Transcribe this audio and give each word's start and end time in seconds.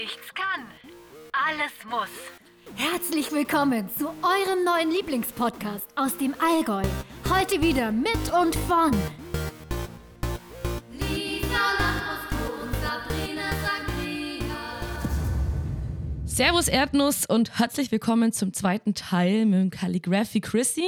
nichts 0.00 0.32
kann, 0.32 0.64
alles 1.32 1.72
muss. 1.90 2.08
Herzlich 2.76 3.32
willkommen 3.32 3.90
zu 3.98 4.06
eurem 4.06 4.62
neuen 4.64 4.92
Lieblingspodcast 4.92 5.86
aus 5.96 6.16
dem 6.16 6.34
Allgäu. 6.38 6.84
Heute 7.28 7.60
wieder 7.60 7.90
mit 7.90 8.32
und 8.32 8.54
von 8.54 8.92
Servus 16.38 16.68
Erdnuss 16.68 17.26
und 17.26 17.58
herzlich 17.58 17.90
willkommen 17.90 18.30
zum 18.30 18.52
zweiten 18.52 18.94
Teil 18.94 19.44
mit 19.44 19.58
dem 19.58 19.70
Calligraphy 19.70 20.40
Chrissy. 20.40 20.86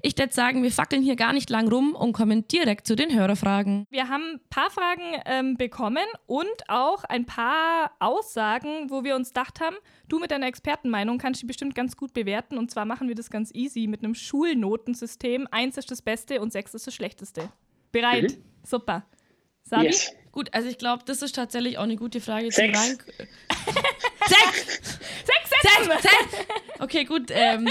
Ich 0.00 0.16
würde 0.16 0.32
sagen, 0.32 0.62
wir 0.62 0.70
fackeln 0.70 1.02
hier 1.02 1.16
gar 1.16 1.32
nicht 1.32 1.50
lang 1.50 1.66
rum 1.66 1.96
und 1.96 2.12
kommen 2.12 2.46
direkt 2.46 2.86
zu 2.86 2.94
den 2.94 3.12
Hörerfragen. 3.12 3.88
Wir 3.90 4.08
haben 4.08 4.34
ein 4.34 4.40
paar 4.48 4.70
Fragen 4.70 5.02
ähm, 5.24 5.56
bekommen 5.56 6.06
und 6.26 6.46
auch 6.68 7.02
ein 7.02 7.26
paar 7.26 7.90
Aussagen, 7.98 8.88
wo 8.88 9.02
wir 9.02 9.16
uns 9.16 9.30
gedacht 9.30 9.58
haben, 9.58 9.74
du 10.06 10.20
mit 10.20 10.30
deiner 10.30 10.46
Expertenmeinung 10.46 11.18
kannst 11.18 11.42
die 11.42 11.46
bestimmt 11.46 11.74
ganz 11.74 11.96
gut 11.96 12.14
bewerten. 12.14 12.56
Und 12.56 12.70
zwar 12.70 12.84
machen 12.84 13.08
wir 13.08 13.16
das 13.16 13.28
ganz 13.28 13.52
easy 13.52 13.88
mit 13.88 14.04
einem 14.04 14.14
Schulnotensystem. 14.14 15.48
Eins 15.50 15.76
ist 15.78 15.90
das 15.90 16.00
Beste 16.00 16.40
und 16.40 16.52
sechs 16.52 16.74
ist 16.74 16.86
das 16.86 16.94
Schlechteste. 16.94 17.48
Bereit? 17.90 18.36
Mhm. 18.36 18.44
Super. 18.62 19.04
Sabi? 19.64 19.86
Yes. 19.86 20.12
Gut, 20.30 20.54
also 20.54 20.68
ich 20.68 20.78
glaube, 20.78 21.02
das 21.06 21.22
ist 21.22 21.34
tatsächlich 21.34 21.76
auch 21.76 21.82
eine 21.82 21.96
gute 21.96 22.20
Frage 22.20 22.52
Sechs. 22.52 22.98
Sechs! 24.28 24.98
Sechs, 25.24 25.50
sechs, 25.50 26.02
sechs! 26.02 26.46
Okay, 26.78 27.04
gut. 27.04 27.30
Ähm. 27.30 27.68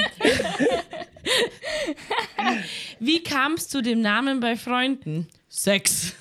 Wie 2.99 3.23
kam 3.23 3.53
es 3.53 3.67
zu 3.69 3.81
dem 3.81 4.01
Namen 4.01 4.39
bei 4.39 4.55
Freunden? 4.55 5.27
Sechs. 5.47 6.15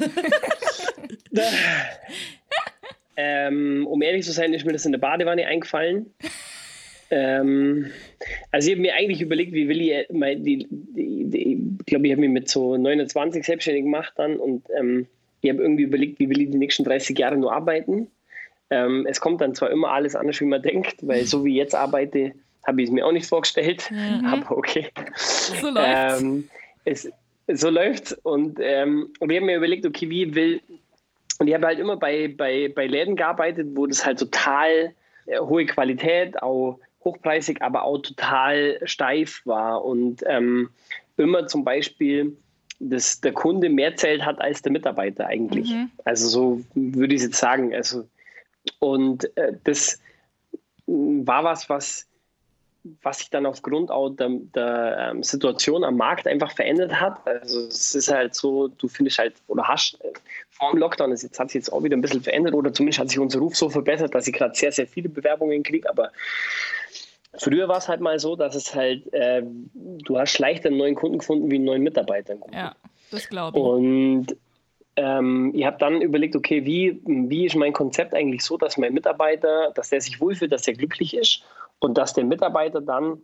ähm, 3.16 3.86
um 3.86 4.02
ehrlich 4.02 4.24
zu 4.24 4.32
sein, 4.32 4.52
ist 4.54 4.64
mir 4.64 4.72
das 4.72 4.86
in 4.86 4.92
der 4.92 4.98
Badewanne 4.98 5.46
eingefallen. 5.46 6.12
Ähm, 7.10 7.90
also 8.50 8.68
ich 8.68 8.74
habe 8.74 8.82
mir 8.82 8.94
eigentlich 8.94 9.20
überlegt, 9.20 9.52
wie 9.52 9.68
will 9.68 9.80
ich, 9.80 10.06
mein, 10.10 10.42
die, 10.42 10.66
die, 10.70 11.24
die, 11.30 11.76
ich 11.80 11.86
glaube, 11.86 12.06
ich 12.06 12.12
habe 12.12 12.20
mich 12.20 12.30
mit 12.30 12.48
so 12.48 12.76
29 12.76 13.44
selbstständig 13.44 13.84
gemacht 13.84 14.14
dann 14.16 14.36
und 14.36 14.66
ähm, 14.78 15.06
ich 15.40 15.50
habe 15.50 15.62
irgendwie 15.62 15.82
überlegt, 15.82 16.18
wie 16.18 16.28
will 16.30 16.40
ich 16.40 16.50
die 16.50 16.58
nächsten 16.58 16.84
30 16.84 17.18
Jahre 17.18 17.36
nur 17.36 17.52
arbeiten. 17.52 18.08
Ähm, 18.74 19.06
es 19.08 19.20
kommt 19.20 19.40
dann 19.40 19.54
zwar 19.54 19.70
immer 19.70 19.90
alles 19.92 20.16
anders, 20.16 20.40
wie 20.40 20.46
man 20.46 20.62
denkt, 20.62 20.96
weil 21.06 21.24
so 21.24 21.44
wie 21.44 21.50
ich 21.52 21.56
jetzt 21.56 21.74
arbeite, 21.74 22.32
habe 22.66 22.82
ich 22.82 22.88
es 22.88 22.92
mir 22.92 23.06
auch 23.06 23.12
nicht 23.12 23.28
vorgestellt, 23.28 23.90
mhm. 23.90 24.26
aber 24.26 24.56
okay. 24.56 24.90
So 25.14 25.70
läuft's. 25.70 26.20
Ähm, 26.20 26.48
es, 26.84 27.08
so 27.46 27.70
läuft's 27.70 28.12
und, 28.22 28.58
ähm, 28.60 29.12
und 29.20 29.30
ich 29.30 29.36
habe 29.36 29.46
mir 29.46 29.56
überlegt, 29.56 29.86
okay, 29.86 30.10
wie 30.10 30.34
will 30.34 30.60
und 31.38 31.48
ich 31.48 31.54
habe 31.54 31.66
halt 31.66 31.78
immer 31.78 31.96
bei, 31.96 32.28
bei, 32.28 32.72
bei 32.74 32.86
Läden 32.86 33.16
gearbeitet, 33.16 33.68
wo 33.74 33.86
das 33.86 34.04
halt 34.04 34.18
total 34.18 34.94
äh, 35.26 35.38
hohe 35.38 35.66
Qualität, 35.66 36.42
auch 36.42 36.78
hochpreisig, 37.04 37.60
aber 37.60 37.84
auch 37.84 37.98
total 37.98 38.80
steif 38.84 39.42
war 39.44 39.84
und 39.84 40.22
ähm, 40.26 40.70
immer 41.16 41.46
zum 41.46 41.64
Beispiel 41.64 42.36
dass 42.80 43.20
der 43.20 43.32
Kunde 43.32 43.68
mehr 43.68 43.96
Zelt 43.96 44.24
hat 44.24 44.40
als 44.40 44.62
der 44.62 44.72
Mitarbeiter 44.72 45.26
eigentlich. 45.26 45.70
Mhm. 45.70 45.90
Also 46.04 46.28
so 46.28 46.60
würde 46.74 47.14
ich 47.14 47.20
es 47.20 47.28
jetzt 47.28 47.38
sagen. 47.38 47.74
Also, 47.74 48.04
und 48.78 49.36
äh, 49.36 49.54
das 49.64 50.00
war 50.86 51.44
was, 51.44 51.68
was, 51.68 52.06
was 53.02 53.18
sich 53.18 53.30
dann 53.30 53.46
aufgrund 53.46 53.90
auch 53.90 54.10
der, 54.10 54.28
der 54.54 55.10
ähm, 55.10 55.22
Situation 55.22 55.84
am 55.84 55.96
Markt 55.96 56.26
einfach 56.26 56.52
verändert 56.52 57.00
hat. 57.00 57.26
Also 57.26 57.66
es 57.66 57.94
ist 57.94 58.10
halt 58.10 58.34
so, 58.34 58.68
du 58.68 58.88
findest 58.88 59.18
halt 59.18 59.34
oder 59.46 59.66
hast 59.66 59.98
äh, 60.02 60.12
vor 60.50 60.72
dem 60.72 60.80
Lockdown, 60.80 61.10
das 61.10 61.22
jetzt, 61.22 61.38
hat 61.38 61.48
sich 61.48 61.60
jetzt 61.60 61.72
auch 61.72 61.82
wieder 61.82 61.96
ein 61.96 62.02
bisschen 62.02 62.22
verändert 62.22 62.54
oder 62.54 62.72
zumindest 62.72 62.98
hat 62.98 63.08
sich 63.08 63.18
unser 63.18 63.38
Ruf 63.38 63.56
so 63.56 63.70
verbessert, 63.70 64.14
dass 64.14 64.26
ich 64.26 64.34
gerade 64.34 64.54
sehr, 64.54 64.72
sehr 64.72 64.86
viele 64.86 65.08
Bewerbungen 65.08 65.62
kriege, 65.62 65.88
aber 65.88 66.12
Früher 67.38 67.68
war 67.68 67.78
es 67.78 67.88
halt 67.88 68.00
mal 68.00 68.18
so, 68.18 68.36
dass 68.36 68.54
es 68.54 68.74
halt, 68.74 69.12
äh, 69.12 69.42
du 69.74 70.18
hast 70.18 70.38
leichter 70.38 70.68
einen 70.68 70.78
neuen 70.78 70.94
Kunden 70.94 71.18
gefunden 71.18 71.50
wie 71.50 71.56
einen 71.56 71.64
neuen 71.64 71.82
Mitarbeiter. 71.82 72.36
Ja, 72.52 72.76
das 73.10 73.28
glaube 73.28 73.58
ich. 73.58 73.64
Und 73.64 74.36
ähm, 74.96 75.52
ich 75.54 75.64
habe 75.64 75.78
dann 75.78 76.00
überlegt, 76.00 76.36
okay, 76.36 76.64
wie, 76.64 77.00
wie 77.04 77.46
ist 77.46 77.56
mein 77.56 77.72
Konzept 77.72 78.14
eigentlich 78.14 78.42
so, 78.42 78.56
dass 78.56 78.76
mein 78.76 78.94
Mitarbeiter, 78.94 79.72
dass 79.74 79.90
der 79.90 80.00
sich 80.00 80.20
wohlfühlt, 80.20 80.52
dass 80.52 80.68
er 80.68 80.74
glücklich 80.74 81.16
ist 81.16 81.42
und 81.80 81.98
dass 81.98 82.14
der 82.14 82.24
Mitarbeiter 82.24 82.80
dann 82.80 83.18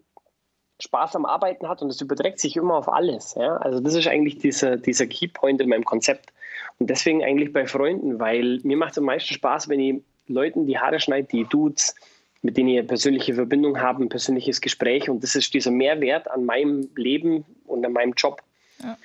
Spaß 0.81 1.17
am 1.17 1.27
Arbeiten 1.27 1.69
hat 1.69 1.83
und 1.83 1.89
das 1.89 2.01
überträgt 2.01 2.41
sich 2.41 2.57
immer 2.57 2.75
auf 2.75 2.89
alles. 2.89 3.35
Ja? 3.35 3.57
Also 3.57 3.81
das 3.81 3.95
ist 3.95 4.09
eigentlich 4.09 4.39
dieser, 4.39 4.77
dieser 4.77 5.07
Keypoint 5.07 5.61
in 5.61 5.69
meinem 5.69 5.85
Konzept. 5.85 6.33
Und 6.79 6.89
deswegen 6.89 7.23
eigentlich 7.23 7.53
bei 7.53 7.67
Freunden, 7.67 8.19
weil 8.19 8.61
mir 8.63 8.77
macht 8.77 8.93
es 8.93 8.99
am 8.99 9.05
meisten 9.05 9.35
Spaß, 9.35 9.69
wenn 9.69 9.81
ich 9.81 10.03
Leuten 10.27 10.67
die 10.67 10.79
Haare 10.79 11.01
schneide, 11.01 11.29
die 11.29 11.45
Dudes, 11.45 11.95
mit 12.43 12.57
denen 12.57 12.71
ich 12.71 12.87
persönliche 12.87 13.35
Verbindung 13.35 13.81
habe, 13.81 14.07
persönliches 14.07 14.61
Gespräch. 14.61 15.11
Und 15.11 15.23
das 15.23 15.35
ist 15.35 15.53
dieser 15.53 15.71
Mehrwert 15.71 16.31
an 16.31 16.47
meinem 16.47 16.89
Leben 16.97 17.45
und 17.67 17.85
an 17.85 17.93
meinem 17.93 18.15
Job. 18.15 18.43
Ja. 18.83 18.97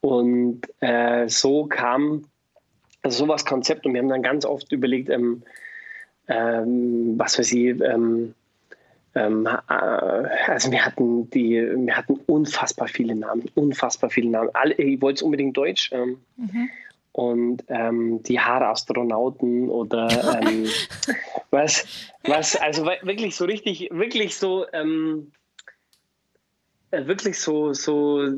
Und 0.00 0.62
äh, 0.80 1.28
so 1.28 1.66
kam 1.66 2.24
also 3.02 3.24
sowas 3.24 3.44
Konzept 3.44 3.86
und 3.86 3.94
wir 3.94 4.00
haben 4.00 4.08
dann 4.08 4.22
ganz 4.22 4.44
oft 4.44 4.70
überlegt, 4.72 5.08
ähm, 5.08 5.42
ähm, 6.28 7.14
was 7.18 7.38
weiß 7.38 7.52
ich, 7.52 7.80
ähm, 7.80 8.34
ähm 9.14 9.46
äh, 9.46 9.72
also 10.46 10.70
wir 10.70 10.84
hatten 10.84 11.30
die, 11.30 11.54
wir 11.54 11.96
hatten 11.96 12.20
unfassbar 12.26 12.88
viele 12.88 13.14
Namen, 13.14 13.46
unfassbar 13.54 14.10
viele 14.10 14.30
Namen. 14.30 14.50
Alle, 14.52 14.74
ich 14.74 15.00
wollte 15.00 15.16
es 15.16 15.22
unbedingt 15.22 15.56
Deutsch. 15.56 15.90
Ähm, 15.92 16.18
mhm 16.36 16.68
und 17.12 17.64
ähm, 17.68 18.22
die 18.22 18.38
Haarastronauten 18.38 19.68
oder 19.68 20.40
ähm, 20.42 20.66
was, 21.50 21.86
was, 22.24 22.56
also 22.56 22.86
wirklich 23.02 23.34
so 23.34 23.44
richtig, 23.46 23.88
wirklich 23.90 24.36
so, 24.36 24.66
ähm, 24.72 25.32
äh, 25.32 25.39
wirklich 26.90 27.38
so, 27.38 27.72
so 27.72 28.28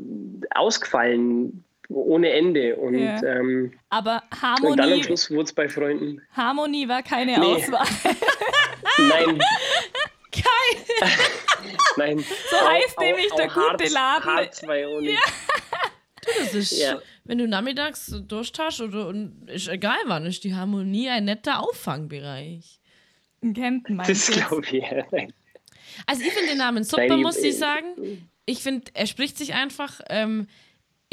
ausgefallen 0.53 1.63
ohne 1.89 2.29
Ende. 2.31 2.75
Und, 2.75 2.97
ja. 2.97 3.21
ähm, 3.23 3.73
Aber 3.89 4.23
Harmonie. 4.41 4.71
Und 4.71 4.77
dann 4.77 4.93
am 4.93 5.03
Schluss 5.03 5.29
wurde 5.29 5.43
es 5.43 5.53
bei 5.53 5.69
Freunden. 5.69 6.21
Harmonie 6.31 6.87
war 6.87 7.03
keine 7.03 7.39
nee. 7.39 7.45
Auswahl. 7.45 7.87
Nein. 8.97 9.41
Kein. 10.31 11.09
Nein. 11.97 12.19
So 12.19 12.69
heißt 12.69 12.97
auch, 12.97 13.03
nämlich 13.03 13.31
auch, 13.31 13.37
der 13.37 13.47
gute 13.47 13.93
Laden. 13.93 14.25
Hart 14.25 14.55
zwei 14.55 14.87
ohne. 14.87 15.11
Ja. 15.11 15.19
das 16.39 16.55
ist 16.55 16.71
ja 16.79 16.99
wenn 17.25 17.37
du 17.37 17.47
nachmittags 17.47 18.13
Durst 18.27 18.57
hast 18.59 18.81
oder 18.81 19.07
und 19.07 19.49
ist 19.49 19.67
egal 19.67 19.97
wann, 20.05 20.25
ist 20.25 20.43
die 20.43 20.55
Harmonie 20.55 21.09
ein 21.09 21.25
netter 21.25 21.61
Auffangbereich. 21.61 22.79
In 23.41 23.53
Kempten 23.53 23.95
meinst 23.95 24.29
Das 24.29 24.35
glaube 24.35 24.65
ich, 24.65 24.83
ja. 24.83 25.05
Also 26.05 26.23
ich 26.23 26.31
finde 26.31 26.49
den 26.49 26.57
Namen 26.57 26.83
super, 26.83 27.17
muss 27.17 27.37
ich 27.37 27.57
sagen. 27.57 28.29
Ich 28.45 28.59
finde, 28.59 28.91
er 28.93 29.07
spricht 29.07 29.37
sich 29.37 29.53
einfach. 29.53 30.01
Ähm, 30.09 30.47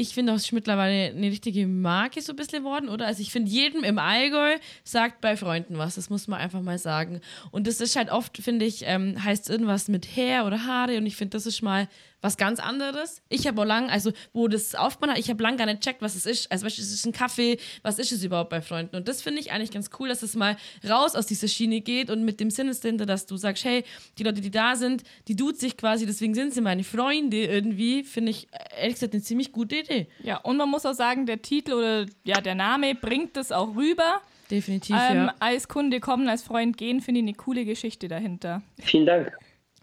ich 0.00 0.14
finde, 0.14 0.32
das 0.32 0.44
ist 0.44 0.52
mittlerweile 0.52 1.14
eine 1.14 1.26
richtige 1.26 1.66
Marke 1.66 2.22
so 2.22 2.32
ein 2.32 2.36
bisschen 2.36 2.64
geworden, 2.64 2.88
oder? 2.88 3.06
Also 3.06 3.20
ich 3.20 3.30
finde, 3.30 3.50
jedem 3.50 3.84
im 3.84 3.98
Allgäu 3.98 4.56
sagt 4.82 5.20
bei 5.20 5.36
Freunden 5.36 5.76
was, 5.76 5.96
das 5.96 6.08
muss 6.08 6.26
man 6.26 6.40
einfach 6.40 6.62
mal 6.62 6.78
sagen. 6.78 7.20
Und 7.50 7.66
das 7.66 7.82
ist 7.82 7.96
halt 7.96 8.10
oft, 8.10 8.38
finde 8.38 8.64
ich, 8.64 8.84
ähm, 8.86 9.22
heißt 9.22 9.50
irgendwas 9.50 9.88
mit 9.88 10.16
Hair 10.16 10.46
oder 10.46 10.64
Haare 10.64 10.96
und 10.96 11.04
ich 11.04 11.16
finde, 11.16 11.36
das 11.36 11.44
ist 11.44 11.60
mal 11.60 11.86
was 12.20 12.36
ganz 12.36 12.60
anderes. 12.60 13.22
Ich 13.28 13.46
habe 13.46 13.62
auch 13.62 13.64
lang, 13.64 13.90
also 13.90 14.12
wo 14.32 14.48
das 14.48 14.74
aufgebaut 14.74 15.10
hat, 15.10 15.18
ich 15.18 15.30
habe 15.30 15.42
lang 15.42 15.56
gar 15.56 15.66
nicht 15.66 15.80
checkt, 15.80 16.02
was 16.02 16.14
es 16.14 16.26
ist. 16.26 16.50
Also, 16.50 16.66
weißt 16.66 16.78
du, 16.78 16.82
es 16.82 16.92
ist 16.92 17.06
ein 17.06 17.12
Kaffee, 17.12 17.58
was 17.82 17.98
ist 17.98 18.12
es 18.12 18.22
überhaupt 18.22 18.50
bei 18.50 18.60
Freunden? 18.60 18.96
Und 18.96 19.08
das 19.08 19.22
finde 19.22 19.40
ich 19.40 19.52
eigentlich 19.52 19.70
ganz 19.70 19.90
cool, 19.98 20.08
dass 20.08 20.22
es 20.22 20.34
mal 20.34 20.56
raus 20.88 21.14
aus 21.14 21.26
dieser 21.26 21.48
Schiene 21.48 21.80
geht 21.80 22.10
und 22.10 22.24
mit 22.24 22.40
dem 22.40 22.50
Sinn 22.50 22.68
ist 22.68 22.84
dahinter, 22.84 23.06
dass 23.06 23.26
du 23.26 23.36
sagst, 23.36 23.64
hey, 23.64 23.84
die 24.18 24.22
Leute, 24.22 24.40
die 24.40 24.50
da 24.50 24.76
sind, 24.76 25.02
die 25.28 25.36
tut 25.36 25.58
sich 25.58 25.76
quasi, 25.76 26.06
deswegen 26.06 26.34
sind 26.34 26.54
sie 26.54 26.60
meine 26.60 26.84
Freunde 26.84 27.44
irgendwie, 27.44 28.04
finde 28.04 28.30
ich 28.30 28.48
ehrlich 28.76 28.94
gesagt 28.94 29.14
eine 29.14 29.22
ziemlich 29.22 29.52
gute 29.52 29.76
Idee. 29.76 30.08
Ja, 30.22 30.38
und 30.38 30.56
man 30.56 30.68
muss 30.68 30.84
auch 30.86 30.94
sagen, 30.94 31.26
der 31.26 31.42
Titel 31.42 31.72
oder 31.72 32.06
ja, 32.24 32.40
der 32.40 32.54
Name 32.54 32.94
bringt 32.94 33.36
das 33.36 33.52
auch 33.52 33.74
rüber. 33.76 34.20
Definitiv, 34.50 34.96
ähm, 34.96 35.16
ja. 35.16 35.34
Als 35.38 35.68
Kunde 35.68 36.00
kommen, 36.00 36.28
als 36.28 36.42
Freund 36.42 36.76
gehen, 36.76 37.00
finde 37.00 37.20
ich 37.20 37.24
eine 37.24 37.34
coole 37.34 37.64
Geschichte 37.64 38.08
dahinter. 38.08 38.62
Vielen 38.80 39.06
Dank. 39.06 39.32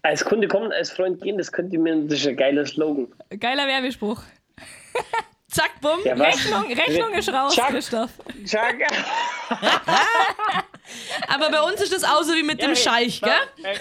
Als 0.08 0.24
Kunde 0.24 0.48
kommen, 0.48 0.72
als 0.72 0.90
Freund 0.90 1.20
gehen, 1.20 1.36
das 1.36 1.52
könnte 1.52 1.76
mir, 1.76 1.94
das 1.94 2.20
ist 2.20 2.26
ein 2.26 2.34
geiler 2.34 2.64
Slogan. 2.64 3.08
Geiler 3.38 3.66
Werbespruch. 3.66 4.22
Zack, 5.48 5.82
bumm. 5.82 6.00
Ja, 6.02 6.14
Rechnung, 6.14 6.64
Rechnung 6.72 7.12
ist 7.12 7.30
raus, 7.30 7.54
Chuck, 7.54 7.66
Christoph. 7.66 8.10
Chuck. 8.46 8.76
Aber 11.28 11.50
bei 11.50 11.60
uns 11.60 11.82
ist 11.82 11.92
das 11.92 12.04
auch 12.04 12.22
so 12.22 12.32
wie 12.32 12.42
mit 12.42 12.58
ja, 12.58 12.68
dem 12.68 12.74
Scheich, 12.74 13.20
gell? 13.20 13.32
Man, 13.58 13.76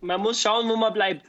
man 0.00 0.20
muss 0.20 0.42
schauen, 0.42 0.68
wo 0.68 0.76
man 0.76 0.92
bleibt. 0.92 1.24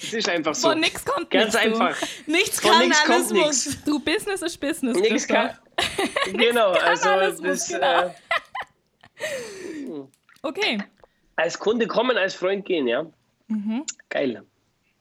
Das 0.00 0.14
ist 0.14 0.30
einfach 0.30 0.54
so. 0.54 0.70
Von 0.70 0.80
nichts 0.80 1.04
kommt 1.04 1.28
Ganz 1.28 1.52
nix, 1.52 1.66
einfach. 1.66 1.94
Nichts 2.26 2.62
kann, 2.62 2.88
nix 2.88 3.02
alles 3.06 3.30
muss. 3.34 3.66
Nix. 3.66 3.84
Du, 3.84 3.98
Business 3.98 4.40
ist 4.40 4.58
Business. 4.58 4.96
Nichts 4.96 5.28
kann. 5.28 5.58
genau, 6.32 6.70
also 6.70 7.10
alles 7.10 7.38
das, 7.42 7.68
genau. 7.68 8.14
Äh, 9.18 10.04
okay. 10.40 10.78
Als 11.36 11.58
Kunde 11.58 11.86
kommen, 11.86 12.16
als 12.16 12.34
Freund 12.34 12.64
gehen, 12.64 12.88
ja. 12.88 13.04
Mhm. 13.48 13.84
Geil. 14.08 14.42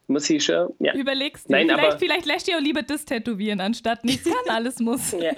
Muss 0.07 0.29
ich 0.29 0.43
schon. 0.45 0.73
Ja. 0.79 0.95
Überlegst 0.95 1.47
du, 1.47 1.51
Nein, 1.51 1.67
vielleicht, 1.67 1.87
aber, 1.87 1.99
vielleicht 1.99 2.25
lässt 2.25 2.47
ihr 2.47 2.57
auch 2.57 2.61
lieber 2.61 2.81
das 2.81 3.03
tätowieren, 3.03 3.59
anstatt 3.59 4.05
nichts 4.05 4.23
kann, 4.23 4.55
alles 4.55 4.79
muss. 4.79 5.11
Ja. 5.19 5.33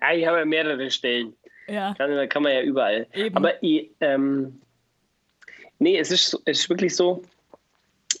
ja, 0.00 0.12
ich 0.14 0.26
habe 0.26 0.38
ja 0.38 0.44
mehrere 0.44 0.90
Stellen. 0.90 1.34
Ja. 1.68 1.94
Kann, 1.94 2.28
kann 2.28 2.42
man 2.42 2.52
ja 2.52 2.62
überall. 2.62 3.06
Eben. 3.14 3.36
Aber 3.36 3.62
ich, 3.62 3.90
ähm, 4.00 4.60
nee, 5.78 5.98
es 5.98 6.10
ist, 6.10 6.40
es 6.44 6.60
ist 6.60 6.70
wirklich 6.70 6.94
so, 6.94 7.22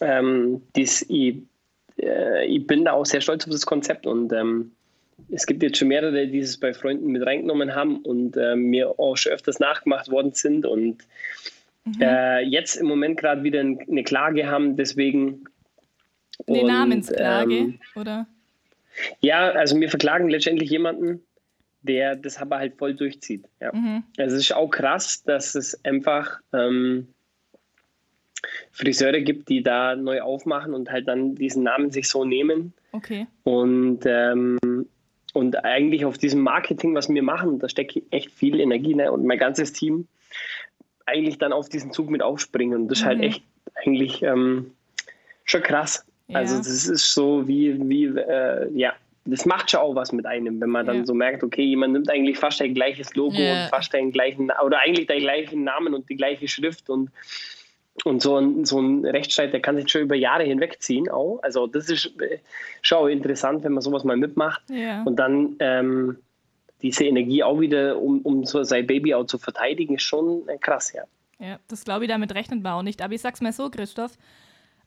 ähm, 0.00 0.62
dies, 0.74 1.02
ich, 1.08 1.36
äh, 2.00 2.46
ich 2.46 2.66
bin 2.66 2.84
da 2.84 2.92
auch 2.92 3.06
sehr 3.06 3.20
stolz 3.20 3.44
auf 3.44 3.50
das 3.50 3.66
Konzept 3.66 4.06
und 4.06 4.32
ähm, 4.32 4.72
es 5.30 5.46
gibt 5.46 5.62
jetzt 5.62 5.78
schon 5.78 5.88
mehrere, 5.88 6.26
die 6.26 6.38
es 6.38 6.58
bei 6.58 6.72
Freunden 6.72 7.08
mit 7.08 7.24
reingenommen 7.24 7.74
haben 7.74 7.98
und 7.98 8.36
äh, 8.36 8.56
mir 8.56 8.98
auch 8.98 9.16
schon 9.16 9.32
öfters 9.32 9.60
nachgemacht 9.60 10.10
worden 10.10 10.32
sind 10.32 10.66
und 10.66 11.04
äh, 12.00 12.44
jetzt 12.44 12.76
im 12.76 12.86
Moment 12.86 13.18
gerade 13.18 13.42
wieder 13.42 13.60
ein- 13.60 13.78
eine 13.88 14.02
Klage 14.02 14.46
haben, 14.48 14.76
deswegen. 14.76 15.44
Eine 16.46 16.60
Und, 16.62 16.66
Namensklage, 16.68 17.54
ähm, 17.54 17.80
oder? 17.96 18.26
ja, 19.20 19.50
also 19.50 19.78
wir 19.78 19.88
verklagen 19.90 20.28
letztendlich 20.30 20.70
jemanden, 20.70 21.22
der 21.82 22.16
das 22.16 22.38
aber 22.38 22.58
halt 22.58 22.76
voll 22.76 22.94
durchzieht. 22.94 23.44
Ja. 23.60 23.72
Mhm. 23.74 24.04
Also 24.18 24.36
es 24.36 24.42
ist 24.42 24.54
auch 24.54 24.68
krass, 24.70 25.22
dass 25.22 25.54
es 25.54 25.84
einfach 25.84 26.40
ähm, 26.52 27.08
Friseure 28.72 29.20
gibt, 29.20 29.48
die 29.48 29.62
da 29.62 29.96
neu 29.96 30.22
aufmachen 30.22 30.72
und 30.74 30.90
halt 30.90 31.08
dann 31.08 31.34
diesen 31.34 31.62
Namen 31.62 31.90
sich 31.90 32.08
so 32.08 32.24
nehmen 32.24 32.72
Okay. 32.92 33.26
und, 33.44 34.00
ähm, 34.06 34.58
und 35.34 35.64
eigentlich 35.64 36.04
auf 36.04 36.18
diesem 36.18 36.40
Marketing, 36.40 36.94
was 36.94 37.08
wir 37.08 37.22
machen, 37.22 37.58
da 37.58 37.68
steckt 37.68 38.00
echt 38.10 38.30
viel 38.30 38.58
Energie 38.60 38.94
ne? 38.94 39.12
und 39.12 39.24
mein 39.26 39.38
ganzes 39.38 39.72
Team 39.72 40.08
eigentlich 41.10 41.38
dann 41.38 41.52
auf 41.52 41.68
diesen 41.68 41.92
Zug 41.92 42.10
mit 42.10 42.22
aufspringen. 42.22 42.82
Und 42.82 42.88
das 42.88 43.00
ist 43.00 43.04
halt 43.04 43.18
Mhm. 43.18 43.24
echt 43.24 43.42
eigentlich 43.84 44.22
ähm, 44.22 44.72
schon 45.44 45.62
krass. 45.62 46.04
Also 46.32 46.54
Ja. 46.54 46.58
das 46.60 46.86
ist 46.88 47.12
so 47.12 47.46
wie, 47.48 47.76
wie 47.88 48.04
äh, 48.06 48.70
ja, 48.74 48.92
das 49.26 49.44
macht 49.44 49.70
schon 49.70 49.80
auch 49.80 49.94
was 49.94 50.12
mit 50.12 50.26
einem, 50.26 50.60
wenn 50.60 50.70
man 50.70 50.86
dann 50.86 50.98
Ja. 50.98 51.04
so 51.04 51.12
merkt, 51.14 51.42
okay, 51.42 51.62
jemand 51.62 51.92
nimmt 51.92 52.10
eigentlich 52.10 52.38
fast 52.38 52.62
ein 52.62 52.72
gleiches 52.74 53.14
Logo 53.14 53.38
Ja. 53.38 53.52
und 53.64 53.68
fast 53.68 53.92
den 53.92 54.12
gleichen, 54.12 54.50
oder 54.64 54.78
eigentlich 54.80 55.06
den 55.06 55.20
gleichen 55.20 55.64
Namen 55.64 55.92
und 55.94 56.08
die 56.08 56.16
gleiche 56.16 56.48
Schrift 56.48 56.88
und 56.88 57.10
und 58.04 58.22
so 58.22 58.38
ein, 58.38 58.64
so 58.64 58.80
ein 58.80 59.04
Rechtsstreit, 59.04 59.52
der 59.52 59.60
kann 59.60 59.76
sich 59.76 59.90
schon 59.90 60.02
über 60.02 60.14
Jahre 60.14 60.44
hinwegziehen 60.44 61.10
auch. 61.10 61.40
Also 61.42 61.66
das 61.66 61.90
ist 61.90 62.06
äh, 62.20 62.38
schon 62.80 62.98
auch 62.98 63.06
interessant, 63.08 63.62
wenn 63.62 63.72
man 63.72 63.82
sowas 63.82 64.04
mal 64.04 64.16
mitmacht 64.16 64.62
und 65.04 65.16
dann 65.16 65.56
ähm, 65.58 66.16
diese 66.82 67.04
Energie 67.04 67.42
auch 67.42 67.60
wieder, 67.60 67.98
um, 67.98 68.20
um 68.22 68.44
so 68.44 68.62
sein 68.62 68.86
Baby 68.86 69.14
auch 69.14 69.24
zu 69.26 69.38
verteidigen, 69.38 69.96
ist 69.96 70.02
schon 70.02 70.48
äh, 70.48 70.58
krass, 70.58 70.92
ja. 70.92 71.04
Ja, 71.38 71.58
das 71.68 71.84
glaube 71.84 72.04
ich, 72.04 72.10
damit 72.10 72.34
rechnet 72.34 72.62
man 72.62 72.72
auch 72.72 72.82
nicht. 72.82 73.00
Aber 73.02 73.14
ich 73.14 73.20
sag's 73.22 73.40
mal 73.40 73.52
so, 73.52 73.70
Christoph, 73.70 74.12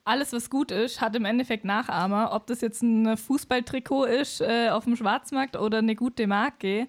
alles, 0.04 0.32
was 0.32 0.50
gut 0.50 0.70
ist, 0.70 1.00
hat 1.00 1.16
im 1.16 1.24
Endeffekt 1.24 1.64
Nachahmer. 1.64 2.30
Ob 2.32 2.46
das 2.46 2.60
jetzt 2.60 2.82
ein 2.82 3.16
Fußballtrikot 3.16 4.04
ist 4.04 4.40
äh, 4.40 4.68
auf 4.68 4.84
dem 4.84 4.96
Schwarzmarkt 4.96 5.56
oder 5.56 5.78
eine 5.78 5.96
gute 5.96 6.26
Marke. 6.26 6.86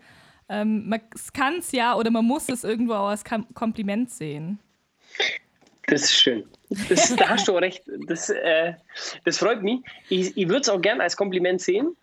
Ähm, 0.49 0.87
man 0.89 1.01
kann 1.33 1.57
es 1.59 1.71
ja 1.71 1.95
oder 1.95 2.11
man 2.11 2.25
muss 2.25 2.49
es 2.49 2.63
irgendwo 2.63 2.93
auch 2.93 3.07
als 3.07 3.23
Kam 3.23 3.51
Kompliment 3.53 4.11
sehen. 4.11 4.59
Das 5.87 6.03
ist 6.03 6.13
schön. 6.13 6.43
Das, 6.89 7.15
da 7.15 7.29
hast 7.29 7.47
du 7.47 7.53
recht. 7.53 7.83
Das, 8.07 8.29
äh, 8.29 8.73
das 9.23 9.37
freut 9.37 9.63
mich. 9.63 9.79
Ich, 10.09 10.37
ich 10.37 10.47
würde 10.47 10.61
es 10.61 10.69
auch 10.69 10.81
gerne 10.81 11.01
als 11.03 11.17
Kompliment 11.17 11.61
sehen. 11.61 11.95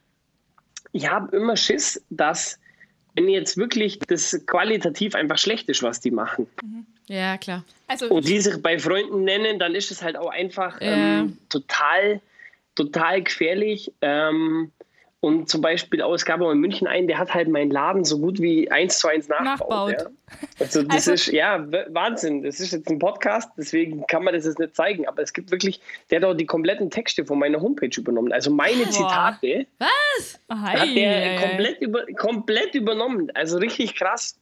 Ich 0.92 1.08
habe 1.08 1.34
immer 1.36 1.56
Schiss, 1.56 2.02
dass, 2.10 2.58
wenn 3.14 3.28
jetzt 3.28 3.56
wirklich 3.56 3.98
das 3.98 4.40
qualitativ 4.46 5.14
einfach 5.14 5.38
schlecht 5.38 5.68
ist, 5.68 5.82
was 5.82 6.00
die 6.00 6.10
machen, 6.10 6.46
Ja, 7.08 7.36
klar. 7.36 7.64
Also, 7.88 8.08
und 8.08 8.26
die 8.26 8.40
sich 8.40 8.62
bei 8.62 8.78
Freunden 8.78 9.24
nennen, 9.24 9.58
dann 9.58 9.74
ist 9.74 9.90
es 9.90 10.02
halt 10.02 10.16
auch 10.16 10.30
einfach 10.30 10.78
ähm, 10.80 11.36
total, 11.48 12.20
total 12.74 13.22
gefährlich. 13.22 13.92
Ähm, 14.00 14.72
und 15.24 15.48
zum 15.48 15.60
Beispiel, 15.60 16.02
oh, 16.02 16.14
es 16.14 16.24
gab 16.24 16.40
auch 16.40 16.50
in 16.50 16.58
München 16.58 16.88
einen, 16.88 17.06
der 17.06 17.16
hat 17.16 17.32
halt 17.32 17.46
meinen 17.46 17.70
Laden 17.70 18.04
so 18.04 18.18
gut 18.18 18.40
wie 18.40 18.68
eins 18.72 18.98
zu 18.98 19.06
eins 19.06 19.28
nachgebaut. 19.28 19.92
Ja. 19.92 20.06
Also 20.58 20.82
das 20.82 20.96
Also- 20.96 21.12
ist, 21.12 21.26
ja, 21.28 21.64
Wahnsinn. 21.90 22.42
Das 22.42 22.58
ist 22.58 22.72
jetzt 22.72 22.90
ein 22.90 22.98
Podcast, 22.98 23.48
deswegen 23.56 24.04
kann 24.08 24.24
man 24.24 24.34
das 24.34 24.46
jetzt 24.46 24.58
nicht 24.58 24.74
zeigen. 24.74 25.06
Aber 25.06 25.22
es 25.22 25.32
gibt 25.32 25.52
wirklich, 25.52 25.80
der 26.10 26.20
hat 26.20 26.24
auch 26.24 26.34
die 26.34 26.44
kompletten 26.44 26.90
Texte 26.90 27.24
von 27.24 27.38
meiner 27.38 27.60
Homepage 27.60 27.96
übernommen. 27.96 28.32
Also 28.32 28.50
meine 28.50 28.90
Zitate 28.90 29.68
hi, 30.50 30.76
hat 30.76 30.96
der 30.96 31.36
komplett, 31.40 31.80
über, 31.80 32.04
komplett 32.16 32.74
übernommen. 32.74 33.30
Also 33.34 33.58
richtig 33.58 33.94
krass. 33.94 34.36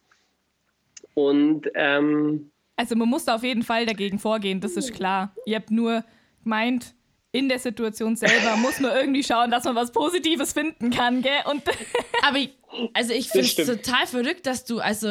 Und 1.13 1.71
ähm, 1.75 2.51
also 2.77 2.97
man 2.97 3.09
muss 3.11 3.27
da 3.27 3.35
auf 3.35 3.43
jeden 3.43 3.65
Fall 3.65 3.85
dagegen 3.85 4.19
vorgehen, 4.19 4.63
das 4.63 4.79
ist 4.79 4.95
klar. 4.95 5.35
Ihr 5.45 5.57
habt 5.57 5.71
nur 5.71 6.05
gemeint, 6.43 6.95
in 7.33 7.49
der 7.49 7.59
Situation 7.59 8.17
selber 8.17 8.57
muss 8.57 8.81
man 8.81 8.93
irgendwie 8.93 9.23
schauen, 9.23 9.51
dass 9.51 9.65
man 9.65 9.77
was 9.77 9.93
Positives 9.93 10.53
finden 10.53 10.91
kann, 10.91 11.23
gell? 11.23 11.43
Und 11.45 11.63
Aber 12.27 12.39
ich, 12.39 12.51
also 12.93 13.13
ich 13.13 13.29
finde 13.29 13.47
es 13.47 13.55
total 13.55 14.07
verrückt, 14.07 14.47
dass 14.47 14.65
du, 14.65 14.81
also, 14.81 15.09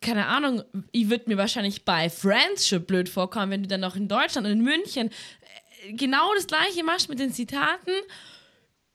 keine 0.00 0.26
Ahnung, 0.26 0.62
ich 0.92 1.10
würde 1.10 1.24
mir 1.28 1.36
wahrscheinlich 1.36 1.84
bei 1.84 2.08
Friends 2.08 2.68
schon 2.68 2.84
blöd 2.84 3.08
vorkommen, 3.08 3.50
wenn 3.50 3.62
du 3.62 3.68
dann 3.68 3.80
noch 3.80 3.96
in 3.96 4.06
Deutschland 4.08 4.46
und 4.46 4.52
in 4.52 4.62
München 4.62 5.10
äh, 5.10 5.92
genau 5.92 6.32
das 6.34 6.46
gleiche 6.46 6.84
machst 6.84 7.08
mit 7.08 7.18
den 7.18 7.32
Zitaten. 7.32 7.92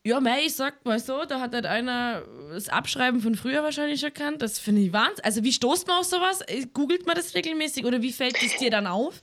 Ja, 0.03 0.19
mei, 0.19 0.45
ich 0.45 0.55
sag 0.55 0.83
mal 0.83 0.99
so, 0.99 1.25
da 1.25 1.39
hat 1.41 1.53
halt 1.53 1.65
einer 1.65 2.23
das 2.51 2.69
Abschreiben 2.69 3.21
von 3.21 3.35
früher 3.35 3.61
wahrscheinlich 3.63 3.99
schon 3.99 4.09
erkannt. 4.09 4.41
Das 4.41 4.57
finde 4.57 4.81
ich 4.81 4.93
Wahnsinn. 4.93 5.23
Also, 5.23 5.43
wie 5.43 5.51
stoßt 5.51 5.87
man 5.87 5.97
auf 5.97 6.05
sowas? 6.05 6.41
Äh, 6.47 6.67
Googelt 6.73 7.05
man 7.05 7.15
das 7.15 7.35
regelmäßig 7.35 7.85
oder 7.85 8.01
wie 8.01 8.13
fällt 8.13 8.41
es 8.41 8.55
dir 8.55 8.71
dann 8.71 8.87
auf? 8.87 9.21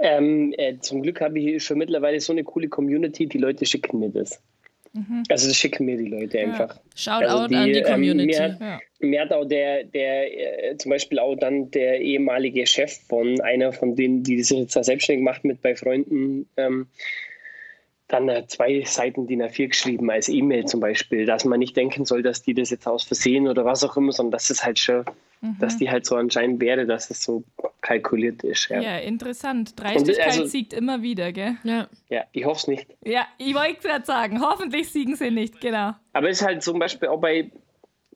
Ähm, 0.00 0.54
äh, 0.56 0.78
zum 0.78 1.02
Glück 1.02 1.20
habe 1.20 1.38
ich 1.38 1.62
schon 1.64 1.78
mittlerweile 1.78 2.20
so 2.20 2.32
eine 2.32 2.44
coole 2.44 2.68
Community, 2.68 3.26
die 3.26 3.38
Leute 3.38 3.66
schicken 3.66 3.98
mir 3.98 4.10
das. 4.10 4.40
Also 5.28 5.46
das 5.46 5.56
schicken 5.56 5.84
mir 5.86 5.96
die 5.96 6.06
Leute 6.08 6.40
einfach. 6.40 6.80
Shoutout 6.96 7.24
Also 7.24 7.54
an 7.54 7.72
die 7.72 7.78
ähm, 7.78 7.84
Community. 7.84 8.26
mir, 8.26 8.42
hat, 8.42 8.60
Ja. 8.60 8.80
mir 8.98 9.20
hat 9.20 9.32
auch 9.32 9.44
der, 9.44 9.84
der 9.84 10.70
äh, 10.72 10.76
zum 10.78 10.90
Beispiel 10.90 11.20
auch 11.20 11.36
dann 11.36 11.70
der 11.70 12.00
ehemalige 12.00 12.66
Chef 12.66 12.92
von 13.08 13.40
einer 13.40 13.72
von 13.72 13.94
denen, 13.94 14.24
die 14.24 14.42
sich 14.42 14.58
jetzt 14.58 14.74
da 14.74 14.82
selbstständig 14.82 15.24
macht 15.24 15.44
mit 15.44 15.62
bei 15.62 15.76
Freunden, 15.76 16.48
ähm, 16.56 16.88
dann 18.12 18.28
äh, 18.28 18.46
zwei 18.46 18.82
Seiten 18.84 19.26
DIN 19.26 19.42
A4 19.42 19.68
geschrieben 19.68 20.10
als 20.10 20.28
E-Mail 20.28 20.66
zum 20.66 20.80
Beispiel, 20.80 21.26
dass 21.26 21.44
man 21.44 21.58
nicht 21.58 21.76
denken 21.76 22.04
soll, 22.04 22.22
dass 22.22 22.42
die 22.42 22.54
das 22.54 22.70
jetzt 22.70 22.86
aus 22.86 23.04
Versehen 23.04 23.48
oder 23.48 23.64
was 23.64 23.84
auch 23.84 23.96
immer, 23.96 24.12
sondern 24.12 24.32
dass 24.32 24.50
es 24.50 24.64
halt 24.64 24.78
schon, 24.78 25.04
dass 25.58 25.78
die 25.78 25.90
halt 25.90 26.04
so 26.04 26.16
anscheinend 26.16 26.60
wäre, 26.60 26.86
dass 26.86 27.08
es 27.10 27.22
so 27.22 27.44
kalkuliert 27.80 28.44
ist. 28.44 28.68
Ja, 28.68 28.80
ja, 28.80 28.98
interessant. 28.98 29.78
Dreistigkeit 29.80 30.26
also- 30.26 30.46
siegt 30.46 30.72
immer 30.72 31.02
wieder, 31.02 31.32
gell? 31.32 31.56
ja. 31.64 31.88
ja 32.08 32.24
ich 32.32 32.44
hoffe 32.44 32.58
es 32.58 32.66
nicht. 32.66 32.86
Ja, 33.04 33.26
ich 33.38 33.54
wollte 33.54 33.80
gerade 33.80 34.04
sagen, 34.04 34.40
hoffentlich 34.40 34.90
siegen 34.90 35.16
sie 35.16 35.30
nicht, 35.30 35.60
genau. 35.60 35.94
Aber 36.12 36.28
es 36.28 36.40
ist 36.40 36.46
halt 36.46 36.62
zum 36.62 36.78
Beispiel 36.78 37.08
auch 37.08 37.20
bei, 37.20 37.50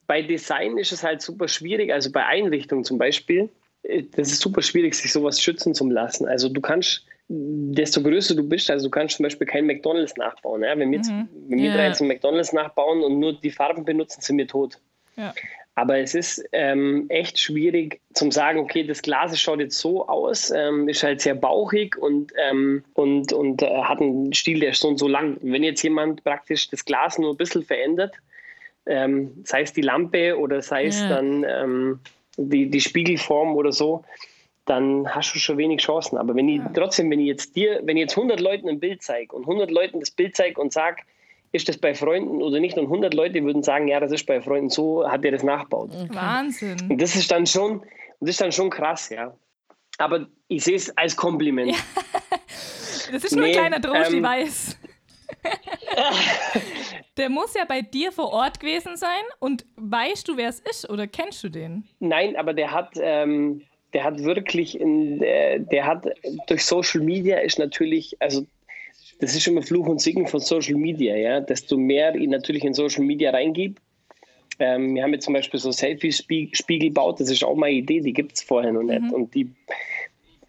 bei 0.06 0.22
Design 0.22 0.76
ist 0.76 0.92
es 0.92 1.02
halt 1.02 1.22
super 1.22 1.48
schwierig, 1.48 1.92
also 1.92 2.12
bei 2.12 2.26
Einrichtungen 2.26 2.84
zum 2.84 2.98
Beispiel, 2.98 3.48
äh, 3.84 4.02
das 4.16 4.32
ist 4.32 4.40
super 4.40 4.62
schwierig, 4.62 4.94
sich 4.94 5.12
sowas 5.12 5.40
schützen 5.40 5.74
zu 5.74 5.88
lassen. 5.88 6.26
Also 6.26 6.48
du 6.48 6.60
kannst, 6.60 7.06
desto 7.28 8.02
größer 8.02 8.34
du 8.34 8.46
bist, 8.46 8.70
also 8.70 8.86
du 8.86 8.90
kannst 8.90 9.16
zum 9.16 9.24
Beispiel 9.24 9.46
kein 9.46 9.66
McDonalds 9.66 10.16
nachbauen. 10.16 10.62
Ja? 10.62 10.76
Wenn 10.78 10.90
wir, 10.90 10.98
jetzt, 10.98 11.10
wenn 11.10 11.58
wir 11.58 11.70
Ja. 11.70 11.76
drei 11.76 11.86
jetzt 11.88 12.00
einen 12.00 12.08
McDonalds 12.08 12.52
nachbauen 12.52 13.02
und 13.02 13.18
nur 13.18 13.32
die 13.32 13.50
Farben 13.50 13.84
benutzen, 13.84 14.20
sind 14.20 14.38
wir 14.38 14.46
tot. 14.46 14.78
Ja. 15.16 15.32
Aber 15.76 15.98
es 15.98 16.14
ist 16.14 16.44
ähm, 16.52 17.06
echt 17.08 17.38
schwierig 17.38 18.00
zum 18.12 18.30
sagen, 18.30 18.60
okay, 18.60 18.84
das 18.86 19.02
Glas 19.02 19.38
schaut 19.40 19.58
jetzt 19.58 19.78
so 19.78 20.06
aus, 20.06 20.52
ähm, 20.52 20.88
ist 20.88 21.02
halt 21.02 21.20
sehr 21.20 21.34
bauchig 21.34 21.96
und, 21.96 22.32
ähm, 22.36 22.84
und, 22.94 23.32
und 23.32 23.60
äh, 23.62 23.82
hat 23.82 24.00
einen 24.00 24.32
Stil, 24.32 24.60
der 24.60 24.70
ist 24.70 24.82
so 24.82 24.88
und 24.88 24.98
so 24.98 25.08
lang. 25.08 25.36
Wenn 25.40 25.64
jetzt 25.64 25.82
jemand 25.82 26.22
praktisch 26.22 26.68
das 26.70 26.84
Glas 26.84 27.18
nur 27.18 27.32
ein 27.32 27.36
bisschen 27.36 27.64
verändert, 27.64 28.14
ähm, 28.86 29.32
sei 29.44 29.62
es 29.62 29.72
die 29.72 29.80
Lampe 29.80 30.38
oder 30.38 30.62
sei 30.62 30.86
es 30.86 31.00
Ja. 31.00 31.08
dann 31.08 31.44
ähm, 31.48 32.00
die, 32.36 32.70
die 32.70 32.80
Spiegelform 32.80 33.56
oder 33.56 33.72
so, 33.72 34.04
dann 34.64 35.14
hast 35.14 35.34
du 35.34 35.38
schon 35.38 35.58
wenig 35.58 35.82
Chancen. 35.82 36.16
Aber 36.16 36.34
wenn 36.34 36.48
ich 36.48 36.60
trotzdem, 36.74 37.10
wenn 37.10 37.20
ich 37.20 37.26
jetzt 37.26 37.56
dir, 37.56 37.80
wenn 37.84 37.96
ich 37.96 38.02
jetzt 38.02 38.16
100 38.16 38.40
Leuten 38.40 38.68
ein 38.68 38.80
Bild 38.80 39.02
zeige 39.02 39.34
und 39.34 39.42
100 39.42 39.70
Leuten 39.70 40.00
das 40.00 40.10
Bild 40.10 40.36
zeige 40.36 40.60
und 40.60 40.72
sage, 40.72 41.02
ist 41.52 41.68
das 41.68 41.78
bei 41.78 41.94
Freunden 41.94 42.42
oder 42.42 42.58
nicht? 42.58 42.76
Und 42.76 42.84
100 42.84 43.14
Leute 43.14 43.44
würden 43.44 43.62
sagen, 43.62 43.86
ja, 43.86 44.00
das 44.00 44.10
ist 44.10 44.26
bei 44.26 44.40
Freunden 44.40 44.70
so, 44.70 45.08
hat 45.08 45.24
er 45.24 45.32
das 45.32 45.42
nachgebaut. 45.42 45.90
Wahnsinn. 46.08 46.76
Und 46.90 47.00
das 47.00 47.14
ist 47.14 47.30
dann 47.30 47.46
schon, 47.46 47.82
das 48.20 48.30
ist 48.30 48.40
dann 48.40 48.52
schon 48.52 48.70
krass, 48.70 49.10
ja. 49.10 49.34
Aber 49.98 50.26
ich 50.48 50.64
sehe 50.64 50.76
es 50.76 50.96
als 50.96 51.16
Kompliment. 51.16 51.74
Das 53.12 53.22
ist 53.22 53.36
nur 53.36 53.44
Nee, 53.44 53.50
ein 53.50 53.58
kleiner 53.58 53.80
Drosch, 53.80 54.08
ich 54.08 54.14
ähm, 54.14 54.22
weiß. 54.22 54.78
Der 57.16 57.28
muss 57.28 57.54
ja 57.54 57.64
bei 57.64 57.82
dir 57.82 58.12
vor 58.12 58.32
Ort 58.32 58.60
gewesen 58.60 58.96
sein 58.96 59.22
und 59.38 59.66
weißt 59.76 60.26
du, 60.26 60.36
wer 60.36 60.48
es 60.48 60.60
ist 60.60 60.88
oder 60.88 61.06
kennst 61.06 61.44
du 61.44 61.48
den? 61.48 61.86
Nein, 62.00 62.34
aber 62.34 62.54
der 62.54 62.72
hat, 62.72 62.94
ähm, 62.96 63.62
der 63.94 64.04
hat 64.04 64.22
wirklich, 64.22 64.78
in, 64.78 65.20
der, 65.20 65.60
der 65.60 65.86
hat 65.86 66.06
durch 66.48 66.64
Social 66.64 67.00
Media 67.00 67.38
ist 67.38 67.58
natürlich, 67.58 68.16
also 68.20 68.44
das 69.20 69.34
ist 69.34 69.46
immer 69.46 69.62
Fluch 69.62 69.86
und 69.86 70.00
Segen 70.00 70.26
von 70.26 70.40
Social 70.40 70.74
Media, 70.74 71.16
ja. 71.16 71.40
Desto 71.40 71.76
mehr 71.76 72.14
ich 72.14 72.28
natürlich 72.28 72.64
in 72.64 72.74
Social 72.74 73.04
Media 73.04 73.30
reingebe. 73.30 73.80
Ähm, 74.58 74.94
wir 74.94 75.02
haben 75.02 75.12
jetzt 75.12 75.24
zum 75.24 75.34
Beispiel 75.34 75.58
so 75.58 75.72
Selfie-Spiegel 75.72 76.88
gebaut, 76.88 77.20
das 77.20 77.30
ist 77.30 77.44
auch 77.44 77.54
meine 77.54 77.76
Idee, 77.76 78.00
die 78.00 78.12
gibt 78.12 78.34
es 78.34 78.42
vorher 78.42 78.72
noch 78.72 78.82
nicht. 78.82 79.12
Und 79.12 79.34
die, 79.34 79.48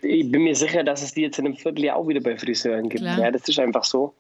ich 0.01 0.31
bin 0.31 0.43
mir 0.43 0.55
sicher, 0.55 0.83
dass 0.83 1.01
es 1.01 1.13
die 1.13 1.21
jetzt 1.21 1.39
in 1.39 1.45
einem 1.45 1.55
Vierteljahr 1.55 1.95
auch 1.95 2.07
wieder 2.07 2.21
bei 2.21 2.35
Friseuren 2.35 2.89
gibt. 2.89 3.03
Klar. 3.03 3.19
Ja, 3.19 3.31
das 3.31 3.47
ist 3.47 3.59
einfach 3.59 3.83
so. 3.83 4.13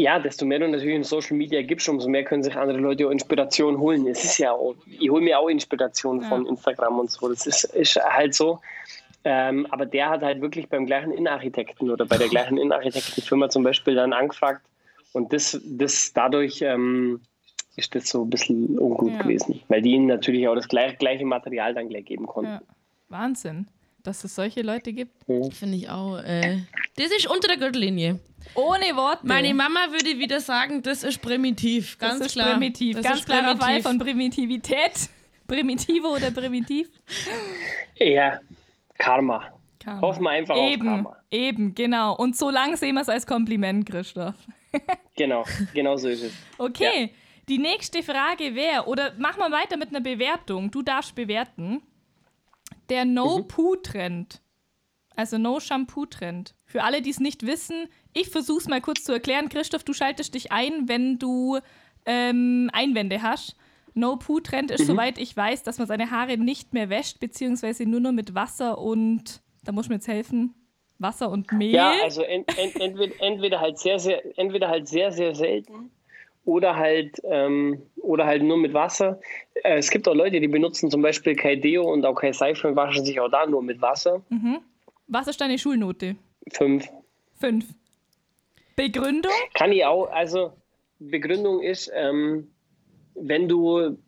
Ja, 0.00 0.18
desto 0.18 0.46
mehr 0.46 0.58
du 0.58 0.68
natürlich 0.68 0.94
in 0.94 1.04
Social 1.04 1.36
Media 1.36 1.60
gibst, 1.62 1.88
umso 1.88 2.08
mehr 2.08 2.24
können 2.24 2.42
sich 2.42 2.56
andere 2.56 2.78
Leute 2.78 3.06
auch 3.06 3.10
Inspiration 3.10 3.78
holen. 3.78 4.06
Es 4.06 4.24
ist 4.24 4.38
ja 4.38 4.52
auch, 4.52 4.74
ich 4.86 5.10
hole 5.10 5.22
mir 5.22 5.38
auch 5.38 5.48
Inspiration 5.48 6.22
von 6.22 6.46
Instagram 6.46 6.98
und 6.98 7.10
so. 7.10 7.28
Das 7.28 7.46
ist, 7.46 7.64
ist 7.64 7.96
halt 7.96 8.34
so. 8.34 8.60
Ähm, 9.24 9.66
aber 9.70 9.84
der 9.84 10.08
hat 10.08 10.22
halt 10.22 10.40
wirklich 10.40 10.70
beim 10.70 10.86
gleichen 10.86 11.12
Innenarchitekten 11.12 11.90
oder 11.90 12.06
bei 12.06 12.16
der 12.16 12.28
gleichen 12.34 12.56
Innenarchitektenfirma 12.56 13.50
zum 13.50 13.62
Beispiel 13.62 13.94
dann 13.94 14.14
angefragt. 14.14 14.62
Und 15.12 15.32
das, 15.34 15.60
das 15.64 16.12
dadurch 16.14 16.62
ähm, 16.62 17.20
ist 17.76 17.94
das 17.94 18.08
so 18.08 18.24
ein 18.24 18.30
bisschen 18.30 18.78
ungut 18.78 19.12
ja. 19.12 19.22
gewesen, 19.22 19.60
weil 19.68 19.82
die 19.82 19.90
ihnen 19.90 20.06
natürlich 20.06 20.48
auch 20.48 20.54
das 20.54 20.68
gleiche, 20.68 20.96
gleiche 20.96 21.26
Material 21.26 21.74
dann 21.74 21.90
gleich 21.90 22.06
geben 22.06 22.26
konnten. 22.26 22.52
Ja. 22.52 22.62
Wahnsinn, 23.10 23.66
dass 24.02 24.24
es 24.24 24.34
solche 24.34 24.62
Leute 24.62 24.94
gibt. 24.94 25.28
Mhm. 25.28 25.50
Finde 25.50 25.76
ich 25.76 25.90
auch. 25.90 26.18
Äh, 26.18 26.60
das 26.96 27.08
ist 27.10 27.28
unter 27.28 27.48
der 27.48 27.58
Gürtellinie. 27.58 28.18
Ohne 28.54 28.96
Worte. 28.96 29.26
Meine 29.26 29.54
Mama 29.54 29.90
würde 29.90 30.18
wieder 30.18 30.40
sagen, 30.40 30.82
das 30.82 31.02
ist 31.02 31.20
primitiv. 31.22 31.98
Ganz 31.98 32.18
das 32.18 32.26
ist 32.28 32.32
klar. 32.34 32.52
Primitiv. 32.52 32.96
Das 32.96 33.04
Ganz 33.04 33.24
klarer 33.24 33.54
primitiv. 33.54 33.64
Fall 33.64 33.82
von 33.82 33.98
Primitivität. 33.98 35.10
Primitivo 35.46 36.14
oder 36.14 36.30
primitiv? 36.30 36.88
Ja, 37.96 38.38
Karma. 38.98 39.52
Karma. 39.80 40.00
Hoffen 40.00 40.22
wir 40.22 40.30
einfach 40.30 40.56
eben, 40.56 40.88
auf 40.88 40.94
Karma. 40.94 41.16
Eben, 41.30 41.74
genau. 41.74 42.14
Und 42.14 42.36
so 42.36 42.50
lang 42.50 42.76
sehen 42.76 42.94
wir 42.94 43.00
es 43.00 43.08
als 43.08 43.26
Kompliment, 43.26 43.84
Christoph. 43.84 44.36
genau, 45.16 45.44
genau 45.74 45.96
so 45.96 46.08
ist 46.08 46.22
es. 46.22 46.32
Okay, 46.58 47.02
ja. 47.02 47.08
die 47.48 47.58
nächste 47.58 48.04
Frage 48.04 48.54
wäre, 48.54 48.86
oder 48.86 49.12
mach 49.18 49.38
mal 49.38 49.50
weiter 49.50 49.76
mit 49.76 49.88
einer 49.88 50.00
Bewertung. 50.00 50.70
Du 50.70 50.82
darfst 50.82 51.16
bewerten. 51.16 51.82
Der 52.88 53.04
No-Poo-Trend. 53.04 54.40
Mhm. 54.40 54.50
Also 55.16 55.38
No-Shampoo-Trend. 55.38 56.54
Für 56.64 56.84
alle, 56.84 57.02
die 57.02 57.10
es 57.10 57.18
nicht 57.18 57.44
wissen, 57.44 57.88
ich 58.12 58.28
versuche 58.28 58.58
es 58.58 58.68
mal 58.68 58.80
kurz 58.80 59.04
zu 59.04 59.12
erklären. 59.12 59.48
Christoph, 59.48 59.84
du 59.84 59.92
schaltest 59.92 60.34
dich 60.34 60.52
ein, 60.52 60.88
wenn 60.88 61.18
du 61.18 61.58
ähm, 62.06 62.70
Einwände 62.72 63.22
hast. 63.22 63.56
No-Poo-Trend 63.94 64.70
ist, 64.70 64.82
mhm. 64.82 64.86
soweit 64.86 65.18
ich 65.18 65.36
weiß, 65.36 65.62
dass 65.62 65.78
man 65.78 65.86
seine 65.86 66.10
Haare 66.10 66.36
nicht 66.38 66.72
mehr 66.72 66.90
wäscht, 66.90 67.20
beziehungsweise 67.20 67.86
nur 67.86 68.00
noch 68.00 68.12
mit 68.12 68.34
Wasser 68.34 68.78
und, 68.78 69.42
da 69.64 69.72
muss 69.72 69.88
mir 69.88 69.96
jetzt 69.96 70.08
helfen, 70.08 70.54
Wasser 70.98 71.30
und 71.30 71.50
Mehl. 71.52 71.74
Ja, 71.74 71.94
also 72.02 72.22
ent, 72.22 72.56
ent, 72.58 72.80
entweder, 72.80 73.14
entweder, 73.20 73.60
halt 73.60 73.78
sehr, 73.78 73.98
sehr, 73.98 74.22
entweder 74.38 74.68
halt 74.68 74.86
sehr, 74.86 75.10
sehr 75.12 75.34
selten 75.34 75.90
oder 76.44 76.76
halt, 76.76 77.20
ähm, 77.24 77.82
oder 77.96 78.26
halt 78.26 78.42
nur 78.42 78.58
mit 78.58 78.74
Wasser. 78.74 79.20
Äh, 79.54 79.78
es 79.78 79.90
gibt 79.90 80.06
auch 80.08 80.14
Leute, 80.14 80.40
die 80.40 80.48
benutzen 80.48 80.90
zum 80.90 81.02
Beispiel 81.02 81.34
kein 81.34 81.60
Deo 81.60 81.90
und 81.90 82.04
auch 82.04 82.14
kein 82.14 82.32
Seife 82.32 82.68
und 82.68 82.76
waschen 82.76 83.04
sich 83.04 83.18
auch 83.18 83.30
da 83.30 83.46
nur 83.46 83.62
mit 83.62 83.80
Wasser. 83.80 84.22
Mhm. 84.28 84.60
Was 85.08 85.26
ist 85.26 85.40
deine 85.40 85.58
Schulnote? 85.58 86.16
Fünf. 86.52 86.88
Fünf. 87.34 87.66
Begründung? 88.80 89.32
Kann 89.54 89.72
ich 89.72 89.84
auch. 89.84 90.10
Also 90.10 90.52
Begründung 90.98 91.62
ist, 91.62 91.90
ähm, 91.94 92.50
wenn 93.14 93.48
du 93.48 93.98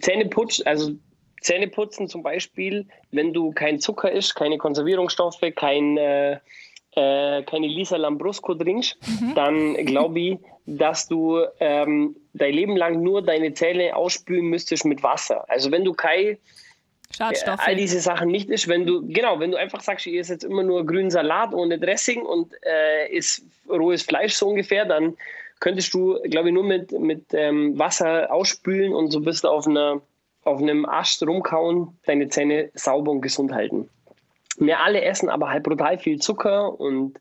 Zähne 0.00 0.26
putzt, 0.26 0.66
also 0.66 0.92
Zähne 1.40 1.68
putzen 1.68 2.08
zum 2.08 2.22
Beispiel, 2.22 2.86
wenn 3.10 3.32
du 3.32 3.52
kein 3.52 3.80
Zucker 3.80 4.10
isst, 4.10 4.36
keine 4.36 4.58
Konservierungsstoffe, 4.58 5.40
kein, 5.54 5.96
äh, 5.96 6.34
äh, 6.92 7.42
keine 7.42 7.66
Lisa 7.66 7.96
Lambrusco 7.96 8.54
trinkst, 8.54 8.96
mhm. 9.06 9.34
dann 9.34 9.74
glaube 9.86 10.20
ich, 10.20 10.38
dass 10.66 11.08
du 11.08 11.40
ähm, 11.60 12.16
dein 12.32 12.54
Leben 12.54 12.76
lang 12.76 13.02
nur 13.02 13.22
deine 13.22 13.54
Zähne 13.54 13.94
ausspülen 13.94 14.46
müsstest 14.46 14.84
mit 14.84 15.02
Wasser. 15.02 15.48
Also 15.48 15.70
wenn 15.70 15.84
du 15.84 15.92
kein 15.94 16.38
Schadstoffe. 17.10 17.60
all 17.64 17.76
diese 17.76 18.00
Sachen 18.00 18.28
nicht 18.28 18.50
ist, 18.50 18.68
wenn 18.68 18.86
du, 18.86 19.06
genau, 19.06 19.38
wenn 19.40 19.50
du 19.50 19.56
einfach 19.56 19.80
sagst, 19.80 20.06
ich 20.06 20.16
esse 20.16 20.34
jetzt 20.34 20.44
immer 20.44 20.62
nur 20.62 20.84
grünen 20.84 21.10
Salat 21.10 21.54
ohne 21.54 21.78
Dressing 21.78 22.22
und 22.22 22.52
äh, 22.62 23.10
isst 23.10 23.44
rohes 23.68 24.02
Fleisch 24.02 24.34
so 24.34 24.48
ungefähr, 24.48 24.84
dann 24.84 25.16
könntest 25.60 25.94
du, 25.94 26.18
glaube 26.24 26.48
ich, 26.48 26.54
nur 26.54 26.64
mit, 26.64 26.92
mit 26.92 27.24
ähm, 27.32 27.78
Wasser 27.78 28.32
ausspülen 28.32 28.92
und 28.92 29.10
so 29.10 29.20
bist 29.20 29.44
du 29.44 29.48
auf, 29.48 29.66
einer, 29.66 30.00
auf 30.44 30.60
einem 30.60 30.84
Ast 30.84 31.26
rumkauen, 31.26 31.96
deine 32.06 32.28
Zähne 32.28 32.70
sauber 32.74 33.12
und 33.12 33.22
gesund 33.22 33.52
halten. 33.52 33.88
Wir 34.58 34.80
alle 34.80 35.02
essen 35.02 35.28
aber 35.28 35.50
halt 35.50 35.62
brutal 35.62 35.98
viel 35.98 36.18
Zucker 36.18 36.78
und 36.78 37.18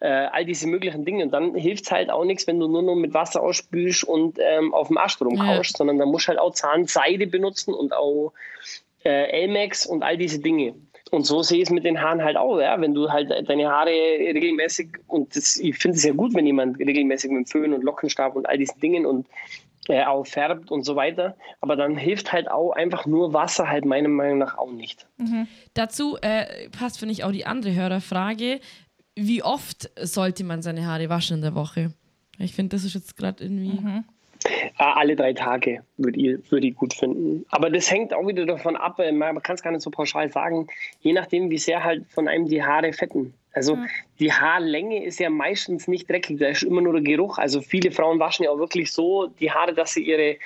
äh, 0.00 0.28
all 0.32 0.44
diese 0.44 0.66
möglichen 0.66 1.04
Dinge. 1.04 1.24
Und 1.24 1.30
dann 1.30 1.54
hilft 1.54 1.84
es 1.84 1.90
halt 1.90 2.10
auch 2.10 2.24
nichts, 2.24 2.46
wenn 2.46 2.58
du 2.58 2.68
nur 2.68 2.82
noch 2.82 2.96
mit 2.96 3.14
Wasser 3.14 3.42
ausspülst 3.42 4.04
und 4.04 4.38
ähm, 4.40 4.74
auf 4.74 4.88
dem 4.88 4.98
Ast 4.98 5.20
rumkaust, 5.22 5.72
ja. 5.72 5.78
sondern 5.78 5.98
da 5.98 6.06
musst 6.06 6.26
du 6.26 6.28
halt 6.28 6.38
auch 6.38 6.52
Zahnseide 6.52 7.26
benutzen 7.26 7.72
und 7.72 7.92
auch 7.92 8.32
äh, 9.04 9.42
Elmex 9.42 9.86
und 9.86 10.02
all 10.02 10.16
diese 10.16 10.40
Dinge. 10.40 10.74
Und 11.10 11.26
so 11.26 11.42
sehe 11.42 11.58
ich 11.58 11.64
es 11.64 11.70
mit 11.70 11.84
den 11.84 12.00
Haaren 12.00 12.22
halt 12.24 12.36
auch, 12.36 12.58
ja. 12.58 12.80
Wenn 12.80 12.94
du 12.94 13.10
halt 13.10 13.30
deine 13.48 13.68
Haare 13.68 13.90
regelmäßig, 13.90 14.88
und 15.06 15.36
das, 15.36 15.56
ich 15.56 15.76
finde 15.78 15.96
es 15.96 16.04
ja 16.04 16.12
gut, 16.12 16.34
wenn 16.34 16.46
jemand 16.46 16.78
regelmäßig 16.78 17.30
mit 17.30 17.48
Föhn 17.48 17.72
und 17.72 17.84
Lockenstab 17.84 18.34
und 18.34 18.48
all 18.48 18.58
diesen 18.58 18.80
Dingen 18.80 19.06
und 19.06 19.28
äh, 19.88 20.04
auch 20.04 20.26
färbt 20.26 20.70
und 20.70 20.84
so 20.84 20.96
weiter. 20.96 21.36
Aber 21.60 21.76
dann 21.76 21.96
hilft 21.96 22.32
halt 22.32 22.50
auch 22.50 22.72
einfach 22.72 23.06
nur 23.06 23.32
Wasser 23.32 23.68
halt 23.68 23.84
meiner 23.84 24.08
Meinung 24.08 24.38
nach 24.38 24.56
auch 24.58 24.72
nicht. 24.72 25.06
Mhm. 25.18 25.46
Dazu 25.74 26.16
äh, 26.22 26.68
passt, 26.70 26.98
finde 26.98 27.12
ich, 27.12 27.22
auch 27.22 27.32
die 27.32 27.46
andere 27.46 27.74
Hörerfrage. 27.74 28.60
Wie 29.14 29.42
oft 29.42 29.90
sollte 30.00 30.42
man 30.42 30.62
seine 30.62 30.86
Haare 30.86 31.08
waschen 31.10 31.36
in 31.36 31.42
der 31.42 31.54
Woche? 31.54 31.92
Ich 32.38 32.54
finde, 32.54 32.74
das 32.74 32.84
ist 32.84 32.94
jetzt 32.94 33.16
gerade 33.16 33.44
irgendwie. 33.44 33.80
Mhm. 33.80 34.04
Ah, 34.76 34.94
alle 34.94 35.14
drei 35.14 35.32
Tage 35.32 35.82
würde 35.98 36.18
ich, 36.18 36.50
würd 36.50 36.64
ich 36.64 36.74
gut 36.74 36.94
finden. 36.94 37.46
Aber 37.50 37.70
das 37.70 37.90
hängt 37.90 38.12
auch 38.12 38.26
wieder 38.26 38.44
davon 38.44 38.76
ab, 38.76 38.98
äh, 38.98 39.12
man 39.12 39.40
kann 39.42 39.54
es 39.54 39.62
gar 39.62 39.70
nicht 39.70 39.82
so 39.82 39.90
pauschal 39.90 40.30
sagen, 40.30 40.66
je 41.00 41.12
nachdem, 41.12 41.50
wie 41.50 41.58
sehr 41.58 41.84
halt 41.84 42.04
von 42.08 42.26
einem 42.26 42.48
die 42.48 42.62
Haare 42.62 42.92
fetten. 42.92 43.34
Also 43.52 43.76
mhm. 43.76 43.86
die 44.18 44.32
Haarlänge 44.32 45.04
ist 45.04 45.20
ja 45.20 45.30
meistens 45.30 45.86
nicht 45.86 46.10
dreckig, 46.10 46.38
da 46.40 46.48
ist 46.48 46.64
immer 46.64 46.80
nur 46.80 46.94
der 46.94 47.02
Geruch. 47.02 47.38
Also 47.38 47.60
viele 47.60 47.92
Frauen 47.92 48.18
waschen 48.18 48.44
ja 48.44 48.50
auch 48.50 48.58
wirklich 48.58 48.90
so 48.92 49.28
die 49.28 49.52
Haare, 49.52 49.74
dass 49.74 49.94
sie 49.94 50.02
ihre 50.02 50.38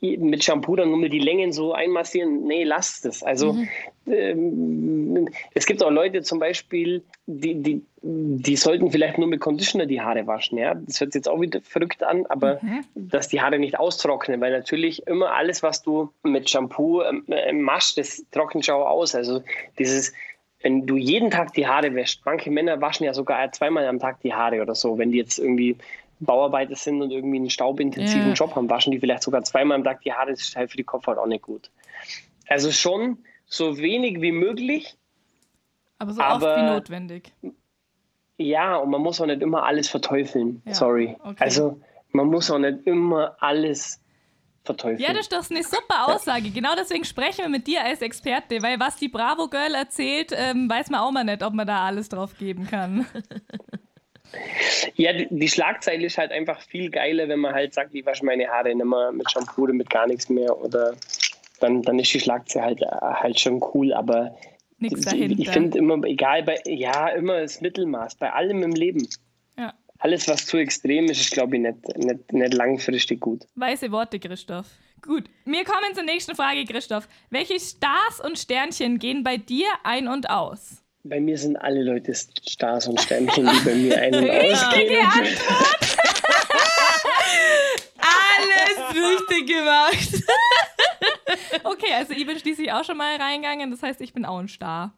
mit 0.00 0.42
Shampoo 0.42 0.76
dann 0.76 0.88
nur 0.88 0.98
mit 0.98 1.12
die 1.12 1.18
Längen 1.18 1.52
so 1.52 1.72
einmassieren. 1.72 2.44
Nee, 2.44 2.64
lasst 2.64 3.04
es. 3.04 3.22
Also 3.22 3.52
mhm. 3.52 3.68
ähm, 4.06 5.28
es 5.54 5.66
gibt 5.66 5.82
auch 5.82 5.90
Leute 5.90 6.22
zum 6.22 6.38
Beispiel, 6.38 7.04
die, 7.26 7.62
die, 7.62 7.82
die 8.02 8.56
sollten 8.56 8.90
vielleicht 8.90 9.18
nur 9.18 9.28
mit 9.28 9.40
Conditioner 9.40 9.86
die 9.86 10.00
Haare 10.00 10.26
waschen. 10.26 10.56
Ja? 10.56 10.74
Das 10.74 11.00
hört 11.00 11.12
sich 11.12 11.20
jetzt 11.20 11.28
auch 11.28 11.40
wieder 11.40 11.60
verrückt 11.60 12.02
an, 12.02 12.24
aber 12.26 12.60
mhm. 12.62 12.84
dass 12.94 13.28
die 13.28 13.42
Haare 13.42 13.58
nicht 13.58 13.78
austrocknen, 13.78 14.40
weil 14.40 14.52
natürlich 14.52 15.06
immer 15.06 15.32
alles, 15.32 15.62
was 15.62 15.82
du 15.82 16.10
mit 16.22 16.48
Shampoo 16.48 17.02
äh, 17.02 17.52
machst, 17.52 17.98
das 17.98 18.24
trocknet 18.30 18.64
schon 18.64 18.76
aus. 18.76 19.14
Also 19.14 19.42
dieses 19.78 20.12
wenn 20.62 20.86
du 20.86 20.96
jeden 20.96 21.30
Tag 21.30 21.54
die 21.54 21.66
Haare 21.66 21.94
wäschst, 21.94 22.20
manche 22.24 22.50
Männer 22.50 22.80
waschen 22.80 23.04
ja 23.04 23.14
sogar 23.14 23.50
zweimal 23.52 23.86
am 23.86 23.98
Tag 23.98 24.20
die 24.20 24.34
Haare 24.34 24.60
oder 24.60 24.74
so, 24.74 24.98
wenn 24.98 25.10
die 25.10 25.18
jetzt 25.18 25.38
irgendwie 25.38 25.76
Bauarbeiter 26.20 26.76
sind 26.76 27.02
und 27.02 27.10
irgendwie 27.10 27.36
einen 27.36 27.50
staubintensiven 27.50 28.28
ja. 28.28 28.34
Job 28.34 28.54
haben, 28.54 28.68
waschen 28.68 28.92
die 28.92 29.00
vielleicht 29.00 29.22
sogar 29.22 29.42
zweimal 29.42 29.76
am 29.76 29.84
Tag 29.84 30.02
die 30.02 30.12
Haare, 30.12 30.30
das 30.30 30.40
ist 30.40 30.56
halt 30.56 30.70
für 30.70 30.76
die 30.76 30.84
Kopfhaut 30.84 31.18
auch 31.18 31.26
nicht 31.26 31.42
gut. 31.42 31.70
Also 32.48 32.70
schon 32.70 33.18
so 33.46 33.78
wenig 33.78 34.20
wie 34.20 34.32
möglich. 34.32 34.96
Aber 35.98 36.12
so 36.12 36.20
aber, 36.20 36.46
oft 36.46 36.56
wie 36.56 36.66
notwendig. 36.66 37.32
Ja, 38.36 38.76
und 38.76 38.90
man 38.90 39.02
muss 39.02 39.20
auch 39.20 39.26
nicht 39.26 39.42
immer 39.42 39.64
alles 39.64 39.88
verteufeln. 39.88 40.62
Ja, 40.64 40.74
Sorry. 40.74 41.16
Okay. 41.22 41.36
Also 41.38 41.80
man 42.12 42.26
muss 42.26 42.50
auch 42.50 42.58
nicht 42.58 42.86
immer 42.86 43.36
alles 43.38 44.00
verteufeln. 44.64 45.00
Ja, 45.00 45.12
das 45.12 45.22
ist 45.22 45.32
doch 45.32 45.50
eine 45.50 45.62
super 45.62 46.06
Aussage. 46.08 46.46
Ja. 46.46 46.54
Genau 46.54 46.74
deswegen 46.76 47.04
sprechen 47.04 47.42
wir 47.42 47.48
mit 47.48 47.66
dir 47.66 47.84
als 47.84 48.02
Experte, 48.02 48.62
weil 48.62 48.78
was 48.80 48.96
die 48.96 49.08
Bravo 49.08 49.48
Girl 49.48 49.74
erzählt, 49.74 50.32
ähm, 50.34 50.68
weiß 50.68 50.90
man 50.90 51.00
auch 51.00 51.10
mal 51.10 51.24
nicht, 51.24 51.42
ob 51.42 51.54
man 51.54 51.66
da 51.66 51.84
alles 51.84 52.08
drauf 52.08 52.36
geben 52.38 52.66
kann. 52.66 53.06
Ja, 54.94 55.12
die, 55.12 55.48
Schlagzeile 55.48 56.06
ist 56.06 56.18
halt 56.18 56.32
einfach 56.32 56.60
viel 56.60 56.90
geiler, 56.90 57.28
wenn 57.28 57.40
man 57.40 57.54
halt 57.54 57.74
sagt, 57.74 57.94
ich 57.94 58.04
wasche 58.06 58.24
meine 58.24 58.48
Haare 58.48 58.74
nicht 58.74 58.84
mehr 58.84 59.12
mit 59.12 59.30
Shampoo 59.30 59.62
oder 59.62 59.72
mit 59.72 59.90
gar 59.90 60.06
nichts 60.06 60.28
mehr. 60.28 60.56
Oder 60.58 60.94
dann, 61.60 61.82
dann 61.82 61.98
ist 61.98 62.12
die 62.12 62.20
Schlagzeile 62.20 62.64
halt, 62.66 62.80
halt 63.22 63.40
schon 63.40 63.62
cool, 63.74 63.92
aber 63.92 64.36
Nichts 64.78 65.02
dahinter. 65.02 65.38
ich 65.38 65.50
finde 65.50 65.78
immer, 65.78 66.02
egal, 66.04 66.42
bei, 66.42 66.58
ja, 66.64 67.08
immer 67.08 67.40
das 67.40 67.60
Mittelmaß, 67.60 68.14
bei 68.14 68.32
allem 68.32 68.62
im 68.62 68.72
Leben. 68.72 69.06
Ja. 69.58 69.74
Alles, 69.98 70.26
was 70.26 70.46
zu 70.46 70.56
extrem 70.56 71.06
ist, 71.06 71.20
ist, 71.20 71.32
glaube 71.32 71.56
ich, 71.56 71.62
nicht, 71.62 71.98
nicht, 71.98 72.32
nicht 72.32 72.54
langfristig 72.54 73.20
gut. 73.20 73.46
Weiße 73.56 73.92
Worte, 73.92 74.18
Christoph. 74.18 74.66
Gut, 75.02 75.24
wir 75.44 75.64
kommen 75.64 75.94
zur 75.94 76.04
nächsten 76.04 76.34
Frage, 76.34 76.64
Christoph. 76.64 77.08
Welche 77.30 77.58
Stars 77.60 78.20
und 78.24 78.38
Sternchen 78.38 78.98
gehen 78.98 79.22
bei 79.22 79.36
dir 79.36 79.66
ein 79.82 80.08
und 80.08 80.28
aus? 80.30 80.82
Bei 81.02 81.18
mir 81.20 81.38
sind 81.38 81.56
alle 81.56 81.82
Leute 81.82 82.14
Stars 82.14 82.86
und 82.86 83.00
Sternchen, 83.00 83.46
die 83.46 83.64
bei 83.64 83.74
mir 83.74 83.96
ein- 83.98 84.14
und 84.14 84.30
ausgehen. 84.30 85.06
Alles 88.00 88.94
richtig 88.94 89.46
gemacht. 89.46 90.24
okay, 91.64 91.92
also 91.94 92.12
ich 92.12 92.26
bin 92.26 92.38
schließlich 92.38 92.70
auch 92.72 92.84
schon 92.84 92.96
mal 92.96 93.16
reingegangen, 93.16 93.70
das 93.70 93.82
heißt, 93.82 94.00
ich 94.00 94.12
bin 94.12 94.24
auch 94.24 94.38
ein 94.38 94.48
Star. 94.48 94.96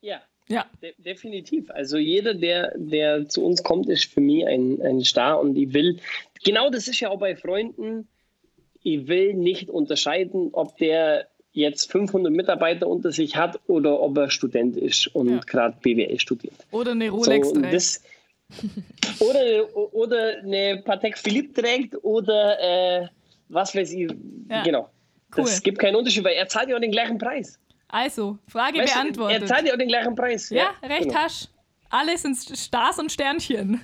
Ja. 0.00 0.22
Ja. 0.48 0.66
De 0.82 0.92
definitiv. 0.98 1.70
Also 1.70 1.96
jeder, 1.96 2.34
der, 2.34 2.72
der 2.76 3.28
zu 3.28 3.44
uns 3.44 3.62
kommt, 3.62 3.88
ist 3.88 4.12
für 4.12 4.20
mich 4.20 4.46
ein, 4.46 4.82
ein 4.82 5.04
Star 5.04 5.40
und 5.40 5.56
ich 5.56 5.72
will, 5.72 6.00
genau 6.44 6.68
das 6.68 6.88
ist 6.88 7.00
ja 7.00 7.10
auch 7.10 7.18
bei 7.18 7.36
Freunden, 7.36 8.08
ich 8.82 9.06
will 9.06 9.34
nicht 9.34 9.70
unterscheiden, 9.70 10.50
ob 10.52 10.76
der 10.78 11.28
jetzt 11.52 11.90
500 11.92 12.32
Mitarbeiter 12.32 12.86
unter 12.86 13.12
sich 13.12 13.36
hat 13.36 13.60
oder 13.66 14.00
ob 14.00 14.16
er 14.16 14.30
Student 14.30 14.76
ist 14.76 15.06
und 15.14 15.30
ja. 15.30 15.40
gerade 15.46 15.76
BWL 15.80 16.18
studiert. 16.18 16.54
Oder 16.70 16.92
eine 16.92 17.10
Rolex 17.10 17.50
so, 17.50 17.60
das, 17.60 18.02
oder, 19.20 19.94
oder 19.94 20.38
eine 20.38 20.82
Patek 20.84 21.18
Philippe 21.18 21.60
trägt 21.60 21.96
oder 22.02 23.02
äh, 23.02 23.06
was 23.48 23.74
weiß 23.74 23.92
ich. 23.92 24.10
Ja. 24.48 24.62
Genau. 24.62 24.90
Cool. 25.36 25.44
Das 25.44 25.62
gibt 25.62 25.78
keinen 25.78 25.96
Unterschied, 25.96 26.24
weil 26.24 26.34
er 26.34 26.48
zahlt 26.48 26.68
ja 26.68 26.76
auch 26.76 26.80
den 26.80 26.90
gleichen 26.90 27.18
Preis. 27.18 27.58
Also, 27.88 28.38
Frage 28.48 28.78
weißt 28.78 28.94
beantwortet. 28.94 29.40
Du, 29.40 29.42
er 29.42 29.46
zahlt 29.46 29.66
ja 29.66 29.74
auch 29.74 29.78
den 29.78 29.88
gleichen 29.88 30.14
Preis. 30.14 30.50
Ja, 30.50 30.74
ja 30.82 30.88
recht 30.88 31.08
genau. 31.08 31.14
hast. 31.14 31.50
Alles 31.90 32.22
sind 32.22 32.36
Stars 32.36 32.98
und 32.98 33.12
Sternchen. 33.12 33.80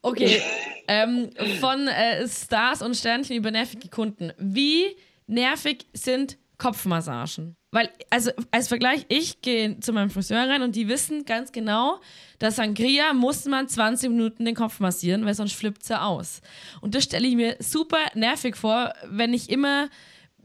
Okay, 0.00 0.40
ähm, 0.88 1.30
von 1.60 1.86
äh, 1.86 2.26
Stars 2.26 2.82
und 2.82 2.96
Sternchen 2.96 3.36
über 3.36 3.50
nervige 3.50 3.88
Kunden. 3.88 4.32
Wie 4.38 4.96
nervig 5.28 5.86
sind 5.92 6.38
Kopfmassagen? 6.58 7.54
Weil, 7.70 7.90
also 8.08 8.30
als 8.50 8.68
Vergleich, 8.68 9.04
ich 9.08 9.42
gehe 9.42 9.78
zu 9.80 9.92
meinem 9.92 10.08
Friseur 10.08 10.48
rein 10.48 10.62
und 10.62 10.74
die 10.74 10.88
wissen 10.88 11.26
ganz 11.26 11.52
genau, 11.52 12.00
dass 12.38 12.56
Sangria 12.56 13.12
muss 13.12 13.44
man 13.44 13.68
20 13.68 14.08
Minuten 14.08 14.46
den 14.46 14.54
Kopf 14.54 14.80
massieren, 14.80 15.26
weil 15.26 15.34
sonst 15.34 15.52
flippt 15.52 15.84
sie 15.84 16.00
aus. 16.00 16.40
Und 16.80 16.94
das 16.94 17.04
stelle 17.04 17.28
ich 17.28 17.36
mir 17.36 17.56
super 17.60 17.98
nervig 18.14 18.56
vor, 18.56 18.94
wenn 19.06 19.34
ich 19.34 19.50
immer, 19.50 19.90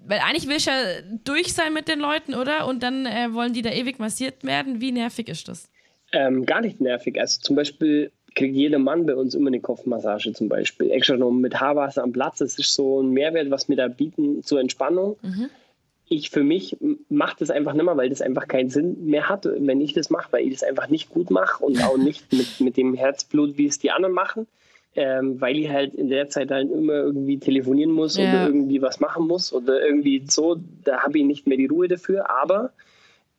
weil 0.06 0.20
eigentlich 0.20 0.48
will 0.48 0.58
ich 0.58 0.66
ja 0.66 0.74
durch 1.24 1.54
sein 1.54 1.74
mit 1.74 1.88
den 1.88 2.00
Leuten, 2.00 2.36
oder? 2.36 2.68
Und 2.68 2.84
dann 2.84 3.06
äh, 3.06 3.34
wollen 3.34 3.54
die 3.54 3.62
da 3.62 3.72
ewig 3.72 4.00
massiert 4.00 4.44
werden. 4.44 4.82
Wie 4.82 4.92
nervig 4.92 5.30
ist 5.30 5.48
das? 5.48 5.70
Ähm, 6.12 6.46
gar 6.46 6.60
nicht 6.60 6.82
nervig. 6.82 7.20
Also 7.20 7.40
zum 7.40 7.56
Beispiel 7.56 8.12
kriegt 8.36 8.56
jeder 8.56 8.80
Mann 8.80 9.06
bei 9.06 9.16
uns 9.16 9.36
immer 9.36 9.48
eine 9.48 9.60
Kopfmassage 9.60 10.34
zum 10.34 10.50
Beispiel. 10.50 10.92
Extra 10.92 11.18
noch 11.18 11.32
mit 11.32 11.60
Haarwasser 11.60 12.04
am 12.04 12.12
Platz. 12.12 12.40
Das 12.40 12.58
ist 12.58 12.74
so 12.74 13.02
ein 13.02 13.12
Mehrwert, 13.12 13.52
was 13.52 13.70
wir 13.70 13.76
da 13.76 13.88
bieten 13.88 14.44
zur 14.44 14.60
Entspannung. 14.60 15.18
Mhm 15.22 15.50
ich 16.14 16.30
für 16.30 16.44
mich 16.44 16.78
mache 17.10 17.38
das 17.40 17.50
einfach 17.50 17.74
nicht 17.74 17.86
mehr, 17.86 17.98
weil 17.98 18.10
das 18.10 18.22
einfach 18.22 18.48
keinen 18.48 18.70
Sinn 18.70 19.06
mehr 19.06 19.30
hat, 19.30 19.46
wenn 19.46 19.82
ich 19.82 19.94
das 19.94 20.10
mache, 20.10 20.32
weil 20.32 20.46
ich 20.46 20.54
das 20.54 20.64
einfach 20.64 20.90
nicht 20.90 21.10
gut 21.10 21.30
mache 21.30 21.64
und 21.64 21.84
auch 21.84 21.98
nicht 21.98 22.32
mit, 22.32 22.60
mit 22.60 22.78
dem 22.78 22.94
Herzblut, 22.94 23.58
wie 23.58 23.68
es 23.68 23.80
die 23.80 23.92
anderen 23.92 24.14
machen, 24.14 24.48
ähm, 24.96 25.40
weil 25.42 25.58
ich 25.58 25.70
halt 25.70 25.96
in 25.96 26.10
der 26.10 26.30
Zeit 26.30 26.52
halt 26.52 26.72
immer 26.72 26.94
irgendwie 26.94 27.40
telefonieren 27.40 27.92
muss 27.92 28.18
ja. 28.18 28.24
oder 28.24 28.48
irgendwie 28.48 28.82
was 28.82 29.00
machen 29.00 29.28
muss 29.28 29.54
oder 29.54 29.84
irgendwie 29.84 30.24
so, 30.28 30.58
da 30.84 31.02
habe 31.02 31.18
ich 31.18 31.26
nicht 31.26 31.48
mehr 31.48 31.58
die 31.58 31.68
Ruhe 31.68 31.88
dafür, 31.88 32.30
aber 32.30 32.72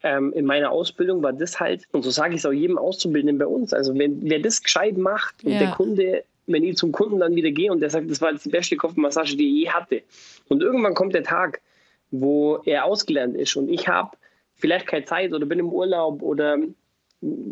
ähm, 0.05 0.33
in 0.35 0.45
meiner 0.45 0.71
Ausbildung 0.71 1.23
war 1.23 1.33
das 1.33 1.59
halt, 1.59 1.83
und 1.91 2.03
so 2.03 2.11
sage 2.11 2.35
ich 2.35 2.41
es 2.41 2.47
auch 2.47 2.53
jedem 2.53 2.79
Auszubildenden 2.79 3.39
bei 3.39 3.47
uns, 3.47 3.73
also 3.73 3.99
wenn 3.99 4.23
wer 4.23 4.39
das 4.39 4.63
gescheit 4.63 4.97
macht 4.97 5.43
und 5.43 5.53
ja. 5.53 5.59
der 5.59 5.71
Kunde 5.73 6.23
wenn 6.47 6.63
ich 6.63 6.77
zum 6.77 6.93
Kunden 6.93 7.21
dann 7.21 7.35
wieder 7.35 7.51
gehe 7.51 7.73
und 7.73 7.81
der 7.81 7.91
sagt, 7.91 8.11
das 8.11 8.21
war 8.21 8.33
die 8.33 8.49
beste 8.49 8.77
Kopfmassage, 8.77 9.37
die 9.37 9.49
ich 9.49 9.65
je 9.65 9.71
hatte. 9.71 10.03
Und 10.49 10.63
irgendwann 10.63 10.95
kommt 10.95 11.15
der 11.15 11.23
Tag, 11.23 11.63
wo 12.11 12.59
er 12.65 12.85
ausgelernt 12.85 13.35
ist 13.37 13.57
und 13.57 13.69
ich 13.71 13.89
habe 13.89 14.17
vielleicht 14.55 14.87
keine 14.87 15.05
Zeit 15.05 15.33
oder 15.33 15.47
bin 15.47 15.59
im 15.59 15.71
Urlaub 15.71 16.23
oder 16.23 16.59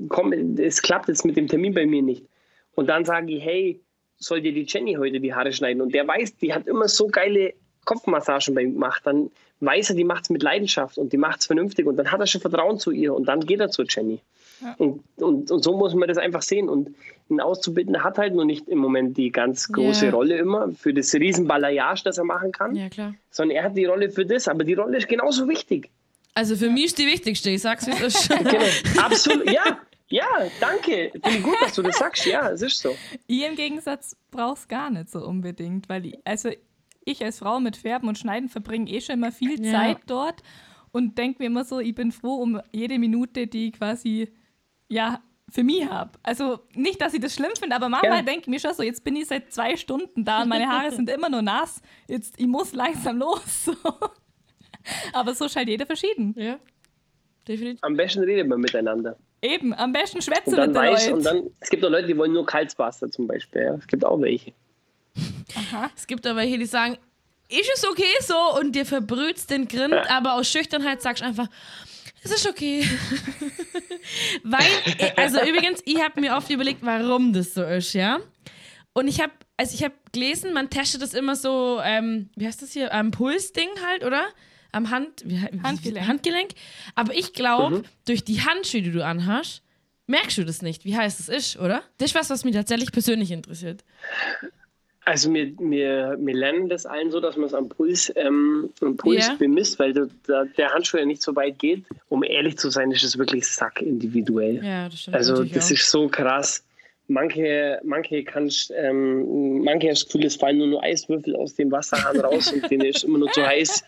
komm, 0.09 0.33
es 0.59 0.83
klappt 0.83 1.09
jetzt 1.09 1.25
mit 1.25 1.37
dem 1.37 1.49
Termin 1.49 1.75
bei 1.75 1.87
mir 1.87 2.03
nicht. 2.03 2.27
Und 2.75 2.89
dann 2.89 3.05
sage 3.05 3.33
ich, 3.33 3.43
hey, 3.43 3.81
soll 4.17 4.41
dir 4.41 4.53
die 4.53 4.67
Jenny 4.69 4.95
heute 4.95 5.21
die 5.21 5.35
Haare 5.35 5.53
schneiden? 5.53 5.83
Und 5.83 5.95
der 5.95 6.07
weiß, 6.07 6.37
die 6.37 6.53
hat 6.53 6.67
immer 6.67 6.89
so 6.89 7.09
geile 7.09 7.55
Kopfmassagen 7.85 8.55
bei 8.55 8.63
ihm 8.63 8.75
gemacht. 8.75 9.03
Dann 9.05 9.31
weiß 9.61 9.91
er, 9.91 9.97
die 9.97 10.05
macht 10.05 10.25
es 10.25 10.31
mit 10.31 10.43
Leidenschaft 10.43 10.99
und 10.99 11.13
die 11.13 11.17
macht 11.17 11.41
es 11.41 11.47
vernünftig 11.47 11.87
und 11.87 11.97
dann 11.97 12.11
hat 12.11 12.21
er 12.21 12.27
schon 12.27 12.41
Vertrauen 12.41 12.79
zu 12.79 12.91
ihr 12.91 13.15
und 13.15 13.27
dann 13.27 13.41
geht 13.41 13.61
er 13.61 13.71
zu 13.71 13.85
Jenny. 13.85 14.21
Ja. 14.61 14.75
Und, 14.79 15.03
und, 15.17 15.51
und 15.51 15.65
so 15.65 15.77
muss 15.77 15.95
man 15.95 16.09
das 16.09 16.19
einfach 16.19 16.43
sehen. 16.43 16.69
Und 16.69 16.95
ein 17.31 17.41
Auszubildender 17.41 18.05
hat 18.05 18.19
halt 18.19 18.35
nur 18.35 18.45
nicht 18.45 18.69
im 18.69 18.79
Moment 18.79 19.17
die 19.17 19.31
ganz 19.31 19.69
große 19.69 20.07
yeah. 20.07 20.15
Rolle 20.15 20.37
immer 20.37 20.73
für 20.73 20.95
das 20.95 21.15
Riesenbalayage, 21.15 22.03
das 22.05 22.19
er 22.19 22.25
machen 22.25 22.53
kann, 22.53 22.75
ja, 22.77 22.89
klar. 22.89 23.15
sondern 23.31 23.57
er 23.57 23.65
hat 23.65 23.77
die 23.77 23.85
Rolle 23.85 24.11
für 24.11 24.27
das, 24.27 24.49
aber 24.49 24.65
die 24.65 24.75
Rolle 24.75 24.99
ist 24.99 25.09
genauso 25.09 25.49
wichtig. 25.49 25.91
Also 26.35 26.57
für 26.57 26.71
mich 26.71 26.87
ist 26.87 26.99
die 26.99 27.07
wichtigste, 27.07 27.51
ich 27.51 27.61
sag's 27.61 27.87
wie 27.87 27.91
es 27.91 28.01
ist. 28.01 28.29
genau. 28.39 29.05
Absolut, 29.05 29.51
ja. 29.51 29.79
Ja, 30.09 30.27
danke. 30.61 31.11
Finde 31.25 31.41
gut, 31.41 31.57
dass 31.63 31.75
du 31.75 31.81
das 31.81 31.97
sagst. 31.97 32.27
Ja, 32.27 32.51
es 32.51 32.61
ist 32.61 32.79
so. 32.79 32.95
Ich 33.27 33.43
im 33.45 33.57
Gegensatz 33.57 34.15
brauch's 34.31 34.69
gar 34.69 34.91
nicht 34.91 35.09
so 35.09 35.27
unbedingt, 35.27 35.89
weil 35.89 36.05
ich, 36.05 36.19
also 36.25 36.51
ich 37.05 37.25
als 37.25 37.39
Frau 37.39 37.61
mit 37.61 37.77
Färben 37.77 38.09
und 38.09 38.19
Schneiden 38.19 38.49
verbringe 38.49 38.91
eh 38.91 39.01
schon 39.01 39.17
immer 39.17 39.33
viel 39.33 39.65
ja. 39.65 39.73
Zeit 39.73 39.99
dort 40.07 40.43
und 40.93 41.19
denke 41.19 41.43
mir 41.43 41.47
immer 41.47 41.65
so, 41.65 41.81
ich 41.81 41.95
bin 41.95 42.13
froh 42.13 42.37
um 42.37 42.61
jede 42.73 42.99
Minute, 42.99 43.47
die 43.47 43.73
quasi 43.73 44.33
ja 44.89 45.21
für 45.51 45.65
mich 45.65 45.87
habe. 45.89 46.13
Also 46.23 46.61
nicht, 46.75 47.01
dass 47.01 47.15
ich 47.15 47.21
das 47.21 47.35
schlimm 47.35 47.53
finde, 47.59 47.77
aber 47.77 47.89
manchmal 47.89 48.19
ja. 48.19 48.23
denke 48.23 48.43
ich 48.43 48.47
mir 48.47 48.61
schon 48.61 48.75
so, 48.75 48.83
jetzt 48.83 49.05
bin 49.05 49.17
ich 49.17 49.27
seit 49.27 49.53
zwei 49.53 49.77
Stunden 49.77 50.25
da 50.25 50.43
und 50.43 50.49
meine 50.49 50.69
Haare 50.69 50.91
sind 50.95 51.11
immer 51.11 51.29
nur 51.29 51.43
nass. 51.43 51.83
Jetzt, 52.09 52.39
ich 52.39 52.47
muss 52.47 52.73
langsam 52.73 53.19
los. 53.19 53.71
aber 55.13 55.35
so 55.35 55.49
scheint 55.49 55.69
jeder 55.69 55.87
verschieden. 55.87 56.35
Ja, 56.37 56.59
definitiv. 57.47 57.81
Am 57.83 57.97
besten 57.97 58.21
redet 58.21 58.49
man 58.49 58.61
miteinander. 58.61 59.17
Eben, 59.43 59.75
am 59.75 59.93
besten 59.93 60.23
schwätzen 60.23 60.51
und 60.51 60.57
dann 60.57 60.71
mit 60.71 60.77
weiß, 60.77 61.07
Leuten. 61.07 61.19
Und 61.19 61.25
dann, 61.25 61.51
es 61.61 61.69
gibt 61.69 61.85
auch 61.85 61.91
Leute, 61.91 62.07
die 62.07 62.17
wollen 62.17 62.33
nur 62.33 62.47
Kaltwasser 62.47 63.11
zum 63.11 63.27
Beispiel. 63.27 63.63
Ja. 63.63 63.75
Es 63.75 63.87
gibt 63.87 64.05
auch 64.05 64.21
welche. 64.21 64.53
Aha. 65.55 65.91
Es 65.97 66.07
gibt 66.07 66.27
aber 66.27 66.41
welche, 66.41 66.59
die 66.59 66.67
sagen, 66.67 66.97
ist 67.49 67.71
es 67.75 67.87
okay 67.87 68.05
so 68.21 68.59
und 68.59 68.73
dir 68.73 68.87
verbrütst 68.87 69.51
den 69.51 69.69
Grind, 69.69 69.95
aber 70.11 70.35
aus 70.35 70.49
Schüchternheit 70.49 71.03
sagst 71.03 71.23
du 71.23 71.27
einfach, 71.27 71.49
es 72.25 72.31
ist 72.31 72.49
okay. 72.49 72.89
Weil, 74.43 74.67
also 75.17 75.41
übrigens, 75.43 75.83
ich 75.85 76.01
habe 76.01 76.21
mir 76.21 76.37
oft 76.37 76.51
überlegt, 76.51 76.81
warum 76.83 77.33
das 77.33 77.55
so 77.55 77.63
ist, 77.65 77.93
ja. 77.93 78.21
Und 78.93 79.09
ich 79.09 79.21
habe, 79.21 79.33
also 79.57 79.75
ich 79.75 79.83
habe 79.83 79.95
gelesen, 80.13 80.53
man 80.53 80.71
testet 80.71 81.03
das 81.03 81.15
immer 81.15 81.37
so, 81.37 81.81
ähm, 81.83 82.31
wie 82.37 82.47
heißt 82.47 82.63
das 82.63 82.73
hier, 82.73 82.93
am 82.93 83.11
Pulsding 83.11 83.71
halt, 83.85 84.05
oder? 84.05 84.25
Am 84.71 84.91
Hand, 84.91 85.23
wie, 85.25 85.39
Handgelenk. 85.39 86.07
Handgelenk. 86.07 86.51
Aber 86.95 87.15
ich 87.15 87.33
glaube, 87.33 87.79
mhm. 87.79 87.85
durch 88.07 88.25
die 88.25 88.41
Handschuhe, 88.43 88.83
die 88.83 88.93
du 88.93 89.05
anhast, 89.05 89.63
merkst 90.07 90.39
du 90.39 90.45
das 90.45 90.63
nicht, 90.63 90.85
wie 90.85 90.97
heiß 90.97 91.21
es 91.21 91.29
ist, 91.29 91.59
oder? 91.59 91.83
Das 91.99 92.11
ist 92.11 92.15
was, 92.15 92.31
was 92.31 92.45
mich 92.45 92.55
tatsächlich 92.55 92.93
persönlich 92.93 93.31
interessiert. 93.31 93.85
Also 95.05 95.35
wir, 95.35 95.53
wir, 95.59 96.17
wir 96.21 96.35
lernen 96.35 96.69
das 96.69 96.87
allen 96.87 97.11
so, 97.11 97.19
dass 97.19 97.37
man 97.37 97.47
es 97.47 97.55
am 97.55 97.69
Puls, 97.69 98.13
ähm, 98.15 98.71
am 98.81 98.97
Puls 98.97 99.27
yeah. 99.27 99.35
bemisst, 99.35 99.79
weil 99.81 99.93
da, 99.93 100.45
der 100.45 100.73
Handschuh 100.73 100.99
ja 100.99 101.05
nicht 101.05 101.23
so 101.23 101.35
weit 101.35 101.59
geht. 101.59 101.85
Um 102.09 102.23
ehrlich 102.23 102.57
zu 102.57 102.71
sein, 102.71 102.93
ist 102.93 103.03
es 103.03 103.19
wirklich 103.19 103.47
sackindividuell. 103.47 104.65
Ja, 104.65 104.89
das 104.89 105.01
stimmt. 105.01 105.17
Also 105.17 105.43
das 105.43 105.67
auch. 105.67 105.71
ist 105.73 105.91
so 105.91 106.09
krass. 106.09 106.65
Manche, 107.09 107.81
manche 107.83 108.23
kannst, 108.23 108.73
ähm, 108.77 109.65
manche 109.65 109.91
hast 109.91 110.03
das 110.03 110.07
Gefühl, 110.07 110.27
es 110.27 110.37
fallen 110.37 110.59
nur, 110.59 110.69
nur 110.69 110.83
Eiswürfel 110.85 111.35
aus 111.35 111.57
dem 111.57 111.73
Wasserhahn 111.73 112.21
raus 112.21 112.53
und 112.53 112.71
denen 112.71 112.85
ist 112.85 113.03
immer 113.03 113.19
nur 113.19 113.31
zu 113.33 113.45
heiß. 113.45 113.83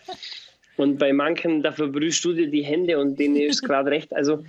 Und 0.75 0.97
bei 0.97 1.13
manchen, 1.13 1.63
da 1.63 1.71
verbrühst 1.71 2.25
du 2.25 2.33
dir 2.33 2.47
die 2.47 2.63
Hände 2.63 2.99
und 2.99 3.17
denen 3.17 3.37
ist 3.37 3.63
gerade 3.63 3.89
recht. 3.89 4.13
Also 4.13 4.43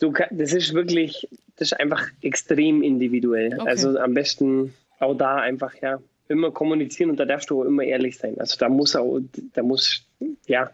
du, 0.00 0.12
das 0.30 0.52
ist 0.52 0.74
wirklich, 0.74 1.26
das 1.56 1.72
ist 1.72 1.80
einfach 1.80 2.06
extrem 2.20 2.82
individuell. 2.82 3.54
Okay. 3.58 3.68
Also 3.68 3.98
am 3.98 4.12
besten 4.12 4.74
auch 5.00 5.14
da 5.14 5.36
einfach, 5.36 5.74
ja, 5.82 5.98
immer 6.28 6.52
kommunizieren 6.52 7.10
und 7.10 7.16
da 7.18 7.24
darfst 7.24 7.50
du 7.50 7.60
auch 7.60 7.64
immer 7.64 7.82
ehrlich 7.82 8.16
sein. 8.16 8.38
Also 8.38 8.56
da 8.56 8.68
muss 8.68 8.94
auch, 8.94 9.20
da 9.52 9.62
muss, 9.62 10.06
ja, 10.46 10.70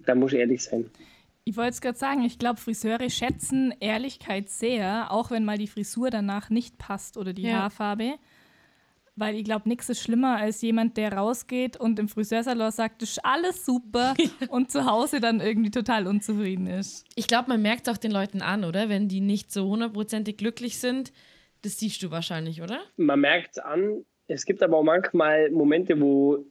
da 0.00 0.14
muss 0.14 0.32
ehrlich 0.32 0.64
sein. 0.64 0.90
Ich 1.44 1.56
wollte 1.56 1.70
es 1.70 1.80
gerade 1.80 1.98
sagen, 1.98 2.22
ich 2.22 2.38
glaube, 2.38 2.60
Friseure 2.60 3.10
schätzen 3.10 3.74
Ehrlichkeit 3.80 4.48
sehr, 4.48 5.10
auch 5.10 5.30
wenn 5.30 5.44
mal 5.44 5.58
die 5.58 5.66
Frisur 5.66 6.08
danach 6.08 6.50
nicht 6.50 6.78
passt 6.78 7.16
oder 7.16 7.32
die 7.32 7.42
ja. 7.42 7.62
Haarfarbe. 7.62 8.14
Weil 9.14 9.34
ich 9.34 9.44
glaube, 9.44 9.68
nichts 9.68 9.90
ist 9.90 10.00
schlimmer 10.00 10.38
als 10.38 10.62
jemand, 10.62 10.96
der 10.96 11.12
rausgeht 11.12 11.76
und 11.76 11.98
im 11.98 12.08
Friseursalon 12.08 12.70
sagt, 12.70 13.02
das 13.02 13.10
ist 13.10 13.24
alles 13.24 13.66
super 13.66 14.14
und 14.48 14.70
zu 14.70 14.86
Hause 14.86 15.20
dann 15.20 15.40
irgendwie 15.40 15.70
total 15.70 16.06
unzufrieden 16.06 16.66
ist. 16.66 17.04
Ich 17.14 17.26
glaube, 17.26 17.50
man 17.50 17.60
merkt 17.60 17.88
es 17.88 17.92
auch 17.92 17.98
den 17.98 18.12
Leuten 18.12 18.40
an, 18.40 18.64
oder? 18.64 18.88
Wenn 18.88 19.08
die 19.08 19.20
nicht 19.20 19.52
so 19.52 19.68
hundertprozentig 19.68 20.38
glücklich 20.38 20.78
sind. 20.78 21.12
Das 21.62 21.78
siehst 21.78 22.02
du 22.02 22.10
wahrscheinlich, 22.10 22.60
oder? 22.62 22.80
Man 22.96 23.20
merkt 23.20 23.52
es 23.52 23.58
an, 23.58 24.04
es 24.26 24.44
gibt 24.44 24.62
aber 24.62 24.78
auch 24.78 24.82
manchmal 24.82 25.50
Momente, 25.50 26.00
wo 26.00 26.44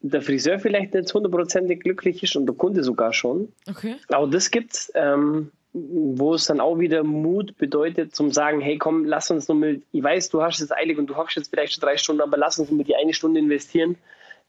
der 0.00 0.22
Friseur 0.22 0.58
vielleicht 0.58 0.94
nicht 0.94 1.12
hundertprozentig 1.12 1.80
glücklich 1.80 2.22
ist 2.22 2.36
und 2.36 2.46
der 2.46 2.54
Kunde 2.54 2.82
sogar 2.82 3.12
schon. 3.12 3.52
Okay. 3.68 3.96
Aber 4.08 4.26
das 4.26 4.50
gibt 4.50 4.72
es, 4.72 4.92
ähm, 4.94 5.50
wo 5.72 6.34
es 6.34 6.46
dann 6.46 6.60
auch 6.60 6.78
wieder 6.78 7.02
Mut 7.04 7.56
bedeutet, 7.56 8.14
zum 8.14 8.30
sagen, 8.30 8.60
hey 8.60 8.78
komm, 8.78 9.04
lass 9.04 9.30
uns 9.30 9.48
nur 9.48 9.56
mit, 9.56 9.84
ich 9.92 10.02
weiß, 10.02 10.28
du 10.30 10.42
hast 10.42 10.60
es 10.60 10.72
eilig 10.72 10.98
und 10.98 11.06
du 11.06 11.16
hockst 11.16 11.36
jetzt 11.36 11.48
vielleicht 11.48 11.74
schon 11.74 11.80
drei 11.80 11.96
Stunden, 11.96 12.20
aber 12.20 12.36
lass 12.36 12.58
uns 12.58 12.70
nur 12.70 12.78
mit 12.78 12.88
die 12.88 12.96
eine 12.96 13.14
Stunde 13.14 13.40
investieren 13.40 13.96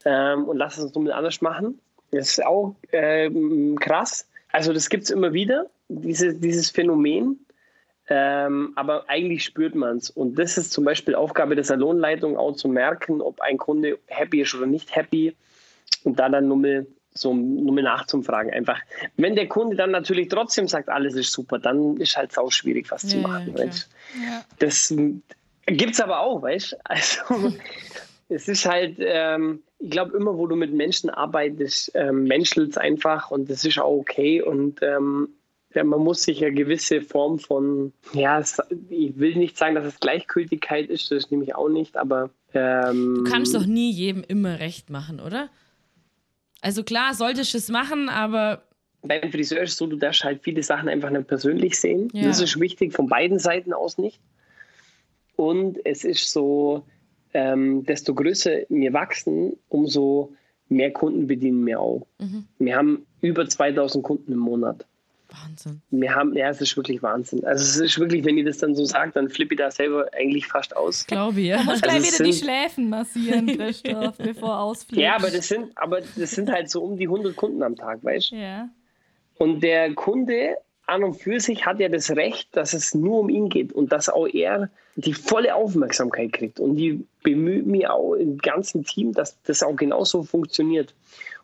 ähm, 0.05 0.45
und 0.45 0.57
lass 0.57 0.79
uns 0.79 0.93
nur 0.93 1.03
mit 1.03 1.13
anders 1.13 1.41
machen. 1.41 1.79
Das 2.11 2.29
ist 2.29 2.45
auch 2.45 2.75
ähm, 2.91 3.77
krass. 3.79 4.27
Also 4.51 4.73
das 4.73 4.89
gibt 4.89 5.05
es 5.05 5.09
immer 5.11 5.33
wieder, 5.33 5.69
diese, 5.87 6.33
dieses 6.33 6.69
Phänomen. 6.69 7.45
Ähm, 8.09 8.73
aber 8.75 9.09
eigentlich 9.09 9.43
spürt 9.43 9.75
man 9.75 9.97
es. 9.97 10.09
Und 10.09 10.37
das 10.37 10.57
ist 10.57 10.71
zum 10.71 10.83
Beispiel 10.83 11.15
Aufgabe 11.15 11.55
der 11.55 11.63
Salonleitung, 11.63 12.37
auch 12.37 12.53
zu 12.53 12.67
merken, 12.67 13.21
ob 13.21 13.39
ein 13.41 13.57
Kunde 13.57 13.97
happy 14.07 14.41
ist 14.41 14.53
oder 14.55 14.65
nicht 14.65 14.95
happy. 14.95 15.35
Und 16.03 16.19
da 16.19 16.27
dann 16.27 16.47
nur 16.47 16.57
mal, 16.57 16.85
so, 17.13 17.33
nur 17.33 17.73
mal 17.73 17.83
nachzufragen. 17.83 18.51
Einfach. 18.51 18.79
Wenn 19.15 19.35
der 19.35 19.47
Kunde 19.47 19.77
dann 19.77 19.91
natürlich 19.91 20.27
trotzdem 20.27 20.67
sagt, 20.67 20.89
alles 20.89 21.15
ist 21.15 21.31
super, 21.31 21.59
dann 21.59 21.97
ist 21.97 22.17
halt 22.17 22.37
auch 22.37 22.51
schwierig, 22.51 22.91
was 22.91 23.03
ja, 23.03 23.09
zu 23.09 23.17
machen. 23.19 23.55
Ja, 23.55 23.63
ja. 23.65 24.45
Das 24.59 24.93
gibt 25.65 25.93
es 25.93 26.01
aber 26.01 26.19
auch, 26.19 26.41
weißt 26.41 26.73
du? 26.73 26.77
Also, 26.83 27.53
es 28.29 28.49
ist 28.49 28.65
halt, 28.65 28.97
ähm, 28.99 29.63
ich 29.79 29.91
glaube, 29.91 30.17
immer, 30.17 30.37
wo 30.37 30.47
du 30.47 30.55
mit 30.55 30.73
Menschen 30.73 31.09
arbeitest, 31.09 31.91
ähm, 31.95 32.23
menschelt 32.23 32.71
es 32.71 32.77
einfach 32.77 33.31
und 33.31 33.49
das 33.49 33.63
ist 33.63 33.79
auch 33.79 33.97
okay. 33.97 34.41
Und 34.41 34.81
ähm, 34.81 35.29
ja, 35.75 35.83
man 35.83 36.01
muss 36.01 36.23
sich 36.23 36.43
eine 36.43 36.53
gewisse 36.53 37.01
Form 37.01 37.39
von, 37.39 37.93
ja, 38.13 38.41
ich 38.89 39.17
will 39.17 39.35
nicht 39.35 39.57
sagen, 39.57 39.75
dass 39.75 39.85
es 39.85 39.99
Gleichgültigkeit 39.99 40.89
ist, 40.89 41.11
das 41.11 41.31
nehme 41.31 41.43
ich 41.43 41.55
auch 41.55 41.69
nicht, 41.69 41.97
aber. 41.97 42.29
Ähm, 42.53 43.23
du 43.23 43.31
kannst 43.31 43.55
doch 43.55 43.65
nie 43.65 43.91
jedem 43.91 44.23
immer 44.27 44.59
recht 44.59 44.89
machen, 44.89 45.19
oder? 45.19 45.49
Also 46.61 46.83
klar, 46.83 47.13
solltest 47.13 47.53
du 47.53 47.57
es 47.57 47.69
machen, 47.69 48.09
aber. 48.09 48.63
Beim 49.01 49.31
Friseur 49.31 49.63
ist 49.63 49.71
es 49.71 49.77
so, 49.77 49.87
du 49.87 49.97
darfst 49.97 50.23
halt 50.23 50.43
viele 50.43 50.63
Sachen 50.63 50.87
einfach 50.87 51.09
nicht 51.09 51.27
persönlich 51.27 51.77
sehen. 51.77 52.09
Ja. 52.13 52.23
Das 52.23 52.39
ist 52.39 52.59
wichtig, 52.59 52.93
von 52.93 53.07
beiden 53.07 53.37
Seiten 53.37 53.73
aus 53.73 53.97
nicht. 53.97 54.19
Und 55.35 55.83
es 55.85 56.05
ist 56.05 56.31
so, 56.31 56.85
ähm, 57.33 57.85
desto 57.85 58.13
größer 58.13 58.59
wir 58.69 58.93
wachsen, 58.93 59.57
umso 59.67 60.33
mehr 60.69 60.91
Kunden 60.91 61.27
bedienen 61.27 61.65
wir 61.65 61.79
auch. 61.79 62.07
Mhm. 62.19 62.45
Wir 62.59 62.77
haben 62.77 63.05
über 63.21 63.47
2000 63.47 64.03
Kunden 64.03 64.31
im 64.31 64.39
Monat. 64.39 64.85
Wahnsinn. 65.33 65.81
Wir 65.89 66.13
haben, 66.15 66.35
ja, 66.35 66.49
es 66.49 66.61
ist 66.61 66.77
wirklich 66.77 67.01
Wahnsinn. 67.01 67.43
Also 67.45 67.63
es 67.63 67.91
ist 67.91 67.99
wirklich, 67.99 68.23
wenn 68.23 68.37
ihr 68.37 68.45
das 68.45 68.59
dann 68.59 68.75
so 68.75 68.85
sagt, 68.85 69.15
dann 69.15 69.29
flippe 69.29 69.55
ich 69.55 69.59
da 69.59 69.71
selber 69.71 70.07
eigentlich 70.13 70.47
fast 70.47 70.75
aus. 70.75 71.05
Glaube 71.07 71.41
ich, 71.41 71.47
ja. 71.47 71.57
Du 71.57 71.63
musst 71.63 71.83
also 71.83 71.99
gleich 71.99 72.13
wieder 72.13 72.23
die 72.23 72.33
Schläfen 72.33 72.89
massieren, 72.89 73.47
Christoph, 73.57 74.17
bevor 74.17 74.59
ausfliegt. 74.59 75.01
Ja, 75.01 75.15
aber 75.15 75.31
das 75.31 75.47
sind, 75.47 75.71
aber 75.75 76.01
das 76.01 76.31
sind 76.31 76.51
halt 76.51 76.69
so 76.69 76.83
um 76.83 76.97
die 76.97 77.05
100 77.05 77.35
Kunden 77.35 77.63
am 77.63 77.75
Tag, 77.75 78.03
weißt 78.03 78.31
du? 78.31 78.35
Ja. 78.35 78.69
Und 79.37 79.61
der 79.61 79.93
Kunde 79.93 80.57
an 80.85 81.03
und 81.03 81.15
für 81.15 81.39
sich 81.39 81.65
hat 81.65 81.79
ja 81.79 81.89
das 81.89 82.11
Recht, 82.11 82.55
dass 82.55 82.73
es 82.73 82.93
nur 82.93 83.19
um 83.21 83.29
ihn 83.29 83.49
geht 83.49 83.73
und 83.73 83.91
dass 83.91 84.09
auch 84.09 84.27
er 84.27 84.69
die 84.95 85.13
volle 85.13 85.55
Aufmerksamkeit 85.55 86.33
kriegt. 86.33 86.59
Und 86.59 86.75
die 86.75 87.05
bemüht 87.23 87.65
mich 87.65 87.87
auch 87.87 88.13
im 88.13 88.37
ganzen 88.37 88.83
Team, 88.83 89.13
dass 89.13 89.41
das 89.43 89.63
auch 89.63 89.75
genauso 89.75 90.23
funktioniert. 90.23 90.93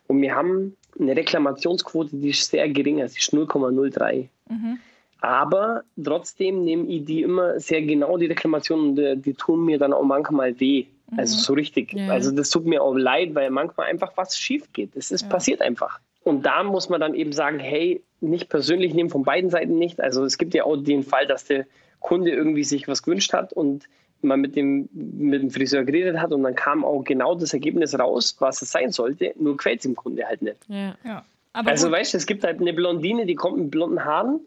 Und 0.06 0.20
wir 0.20 0.34
haben 0.34 0.76
eine 0.98 1.16
Reklamationsquote, 1.16 2.16
die 2.16 2.30
ist 2.30 2.50
sehr 2.50 2.68
gering, 2.68 2.96
sie 3.08 3.18
ist 3.18 3.32
0,03. 3.32 4.28
Mhm. 4.48 4.78
Aber 5.20 5.82
trotzdem 6.02 6.64
nehme 6.64 6.86
ich 6.88 7.04
die 7.04 7.22
immer 7.22 7.60
sehr 7.60 7.82
genau, 7.82 8.16
die 8.16 8.26
Reklamationen, 8.26 8.96
die, 8.96 9.16
die 9.16 9.34
tun 9.34 9.64
mir 9.64 9.78
dann 9.78 9.92
auch 9.92 10.02
manchmal 10.02 10.58
weh. 10.58 10.86
Mhm. 11.10 11.18
Also 11.18 11.38
so 11.38 11.52
richtig. 11.52 11.92
Ja. 11.92 12.08
Also 12.08 12.30
das 12.30 12.50
tut 12.50 12.64
mir 12.64 12.82
auch 12.82 12.94
leid, 12.94 13.34
weil 13.34 13.50
manchmal 13.50 13.88
einfach 13.88 14.12
was 14.16 14.38
schief 14.38 14.72
geht. 14.72 14.96
Das 14.96 15.10
ist 15.10 15.22
ja. 15.22 15.28
passiert 15.28 15.60
einfach. 15.60 16.00
Und 16.22 16.44
da 16.44 16.62
muss 16.62 16.88
man 16.88 17.00
dann 17.00 17.14
eben 17.14 17.32
sagen, 17.32 17.58
hey, 17.58 18.02
nicht 18.20 18.48
persönlich 18.48 18.94
nehmen, 18.94 19.10
von 19.10 19.24
beiden 19.24 19.50
Seiten 19.50 19.78
nicht. 19.78 20.00
Also 20.00 20.24
es 20.24 20.38
gibt 20.38 20.54
ja 20.54 20.64
auch 20.64 20.76
den 20.76 21.02
Fall, 21.02 21.26
dass 21.26 21.44
der 21.44 21.66
Kunde 21.98 22.30
irgendwie 22.30 22.64
sich 22.64 22.88
was 22.88 23.02
gewünscht 23.02 23.32
hat 23.32 23.52
und 23.52 23.88
man 24.22 24.40
mit 24.40 24.56
dem, 24.56 24.88
mit 24.92 25.42
dem 25.42 25.50
Friseur 25.50 25.84
geredet 25.84 26.18
hat 26.18 26.32
und 26.32 26.42
dann 26.42 26.54
kam 26.54 26.84
auch 26.84 27.02
genau 27.02 27.34
das 27.34 27.52
Ergebnis 27.52 27.98
raus, 27.98 28.36
was 28.38 28.62
es 28.62 28.70
sein 28.70 28.92
sollte, 28.92 29.32
nur 29.38 29.56
quält 29.56 29.80
es 29.80 29.82
dem 29.82 29.96
Kunde 29.96 30.26
halt 30.26 30.42
nicht. 30.42 30.58
Ja. 30.68 30.94
ja. 31.04 31.24
also 31.52 31.86
gut. 31.86 31.96
weißt 31.96 32.14
du, 32.14 32.18
es 32.18 32.26
gibt 32.26 32.44
halt 32.44 32.60
eine 32.60 32.72
Blondine, 32.72 33.26
die 33.26 33.34
kommt 33.34 33.58
mit 33.58 33.70
blonden 33.70 34.04
Haaren 34.04 34.40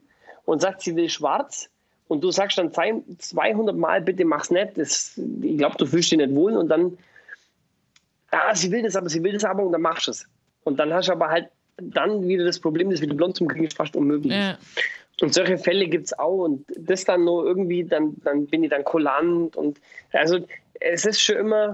und 0.46 0.62
sagt, 0.62 0.82
sie 0.82 0.96
will 0.96 1.10
schwarz 1.10 1.70
und 2.08 2.24
du 2.24 2.32
sagst 2.32 2.58
dann 2.58 2.72
200 2.72 3.76
Mal, 3.76 4.02
bitte 4.02 4.26
mach's 4.26 4.52
nicht, 4.52 4.78
das, 4.78 5.20
ich 5.42 5.58
glaube, 5.58 5.78
du 5.78 5.86
fühlst 5.86 6.12
dich 6.12 6.18
nicht 6.18 6.36
wohl 6.36 6.56
und 6.56 6.70
dann, 6.70 6.98
ah, 8.32 8.54
sie 8.54 8.72
will 8.72 8.84
das 8.84 8.96
aber, 8.96 9.10
sie 9.10 9.24
will 9.24 9.34
das 9.34 9.44
aber 9.44 9.64
und 9.64 9.72
dann 9.72 9.82
machst 9.82 10.08
du 10.08 10.12
es. 10.12 10.28
Und 10.64 10.80
dann 10.80 10.94
hast 10.94 11.08
du 11.08 11.14
aber 11.14 11.30
halt 11.30 11.50
dann 11.78 12.28
wieder 12.28 12.46
das 12.46 12.60
Problem, 12.60 12.90
das 12.90 13.02
wieder 13.02 13.16
blond 13.16 13.36
zum 13.36 13.48
Kriegen 13.48 13.66
ist 13.66 13.76
fast 13.76 13.96
unmöglich. 13.96 14.34
Ja. 14.34 14.58
Und 15.22 15.34
solche 15.34 15.58
Fälle 15.58 15.88
gibt 15.88 16.06
es 16.06 16.18
auch. 16.18 16.46
Und 16.46 16.66
das 16.78 17.06
dann 17.06 17.24
nur 17.24 17.46
irgendwie, 17.46 17.84
dann, 17.84 18.16
dann 18.24 18.48
bin 18.48 18.64
ich 18.64 18.70
dann 18.70 18.84
kulant. 18.84 19.56
Und 19.56 19.80
also 20.12 20.40
es 20.80 21.06
ist 21.06 21.22
schon 21.22 21.38
immer. 21.38 21.74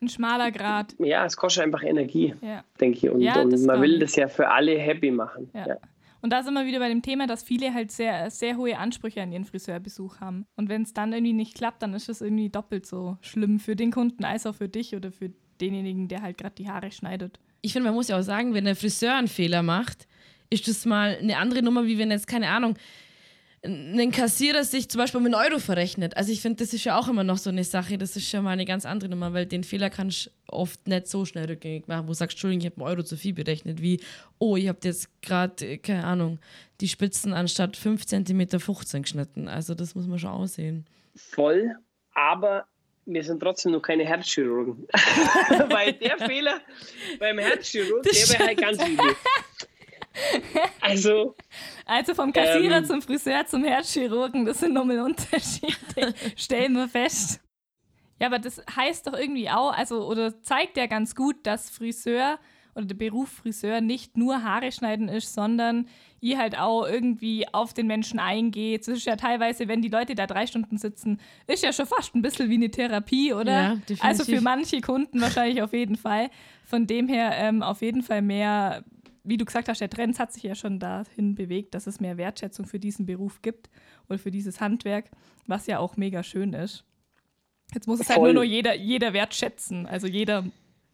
Ein 0.00 0.08
schmaler 0.08 0.52
Grad. 0.52 0.94
Ja, 0.98 1.24
es 1.24 1.36
kostet 1.36 1.64
einfach 1.64 1.82
Energie, 1.82 2.34
ja. 2.40 2.62
denke 2.80 2.98
ich. 2.98 3.10
Und, 3.10 3.20
ja, 3.20 3.40
und 3.40 3.60
man 3.64 3.82
will 3.82 3.98
das 3.98 4.14
ja 4.14 4.28
für 4.28 4.48
alle 4.48 4.78
happy 4.78 5.10
machen. 5.10 5.50
Ja. 5.54 5.76
Und 6.20 6.32
da 6.32 6.42
sind 6.42 6.54
wir 6.54 6.66
wieder 6.66 6.80
bei 6.80 6.88
dem 6.88 7.02
Thema, 7.02 7.26
dass 7.26 7.42
viele 7.42 7.72
halt 7.72 7.92
sehr, 7.92 8.30
sehr 8.30 8.56
hohe 8.56 8.76
Ansprüche 8.76 9.22
an 9.22 9.32
ihren 9.32 9.44
Friseurbesuch 9.44 10.20
haben. 10.20 10.46
Und 10.56 10.68
wenn 10.68 10.82
es 10.82 10.92
dann 10.92 11.12
irgendwie 11.12 11.32
nicht 11.32 11.56
klappt, 11.56 11.82
dann 11.82 11.94
ist 11.94 12.08
es 12.08 12.20
irgendwie 12.20 12.48
doppelt 12.48 12.86
so 12.86 13.16
schlimm 13.20 13.60
für 13.60 13.76
den 13.76 13.92
Kunden 13.92 14.24
als 14.24 14.46
auch 14.46 14.54
für 14.54 14.68
dich 14.68 14.96
oder 14.96 15.12
für 15.12 15.30
denjenigen, 15.60 16.08
der 16.08 16.22
halt 16.22 16.38
gerade 16.38 16.54
die 16.56 16.68
Haare 16.68 16.90
schneidet. 16.90 17.38
Ich 17.60 17.72
finde, 17.72 17.88
man 17.88 17.94
muss 17.94 18.08
ja 18.08 18.18
auch 18.18 18.22
sagen, 18.22 18.54
wenn 18.54 18.64
der 18.64 18.76
Friseur 18.76 19.14
einen 19.14 19.28
Fehler 19.28 19.62
macht, 19.62 20.07
ist 20.50 20.68
das 20.68 20.84
mal 20.84 21.16
eine 21.20 21.36
andere 21.36 21.62
Nummer, 21.62 21.86
wie 21.86 21.98
wenn 21.98 22.10
jetzt, 22.10 22.26
keine 22.26 22.48
Ahnung, 22.48 22.76
ein 23.64 24.12
Kassierer 24.12 24.62
sich 24.62 24.88
zum 24.88 25.00
Beispiel 25.00 25.20
mit 25.20 25.34
einem 25.34 25.50
Euro 25.50 25.58
verrechnet. 25.58 26.16
Also 26.16 26.30
ich 26.30 26.40
finde, 26.40 26.62
das 26.62 26.72
ist 26.72 26.84
ja 26.84 26.96
auch 26.96 27.08
immer 27.08 27.24
noch 27.24 27.38
so 27.38 27.50
eine 27.50 27.64
Sache, 27.64 27.98
das 27.98 28.16
ist 28.16 28.30
ja 28.30 28.40
mal 28.40 28.50
eine 28.50 28.64
ganz 28.64 28.86
andere 28.86 29.10
Nummer, 29.10 29.32
weil 29.32 29.46
den 29.46 29.64
Fehler 29.64 29.90
kannst 29.90 30.26
du 30.26 30.30
oft 30.46 30.86
nicht 30.86 31.08
so 31.08 31.24
schnell 31.24 31.46
rückgängig 31.46 31.88
machen, 31.88 32.04
wo 32.04 32.12
du 32.12 32.14
sagst, 32.14 32.36
Entschuldigung, 32.36 32.60
ich 32.60 32.72
habe 32.72 32.76
einen 32.76 32.90
Euro 32.90 33.02
zu 33.02 33.16
viel 33.16 33.34
berechnet, 33.34 33.82
wie, 33.82 34.00
oh, 34.38 34.56
ich 34.56 34.68
habe 34.68 34.78
jetzt 34.84 35.10
gerade, 35.22 35.78
keine 35.78 36.04
Ahnung, 36.04 36.38
die 36.80 36.88
Spitzen 36.88 37.32
anstatt 37.32 37.76
5 37.76 38.06
cm 38.06 38.60
15 38.60 39.02
geschnitten. 39.02 39.48
Also 39.48 39.74
das 39.74 39.96
muss 39.96 40.06
man 40.06 40.20
schon 40.20 40.30
aussehen. 40.30 40.86
Voll, 41.16 41.74
aber 42.14 42.64
wir 43.06 43.24
sind 43.24 43.40
trotzdem 43.40 43.72
noch 43.72 43.82
keine 43.82 44.04
Herzchirurgen. 44.04 44.86
Weil 45.68 45.94
der 45.94 46.18
Fehler 46.18 46.60
beim 47.18 47.38
Herzchirurg, 47.38 48.04
der 48.04 48.12
wäre 48.12 48.46
halt 48.46 48.60
ganz 48.60 48.86
übel. 48.86 49.16
Also, 50.80 51.34
also 51.84 52.14
vom 52.14 52.32
Kassierer 52.32 52.78
ähm, 52.78 52.84
zum 52.84 53.02
Friseur 53.02 53.46
zum 53.46 53.64
Herzchirurgen, 53.64 54.44
das 54.44 54.60
sind 54.60 54.72
nochmal 54.72 55.00
Unterschiede. 55.04 56.14
Stellen 56.36 56.74
wir 56.74 56.88
fest. 56.88 57.40
Ja, 58.20 58.26
aber 58.26 58.38
das 58.38 58.62
heißt 58.74 59.06
doch 59.06 59.12
irgendwie 59.12 59.48
auch, 59.50 59.72
also, 59.72 60.06
oder 60.06 60.42
zeigt 60.42 60.76
ja 60.76 60.86
ganz 60.86 61.14
gut, 61.14 61.36
dass 61.44 61.70
Friseur 61.70 62.38
oder 62.74 62.86
der 62.86 62.94
Beruf 62.94 63.28
Friseur 63.28 63.80
nicht 63.80 64.16
nur 64.16 64.42
Haare 64.42 64.72
schneiden 64.72 65.08
ist, 65.08 65.34
sondern 65.34 65.88
ihr 66.20 66.38
halt 66.38 66.58
auch 66.58 66.86
irgendwie 66.86 67.46
auf 67.52 67.74
den 67.74 67.86
Menschen 67.86 68.18
eingeht. 68.18 68.82
Es 68.82 68.88
ist 68.88 69.04
ja 69.04 69.16
teilweise, 69.16 69.68
wenn 69.68 69.82
die 69.82 69.88
Leute 69.88 70.14
da 70.14 70.26
drei 70.26 70.46
Stunden 70.46 70.78
sitzen, 70.78 71.20
ist 71.46 71.62
ja 71.62 71.72
schon 71.72 71.86
fast 71.86 72.14
ein 72.14 72.22
bisschen 72.22 72.50
wie 72.50 72.54
eine 72.54 72.70
Therapie, 72.70 73.32
oder? 73.32 73.52
Ja, 73.52 73.68
definitiv. 73.74 74.04
Also 74.04 74.24
für 74.24 74.40
manche 74.40 74.80
Kunden 74.80 75.20
wahrscheinlich 75.20 75.62
auf 75.62 75.72
jeden 75.72 75.96
Fall. 75.96 76.30
Von 76.64 76.86
dem 76.86 77.08
her 77.08 77.32
ähm, 77.34 77.62
auf 77.62 77.82
jeden 77.82 78.02
Fall 78.02 78.22
mehr, 78.22 78.84
wie 79.28 79.36
du 79.36 79.44
gesagt 79.44 79.68
hast, 79.68 79.80
der 79.80 79.90
Trend 79.90 80.18
hat 80.18 80.32
sich 80.32 80.42
ja 80.42 80.54
schon 80.54 80.78
dahin 80.78 81.34
bewegt, 81.34 81.74
dass 81.74 81.86
es 81.86 82.00
mehr 82.00 82.16
Wertschätzung 82.16 82.66
für 82.66 82.78
diesen 82.78 83.06
Beruf 83.06 83.42
gibt 83.42 83.68
oder 84.08 84.18
für 84.18 84.30
dieses 84.30 84.60
Handwerk, 84.60 85.10
was 85.46 85.66
ja 85.66 85.78
auch 85.78 85.96
mega 85.96 86.22
schön 86.22 86.52
ist. 86.54 86.84
Jetzt 87.74 87.86
muss 87.86 88.00
es 88.00 88.08
halt 88.08 88.20
nur, 88.20 88.32
nur 88.32 88.44
jeder, 88.44 88.74
jeder 88.74 89.12
wertschätzen. 89.12 89.86
Also 89.86 90.06
jeder 90.06 90.44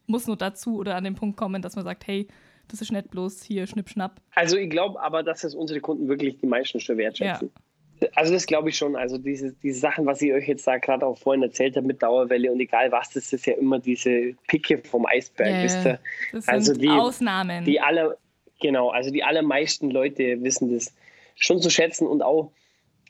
muss 0.07 0.27
nur 0.27 0.37
dazu 0.37 0.79
oder 0.79 0.97
an 0.97 1.05
den 1.05 1.14
Punkt 1.14 1.37
kommen, 1.37 1.62
dass 1.62 1.77
man 1.77 1.85
sagt, 1.85 2.07
hey, 2.07 2.27
das 2.68 2.81
ist 2.81 2.90
nicht 2.90 3.11
bloß 3.11 3.42
hier 3.42 3.66
schnipp, 3.66 3.88
schnapp. 3.88 4.20
Also 4.35 4.57
ich 4.57 4.70
glaube 4.70 5.01
aber, 5.01 5.23
dass 5.23 5.44
es 5.44 5.55
unsere 5.55 5.81
Kunden 5.81 6.09
wirklich 6.09 6.38
die 6.38 6.47
meisten 6.47 6.81
schon 6.81 6.97
wertschätzen. 6.97 7.51
Ja. 7.55 8.09
Also 8.14 8.33
das 8.33 8.47
glaube 8.47 8.70
ich 8.70 8.77
schon. 8.77 8.97
Also 8.97 9.18
diese, 9.18 9.53
diese 9.62 9.79
Sachen, 9.79 10.05
was 10.05 10.20
ich 10.20 10.33
euch 10.33 10.49
jetzt 10.49 10.66
da 10.66 10.79
gerade 10.79 11.07
auch 11.07 11.16
vorhin 11.16 11.42
erzählt 11.42 11.77
habe 11.77 11.87
mit 11.87 12.03
Dauerwelle 12.03 12.51
und 12.51 12.61
egal 12.61 12.90
was, 12.90 13.11
das 13.11 13.33
ist 13.33 13.47
ja 13.47 13.55
immer 13.55 13.79
diese 13.79 14.35
Picke 14.49 14.79
vom 14.79 15.07
Eisberg, 15.07 15.49
ja, 15.49 15.62
wisst 15.62 15.87
ihr? 15.87 16.01
Das 16.33 16.49
also 16.49 16.73
sind 16.73 16.83
die, 16.83 16.88
Ausnahmen. 16.88 17.64
Die 17.64 17.81
alle, 17.81 18.18
genau, 18.64 18.88
also 18.88 19.11
die 19.11 19.22
allermeisten 19.22 19.90
Leute 19.90 20.42
wissen 20.42 20.72
das 20.72 20.94
schon 21.37 21.61
zu 21.61 21.70
schätzen 21.70 22.07
und 22.07 22.22
auch 22.22 22.50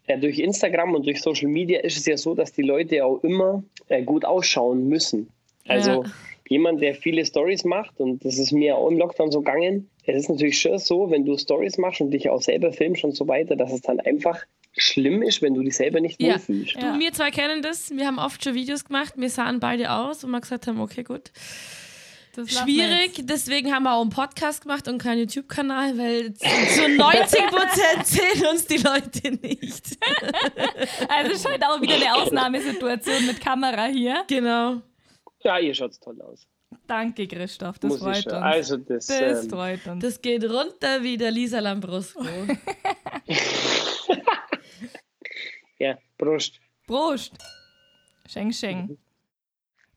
äh, 0.07 0.19
durch 0.19 0.39
Instagram 0.39 0.95
und 0.95 1.07
durch 1.07 1.23
Social 1.23 1.49
Media 1.49 1.81
ist 1.81 1.97
es 1.97 2.07
ja 2.07 2.17
so, 2.17 2.35
dass 2.35 2.53
die 2.53 2.63
Leute 2.63 3.05
auch 3.05 3.23
immer 3.23 3.63
äh, 3.89 4.03
gut 4.03 4.25
ausschauen 4.25 4.89
müssen. 4.89 5.31
Also 5.67 6.03
ja 6.03 6.11
jemand, 6.49 6.83
der 6.83 6.95
viele 6.95 7.25
Stories 7.25 7.65
macht, 7.65 7.99
und 8.01 8.25
das 8.25 8.39
ist 8.39 8.53
mir 8.53 8.77
auch 8.77 8.91
im 8.91 8.99
Lockdown 8.99 9.31
so 9.31 9.41
gegangen, 9.41 9.89
es 10.07 10.17
ist 10.17 10.29
natürlich 10.29 10.61
schon 10.61 10.79
so, 10.79 11.11
wenn 11.11 11.25
du 11.25 11.37
Stories 11.39 11.79
machst 11.79 12.01
und 12.01 12.11
dich 12.11 12.29
auch 12.29 12.43
selber 12.43 12.73
filmst 12.73 13.05
und 13.05 13.17
so 13.17 13.27
weiter, 13.27 13.57
dass 13.57 13.73
es 13.73 13.81
dann 13.81 14.01
einfach 14.01 14.45
schlimm 14.77 15.23
ist, 15.23 15.41
wenn 15.41 15.55
du 15.55 15.63
dich 15.63 15.77
selber 15.77 16.01
nicht 16.01 16.21
ja. 16.21 16.35
wohlfühlst. 16.35 16.75
Ja. 16.75 16.93
Du, 16.93 16.99
wir 16.99 17.13
zwei 17.13 17.31
kennen 17.31 17.63
das. 17.63 17.91
Wir 17.97 18.07
haben 18.07 18.19
oft 18.19 18.43
schon 18.43 18.55
Videos 18.55 18.85
gemacht. 18.85 19.15
Wir 19.17 19.31
sahen 19.31 19.61
beide 19.61 19.93
aus 19.93 20.25
und 20.25 20.31
wir 20.33 20.41
gesagt 20.41 20.67
haben, 20.67 20.81
okay, 20.81 21.05
gut. 21.05 21.31
Schwierig, 22.47 23.23
deswegen 23.23 23.73
haben 23.73 23.85
wir 23.85 23.95
auch 23.95 24.03
einen 24.03 24.11
Podcast 24.11 24.63
gemacht 24.63 24.89
und 24.89 24.99
keinen 24.99 25.21
YouTube-Kanal, 25.21 25.97
weil 25.97 26.35
zu 26.35 26.89
90 26.89 27.47
Prozent 27.47 28.07
sehen 28.07 28.47
uns 28.51 28.67
die 28.67 28.79
Leute 28.79 29.31
nicht. 29.31 29.99
also 31.09 31.49
halt 31.49 31.63
auch 31.65 31.81
wieder 31.81 31.95
eine 31.95 32.15
Ausnahmesituation 32.15 33.27
mit 33.27 33.41
Kamera 33.41 33.87
hier. 33.87 34.25
Genau. 34.27 34.83
Ja, 35.43 35.59
ihr 35.59 35.75
schaut 35.75 36.01
toll 36.01 36.21
aus. 36.23 36.47
Danke, 36.87 37.27
Christoph, 37.27 37.79
das 37.79 37.89
Muss 37.89 38.01
freut 38.01 38.27
uns. 38.27 38.35
Also 38.35 38.77
das, 38.77 39.07
das 39.07 39.45
ähm, 39.45 39.51
freut 39.51 39.87
uns. 39.87 40.03
Das 40.03 40.21
geht 40.21 40.45
runter 40.45 41.03
wie 41.03 41.17
der 41.17 41.31
Lisa 41.31 41.61
Lambrusco. 41.61 42.25
ja, 45.79 45.97
Prost. 46.19 46.61
Prost. 46.87 47.33
Scheng, 48.27 48.53
scheng. 48.53 48.99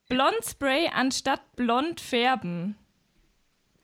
Blondspray 0.09 0.89
anstatt 0.93 1.41
blond 1.55 1.99
färben. 1.99 2.75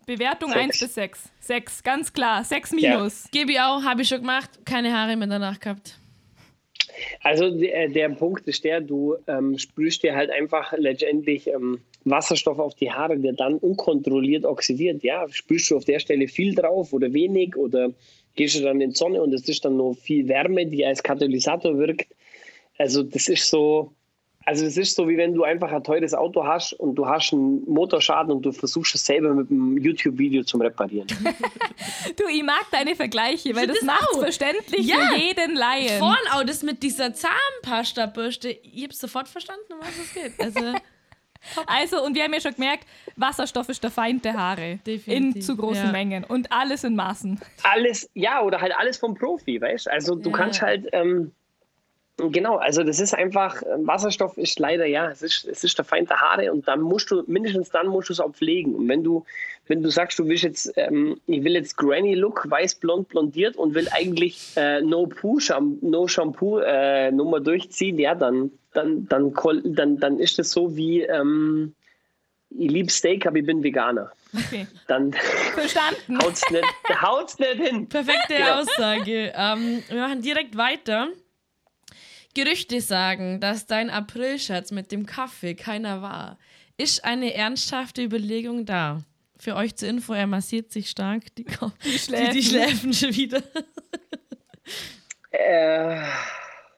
Bewertung 0.06 0.52
sechs. 0.52 0.64
1 0.64 0.80
bis 0.80 0.94
6. 0.96 1.30
6, 1.40 1.84
ganz 1.84 2.14
klar. 2.14 2.44
6 2.44 2.72
minus. 2.74 3.24
Ja. 3.26 3.30
Gebe 3.32 3.52
ich 3.54 3.60
auch, 3.60 3.84
habe 3.84 4.02
ich 4.02 4.10
schon 4.10 4.20
gemacht. 4.20 4.50
Keine 4.66 4.94
Haare 4.94 5.16
mehr 5.16 5.28
danach 5.28 5.60
gehabt. 5.60 5.98
Also 7.22 7.50
der, 7.58 7.90
der 7.90 8.10
Punkt 8.10 8.48
ist 8.48 8.64
der, 8.64 8.82
du 8.82 9.16
ähm, 9.28 9.58
sprühst 9.58 10.04
dir 10.04 10.16
halt 10.16 10.30
einfach 10.30 10.74
letztendlich 10.78 11.48
ähm, 11.48 11.80
Wasserstoff 12.06 12.60
auf 12.60 12.76
die 12.76 12.92
Haare, 12.92 13.18
der 13.18 13.34
dann 13.34 13.56
unkontrolliert 13.56 14.46
oxidiert. 14.46 15.04
Ja, 15.04 15.28
spürst 15.30 15.72
du 15.72 15.78
auf 15.78 15.86
der 15.86 16.00
Stelle 16.00 16.28
viel 16.28 16.54
drauf 16.54 16.94
oder 16.94 17.12
wenig 17.14 17.56
oder 17.56 17.92
gehst 18.36 18.56
du 18.56 18.62
dann 18.62 18.82
in 18.82 18.92
die 18.92 18.96
Sonne 18.96 19.22
und 19.22 19.34
es 19.34 19.48
ist 19.48 19.66
dann 19.66 19.78
noch 19.78 19.94
viel 19.96 20.28
Wärme, 20.28 20.66
die 20.66 20.86
als 20.86 21.02
Katalysator 21.02 21.78
wirkt. 21.78 22.08
Also 22.78 23.04
das 23.04 23.28
ist 23.28 23.50
so, 23.50 23.94
also 24.46 24.66
es 24.66 24.78
ist 24.78 24.96
so, 24.96 25.08
wie 25.08 25.18
wenn 25.18 25.34
du 25.34 25.44
einfach 25.44 25.72
ein 25.72 25.84
teures 25.84 26.14
Auto 26.14 26.46
hast 26.46 26.74
und 26.74 26.96
du 26.96 27.08
hast 27.08 27.34
einen 27.34 27.64
Motorschaden 27.66 28.32
und 28.32 28.42
du 28.42 28.52
versuchst 28.52 28.96
es 28.96 29.06
selber 29.06 29.34
mit 29.34 29.50
einem 29.50 29.78
YouTube-Video 29.78 30.44
zum 30.44 30.62
Reparieren. 30.62 31.08
du, 32.18 32.24
ich 32.30 32.44
mag 32.44 32.66
deine 32.72 32.96
Vergleiche, 32.96 33.56
weil 33.56 33.68
das, 33.68 33.78
das 33.80 33.86
macht 33.86 34.16
verständlich 34.20 34.86
ja. 34.86 34.98
für 34.98 35.16
jeden 35.16 35.56
Laien. 35.56 36.00
Vorhin 36.00 36.32
auch 36.34 36.44
das 36.44 36.64
mit 36.64 36.84
dieser 36.84 37.14
Zahnpasta-Bürste. 37.14 38.50
Ich 38.50 38.84
habe 38.84 38.94
sofort 38.94 39.30
verstanden, 39.30 39.74
um 39.74 39.80
was 39.80 39.98
es 39.98 40.14
geht. 40.14 40.34
Also, 40.40 40.60
also, 41.68 42.04
und 42.04 42.16
wir 42.16 42.24
haben 42.24 42.34
ja 42.34 42.42
schon 42.42 42.56
gemerkt, 42.56 42.86
Wasserstoff 43.16 43.70
ist 43.70 43.84
der 43.84 43.92
Feind 43.92 44.26
der 44.26 44.34
Haare. 44.34 44.80
Definitiv. 44.86 45.36
In 45.36 45.42
zu 45.42 45.56
großen 45.56 45.86
ja. 45.86 45.92
Mengen. 45.92 46.26
Und 46.26 46.52
alles 46.52 46.84
in 46.84 46.96
Maßen. 46.96 47.40
Alles, 47.64 48.10
ja, 48.14 48.42
oder 48.42 48.60
halt 48.60 48.74
alles 48.78 48.98
vom 48.98 49.16
Profi, 49.16 49.62
weißt 49.62 49.86
du? 49.86 49.92
Also 49.92 50.16
du 50.16 50.32
ja. 50.32 50.36
kannst 50.36 50.62
halt... 50.62 50.88
Ähm, 50.92 51.32
Genau, 52.18 52.58
also 52.58 52.84
das 52.84 53.00
ist 53.00 53.16
einfach, 53.16 53.64
äh, 53.64 53.66
Wasserstoff 53.80 54.38
ist 54.38 54.60
leider, 54.60 54.86
ja, 54.86 55.10
es 55.10 55.24
ist, 55.24 55.46
es 55.46 55.64
ist 55.64 55.78
der 55.80 55.86
Feind 55.86 56.12
der 56.12 56.22
Haare 56.22 56.52
und 56.52 56.68
dann 56.68 56.80
musst 56.82 57.10
du, 57.10 57.24
mindestens 57.26 57.70
dann 57.70 57.88
musst 57.88 58.10
du 58.10 58.14
es 58.14 58.20
auch 58.20 58.34
pflegen. 58.34 58.76
Und 58.76 58.88
wenn 58.88 59.04
du, 59.04 59.26
wenn 59.66 59.82
du 59.82 59.90
sagst, 59.90 60.20
du 60.20 60.28
willst 60.28 60.44
jetzt, 60.44 60.72
ähm, 60.76 61.20
ich 61.26 61.44
will 61.44 61.54
jetzt 61.54 61.76
Granny 61.76 62.14
Look, 62.14 62.48
weiß, 62.48 62.76
blond, 62.76 63.10
blondiert 63.10 63.56
und 63.56 63.74
will 63.74 63.88
eigentlich 63.92 64.52
äh, 64.56 64.82
No 64.82 65.08
Poo, 65.08 65.40
No 65.82 66.08
Shampoo 66.08 66.60
äh, 66.60 67.12
Nummer 67.12 67.40
durchziehen, 67.40 67.98
ja, 67.98 68.14
dann, 68.14 68.52
dann, 68.74 69.08
dann, 69.08 69.34
dann, 69.64 69.98
dann 69.98 70.20
ist 70.20 70.38
das 70.38 70.52
so 70.52 70.76
wie, 70.76 71.02
ähm, 71.02 71.74
ich 72.52 72.70
liebe 72.70 72.92
Steak, 72.92 73.26
aber 73.26 73.38
ich 73.38 73.46
bin 73.46 73.64
Veganer. 73.64 74.12
Okay. 74.36 74.68
Dann 74.88 75.14
Verstanden. 75.56 76.20
haut's 76.24 76.44
nicht, 76.52 77.02
haut's 77.02 77.40
nicht 77.40 77.56
hin. 77.56 77.90
Perfekte 77.90 78.36
genau. 78.36 78.62
Aussage. 78.62 79.34
Ähm, 79.36 79.84
wir 79.90 80.02
machen 80.02 80.22
direkt 80.22 80.56
weiter. 80.56 81.10
Gerüchte 82.34 82.82
sagen, 82.82 83.40
dass 83.40 83.68
dein 83.68 83.90
Aprilscherz 83.90 84.72
mit 84.72 84.92
dem 84.92 85.06
Kaffee 85.06 85.56
keiner 85.56 86.02
war. 86.02 86.38
Ist 86.78 87.06
eine 87.06 87.34
ernsthafte 87.34 88.04
Überlegung 88.04 88.66
da? 88.66 89.04
Für 89.38 89.56
euch 89.56 89.76
zur 89.76 89.90
Info, 89.90 90.14
er 90.14 90.28
massiert 90.28 90.72
sich 90.72 90.90
stark 90.90 91.36
die, 91.36 91.46
die, 91.84 92.00
Schläfen. 92.00 92.32
Die, 92.32 92.40
die 92.40 92.44
Schläfen 92.44 92.94
schon 92.94 93.16
wieder. 93.16 93.44
Äh. 95.32 96.02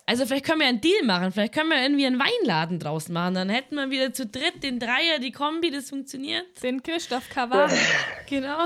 Also 0.07 0.25
vielleicht 0.25 0.45
können 0.45 0.59
wir 0.59 0.67
einen 0.67 0.81
Deal 0.81 1.03
machen, 1.03 1.31
vielleicht 1.31 1.53
können 1.53 1.69
wir 1.69 1.81
irgendwie 1.81 2.05
einen 2.05 2.19
Weinladen 2.19 2.79
draus 2.79 3.09
machen. 3.09 3.33
Dann 3.33 3.49
hätten 3.49 3.75
wir 3.75 3.89
wieder 3.89 4.13
zu 4.13 4.25
dritt 4.25 4.61
den 4.61 4.79
Dreier, 4.79 5.19
die 5.19 5.31
Kombi, 5.31 5.71
das 5.71 5.89
funktioniert. 5.89 6.45
Den 6.61 6.83
Christoph 6.83 7.29
Kavar. 7.29 7.69
genau. 8.29 8.65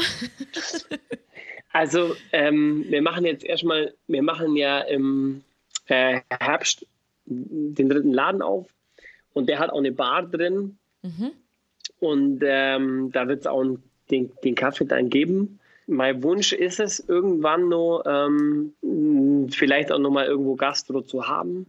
Also 1.71 2.15
ähm, 2.34 2.86
wir 2.89 3.02
machen 3.02 3.25
jetzt 3.25 3.45
erstmal, 3.45 3.93
wir 4.08 4.21
machen 4.21 4.56
ja 4.56 4.80
im 4.82 5.43
äh, 5.89 6.21
Herbst 6.30 6.86
den 7.25 7.89
dritten 7.89 8.13
Laden 8.13 8.41
auf 8.41 8.67
und 9.34 9.47
der 9.47 9.60
hat 9.60 9.69
auch 9.69 9.80
eine 9.80 9.91
Bar 9.91 10.23
drin. 10.23 10.78
Mhm. 11.02 11.32
Und 11.99 12.41
ähm, 12.43 13.12
da 13.12 13.28
wird 13.28 13.41
es 13.41 13.47
auch 13.47 13.63
den, 14.10 14.32
den 14.43 14.56
Kaffee 14.56 14.86
dann 14.86 15.10
geben. 15.10 15.60
Mein 15.88 16.23
Wunsch 16.23 16.54
ist 16.54 16.80
es, 16.80 16.99
irgendwann 16.99 17.67
noch 17.67 18.04
ähm, 18.06 18.73
vielleicht 19.52 19.91
auch 19.91 19.99
noch 19.99 20.12
mal 20.12 20.25
irgendwo 20.25 20.56
Gastro 20.56 21.02
zu 21.02 21.28
haben. 21.28 21.65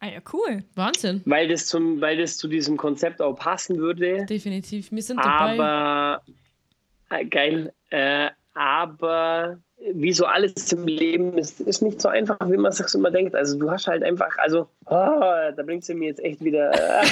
Ah 0.00 0.08
ja, 0.08 0.20
cool. 0.32 0.62
Wahnsinn. 0.74 1.22
Weil 1.24 1.48
das, 1.48 1.66
zum, 1.66 2.00
weil 2.00 2.16
das 2.18 2.36
zu 2.36 2.48
diesem 2.48 2.76
Konzept 2.76 3.20
auch 3.20 3.34
passen 3.34 3.78
würde. 3.78 4.26
Definitiv. 4.26 4.92
Wir 4.92 5.02
sind 5.02 5.18
dabei. 5.18 5.58
Aber, 5.58 6.22
äh, 7.10 7.24
geil. 7.26 7.72
Äh, 7.90 8.30
aber 8.54 9.58
wie 9.92 10.12
so 10.12 10.24
alles 10.24 10.72
im 10.72 10.86
Leben 10.86 11.38
ist, 11.38 11.60
ist 11.60 11.82
nicht 11.82 12.00
so 12.00 12.08
einfach, 12.08 12.38
wie 12.46 12.56
man 12.56 12.72
sich 12.72 12.92
immer 12.94 13.10
denkt. 13.10 13.34
Also 13.34 13.58
du 13.58 13.70
hast 13.70 13.86
halt 13.86 14.02
einfach, 14.02 14.36
also 14.38 14.68
oh, 14.86 14.90
da 14.90 15.62
bringt 15.64 15.84
sie 15.84 15.94
mir 15.94 16.08
jetzt 16.08 16.20
echt 16.20 16.42
wieder. 16.42 16.72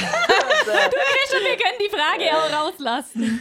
Du 0.66 0.72
Christian, 0.72 1.42
wir 1.44 1.57
können 1.57 1.79
die 1.79 1.90
Frage 1.90 2.37
auch 2.37 2.66
rauslassen. 2.66 3.40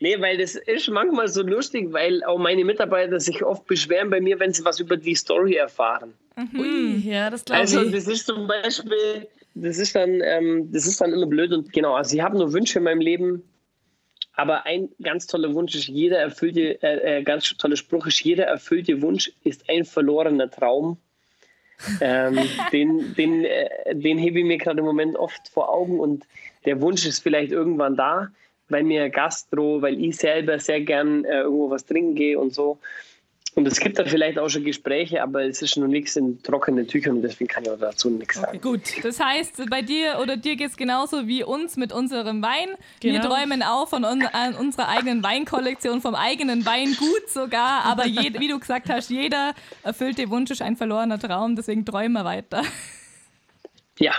Nee, 0.00 0.20
weil 0.20 0.38
das 0.38 0.56
ist 0.56 0.88
manchmal 0.88 1.28
so 1.28 1.42
lustig, 1.42 1.92
weil 1.92 2.24
auch 2.24 2.38
meine 2.38 2.64
Mitarbeiter 2.64 3.20
sich 3.20 3.44
oft 3.44 3.66
beschweren 3.66 4.10
bei 4.10 4.20
mir, 4.20 4.40
wenn 4.40 4.52
sie 4.52 4.64
was 4.64 4.80
über 4.80 4.96
die 4.96 5.14
Story 5.14 5.54
erfahren. 5.54 6.14
Mhm. 6.36 7.02
Ja, 7.04 7.30
das 7.30 7.44
glaube 7.44 7.60
also, 7.60 7.80
ich. 7.80 7.86
Also 7.86 7.96
das 7.96 8.08
ist 8.08 8.26
zum 8.26 8.46
Beispiel, 8.48 9.28
das 9.54 9.78
ist 9.78 9.94
dann, 9.94 10.20
ähm, 10.22 10.72
das 10.72 10.86
ist 10.86 11.00
dann 11.00 11.12
immer 11.12 11.26
blöd 11.26 11.52
und 11.52 11.72
genau, 11.72 11.94
also 11.94 12.16
ich 12.16 12.22
habe 12.22 12.36
nur 12.36 12.52
Wünsche 12.52 12.78
in 12.78 12.84
meinem 12.84 13.00
Leben, 13.00 13.42
aber 14.36 14.66
ein 14.66 14.90
ganz 15.02 15.26
toller 15.26 15.52
Wunsch 15.54 15.74
ist, 15.74 15.88
jeder 15.88 16.18
erfüllte, 16.18 16.80
äh, 16.82 17.18
äh, 17.18 17.22
ganz 17.22 17.48
toller 17.56 17.76
Spruch 17.76 18.06
ist, 18.06 18.22
jeder 18.22 18.44
erfüllte 18.44 19.00
Wunsch 19.00 19.32
ist 19.42 19.68
ein 19.68 19.84
verlorener 19.84 20.50
Traum. 20.50 20.98
ähm, 22.00 22.38
den 22.72 23.14
den, 23.14 23.44
äh, 23.44 23.94
den 23.94 24.18
hebe 24.18 24.38
ich 24.40 24.44
mir 24.44 24.58
gerade 24.58 24.80
im 24.80 24.84
Moment 24.84 25.16
oft 25.16 25.48
vor 25.48 25.70
Augen 25.70 25.98
und 25.98 26.26
der 26.66 26.80
Wunsch 26.80 27.06
ist 27.06 27.20
vielleicht 27.20 27.50
irgendwann 27.50 27.96
da, 27.96 28.28
weil 28.68 28.82
mir 28.82 29.08
Gastro, 29.08 29.80
weil 29.80 30.02
ich 30.02 30.16
selber 30.16 30.58
sehr 30.58 30.82
gern 30.82 31.24
äh, 31.24 31.40
irgendwo 31.40 31.70
was 31.70 31.86
trinken 31.86 32.14
gehe 32.14 32.38
und 32.38 32.52
so. 32.52 32.78
Und 33.56 33.66
es 33.66 33.80
gibt 33.80 33.98
da 33.98 34.04
vielleicht 34.04 34.38
auch 34.38 34.50
schon 34.50 34.64
Gespräche, 34.64 35.22
aber 35.22 35.44
es 35.44 35.62
ist 35.62 35.78
noch 35.78 35.86
nichts 35.86 36.14
in 36.14 36.42
trockenen 36.42 36.86
Tüchern 36.86 37.16
und 37.16 37.22
deswegen 37.22 37.48
kann 37.48 37.64
ich 37.64 37.70
auch 37.70 37.78
dazu 37.78 38.10
nichts 38.10 38.34
sagen. 38.34 38.58
Okay, 38.58 38.58
gut, 38.58 38.82
das 39.02 39.18
heißt, 39.18 39.70
bei 39.70 39.80
dir 39.80 40.18
oder 40.20 40.36
dir 40.36 40.56
geht 40.56 40.68
es 40.68 40.76
genauso 40.76 41.26
wie 41.26 41.42
uns 41.42 41.78
mit 41.78 41.90
unserem 41.90 42.42
Wein. 42.42 42.68
Genau. 43.00 43.14
Wir 43.14 43.22
träumen 43.22 43.62
auch 43.62 43.88
von 43.88 44.04
un 44.04 44.28
unserer 44.58 44.88
eigenen 44.88 45.22
Weinkollektion, 45.22 46.02
vom 46.02 46.14
eigenen 46.14 46.66
Weingut 46.66 47.30
sogar. 47.30 47.86
Aber 47.86 48.06
je, 48.06 48.38
wie 48.38 48.48
du 48.48 48.58
gesagt 48.58 48.90
hast, 48.90 49.08
jeder 49.08 49.54
erfüllte 49.82 50.28
Wunsch 50.28 50.50
ist 50.50 50.60
ein 50.60 50.76
verlorener 50.76 51.18
Traum, 51.18 51.56
deswegen 51.56 51.86
träumen 51.86 52.12
wir 52.12 52.26
weiter. 52.26 52.62
Ja. 53.98 54.12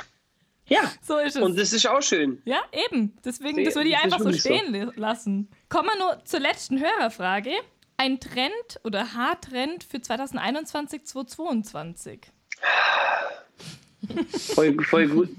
Ja, 0.67 0.81
so 1.03 1.19
ist 1.19 1.35
es. 1.35 1.43
Und 1.43 1.59
das 1.59 1.73
ist 1.73 1.87
auch 1.87 2.01
schön. 2.01 2.41
Ja, 2.43 2.61
eben. 2.89 3.15
Deswegen, 3.23 3.63
das 3.63 3.75
würde 3.75 3.89
ich 3.89 3.97
einfach 3.97 4.19
so 4.19 4.33
stehen 4.33 4.73
so. 4.73 4.99
lassen. 4.99 5.47
Kommen 5.69 5.89
wir 5.93 5.97
nur 5.99 6.25
zur 6.25 6.39
letzten 6.39 6.79
Hörerfrage 6.79 7.51
ein 7.97 8.19
Trend 8.19 8.79
oder 8.83 9.13
Haartrend 9.13 9.83
für 9.83 10.01
2021, 10.01 11.05
2022? 11.05 12.21
Voll, 14.53 14.83
voll 14.83 15.07
gut. 15.07 15.29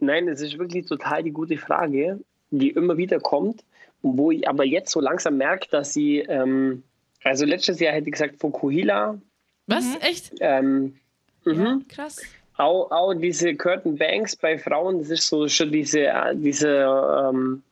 Nein, 0.00 0.28
es 0.28 0.40
ist 0.40 0.58
wirklich 0.58 0.86
total 0.86 1.22
die 1.22 1.30
gute 1.30 1.56
Frage, 1.56 2.20
die 2.50 2.70
immer 2.70 2.96
wieder 2.96 3.20
kommt 3.20 3.62
wo 4.02 4.30
ich 4.30 4.48
aber 4.48 4.64
jetzt 4.64 4.90
so 4.90 5.00
langsam 5.00 5.36
merke, 5.36 5.68
dass 5.70 5.92
sie, 5.92 6.18
ähm, 6.18 6.82
also 7.22 7.44
letztes 7.44 7.80
Jahr 7.80 7.94
hätte 7.94 8.08
ich 8.08 8.12
gesagt 8.12 8.36
Fokuhila. 8.36 9.18
Was? 9.66 9.84
Mhm. 9.84 9.96
Echt? 10.00 10.32
Ähm, 10.40 10.96
ja, 11.44 11.52
mhm. 11.52 11.88
krass. 11.88 12.20
Auch, 12.56 12.90
auch 12.90 13.14
diese 13.14 13.54
Curtain 13.54 13.96
Banks 13.96 14.36
bei 14.36 14.58
Frauen, 14.58 14.98
das 14.98 15.10
ist 15.10 15.28
so 15.28 15.48
schon 15.48 15.72
diese, 15.72 16.06
äh, 16.06 16.36
diese, 16.36 16.68
ähm, 16.68 17.62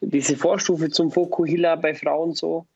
diese 0.00 0.36
Vorstufe 0.36 0.90
zum 0.90 1.10
Fokuhila 1.10 1.76
bei 1.76 1.94
Frauen 1.94 2.34
so. 2.34 2.66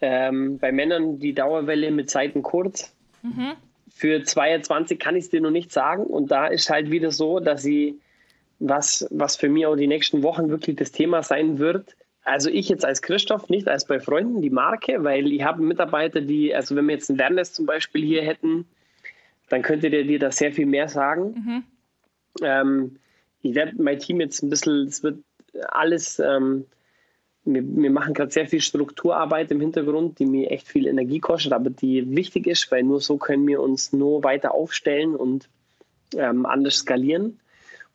Ähm, 0.00 0.58
bei 0.58 0.72
Männern 0.72 1.18
die 1.18 1.34
Dauerwelle 1.34 1.90
mit 1.90 2.10
Seiten 2.10 2.42
kurz. 2.42 2.94
Mhm. 3.22 3.52
Für 3.90 4.22
22 4.22 4.98
kann 4.98 5.16
ich 5.16 5.24
es 5.24 5.30
dir 5.30 5.40
noch 5.40 5.50
nicht 5.50 5.72
sagen. 5.72 6.04
Und 6.04 6.30
da 6.30 6.46
ist 6.46 6.70
halt 6.70 6.90
wieder 6.90 7.10
so, 7.10 7.40
dass 7.40 7.62
sie, 7.62 8.00
was, 8.58 9.06
was 9.10 9.36
für 9.36 9.48
mich 9.48 9.66
auch 9.66 9.76
die 9.76 9.86
nächsten 9.86 10.22
Wochen 10.22 10.48
wirklich 10.48 10.76
das 10.76 10.92
Thema 10.92 11.22
sein 11.22 11.58
wird, 11.58 11.96
also 12.22 12.50
ich 12.50 12.68
jetzt 12.68 12.84
als 12.84 13.02
Christoph, 13.02 13.48
nicht 13.48 13.68
als 13.68 13.86
bei 13.86 13.98
Freunden, 13.98 14.42
die 14.42 14.50
Marke, 14.50 15.02
weil 15.02 15.32
ich 15.32 15.42
habe 15.42 15.62
Mitarbeiter, 15.62 16.20
die, 16.20 16.54
also 16.54 16.76
wenn 16.76 16.86
wir 16.86 16.94
jetzt 16.94 17.10
einen 17.10 17.18
Wernest 17.18 17.54
zum 17.54 17.66
Beispiel 17.66 18.04
hier 18.04 18.22
hätten, 18.22 18.66
dann 19.48 19.62
könnte 19.62 19.90
der 19.90 20.04
dir 20.04 20.18
da 20.18 20.30
sehr 20.30 20.52
viel 20.52 20.66
mehr 20.66 20.88
sagen. 20.88 21.34
Mhm. 21.34 21.64
Ähm, 22.42 22.96
ich 23.42 23.54
werde 23.54 23.82
mein 23.82 23.98
Team 23.98 24.20
jetzt 24.20 24.42
ein 24.42 24.50
bisschen, 24.50 24.86
es 24.86 25.02
wird 25.02 25.18
alles 25.68 26.18
ähm, 26.18 26.66
wir, 27.44 27.62
wir 27.64 27.90
machen 27.90 28.14
gerade 28.14 28.30
sehr 28.30 28.46
viel 28.46 28.60
Strukturarbeit 28.60 29.50
im 29.50 29.60
Hintergrund, 29.60 30.18
die 30.18 30.26
mir 30.26 30.50
echt 30.50 30.68
viel 30.68 30.86
Energie 30.86 31.20
kostet, 31.20 31.52
aber 31.52 31.70
die 31.70 32.14
wichtig 32.14 32.46
ist, 32.46 32.70
weil 32.70 32.82
nur 32.82 33.00
so 33.00 33.16
können 33.16 33.46
wir 33.46 33.60
uns 33.60 33.92
nur 33.92 34.24
weiter 34.24 34.54
aufstellen 34.54 35.16
und 35.16 35.48
ähm, 36.16 36.46
anders 36.46 36.76
skalieren. 36.76 37.40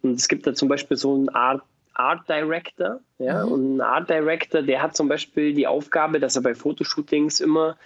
Und 0.02 0.20
es 0.20 0.28
gibt 0.28 0.48
da 0.48 0.54
zum 0.54 0.70
Beispiel 0.70 0.98
so 0.98 1.16
eine 1.16 1.34
Art 1.34 1.62
Art 1.98 2.28
Director, 2.28 3.00
ja, 3.20 3.46
mhm. 3.46 3.52
und 3.52 3.78
ein 3.78 3.82
Art 3.82 4.10
Director, 4.10 4.62
der 4.62 4.82
hat 4.82 4.98
zum 4.98 5.08
Beispiel 5.08 5.54
die 5.54 5.66
Aufgabe, 5.66 6.20
dass 6.20 6.36
er 6.36 6.42
bei 6.42 6.54
Fotoshootings 6.54 7.40
immer 7.40 7.78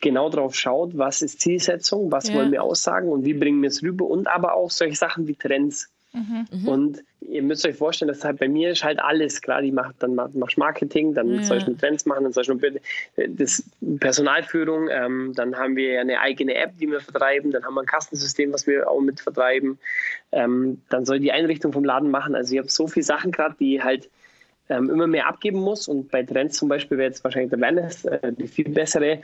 genau 0.00 0.30
drauf 0.30 0.54
schaut, 0.54 0.96
was 0.96 1.22
ist 1.22 1.40
Zielsetzung, 1.40 2.12
was 2.12 2.28
ja. 2.28 2.34
wollen 2.34 2.52
wir 2.52 2.62
aussagen 2.62 3.08
und 3.08 3.24
wie 3.24 3.34
bringen 3.34 3.60
wir 3.62 3.68
es 3.68 3.82
rüber 3.82 4.04
und 4.06 4.28
aber 4.28 4.54
auch 4.54 4.70
solche 4.70 4.94
Sachen 4.94 5.26
wie 5.26 5.34
Trends. 5.34 5.92
Mhm. 6.16 6.68
Und 6.68 7.04
ihr 7.20 7.42
müsst 7.42 7.66
euch 7.66 7.76
vorstellen, 7.76 8.08
dass 8.08 8.24
halt 8.24 8.38
bei 8.38 8.48
mir 8.48 8.70
ist 8.70 8.82
halt 8.82 8.98
alles, 9.00 9.42
klar, 9.42 9.60
die 9.60 9.70
macht 9.70 9.96
dann 9.98 10.14
machst 10.14 10.56
Marketing, 10.56 11.12
dann 11.12 11.34
ja. 11.34 11.42
soll 11.42 11.58
ich 11.58 11.66
mit 11.66 11.78
Trends 11.78 12.06
machen, 12.06 12.24
dann 12.24 12.32
soll 12.32 12.42
ich 12.42 12.48
noch 12.48 12.58
das 13.28 13.64
Personalführung, 14.00 14.88
ähm, 14.90 15.32
dann 15.34 15.56
haben 15.56 15.76
wir 15.76 16.00
eine 16.00 16.20
eigene 16.20 16.54
App, 16.54 16.78
die 16.78 16.90
wir 16.90 17.00
vertreiben, 17.00 17.50
dann 17.50 17.64
haben 17.64 17.74
wir 17.74 17.82
ein 17.82 17.86
Kastensystem, 17.86 18.52
was 18.52 18.66
wir 18.66 18.88
auch 18.88 19.00
mit 19.00 19.20
vertreiben, 19.20 19.78
ähm, 20.32 20.80
dann 20.88 21.04
soll 21.04 21.20
die 21.20 21.32
Einrichtung 21.32 21.72
vom 21.72 21.84
Laden 21.84 22.10
machen. 22.10 22.34
Also 22.34 22.54
ich 22.54 22.58
habe 22.58 22.70
so 22.70 22.86
viele 22.86 23.04
Sachen 23.04 23.30
gerade, 23.30 23.56
die 23.60 23.82
halt 23.82 24.08
ähm, 24.68 24.90
immer 24.90 25.06
mehr 25.06 25.26
abgeben 25.26 25.60
muss. 25.60 25.88
Und 25.88 26.10
bei 26.10 26.22
Trends 26.22 26.56
zum 26.56 26.68
Beispiel 26.68 26.98
wäre 26.98 27.08
jetzt 27.08 27.22
wahrscheinlich 27.24 27.50
der 27.50 27.60
Wellness 27.60 28.04
äh, 28.04 28.32
die 28.32 28.48
viel 28.48 28.68
bessere 28.68 29.20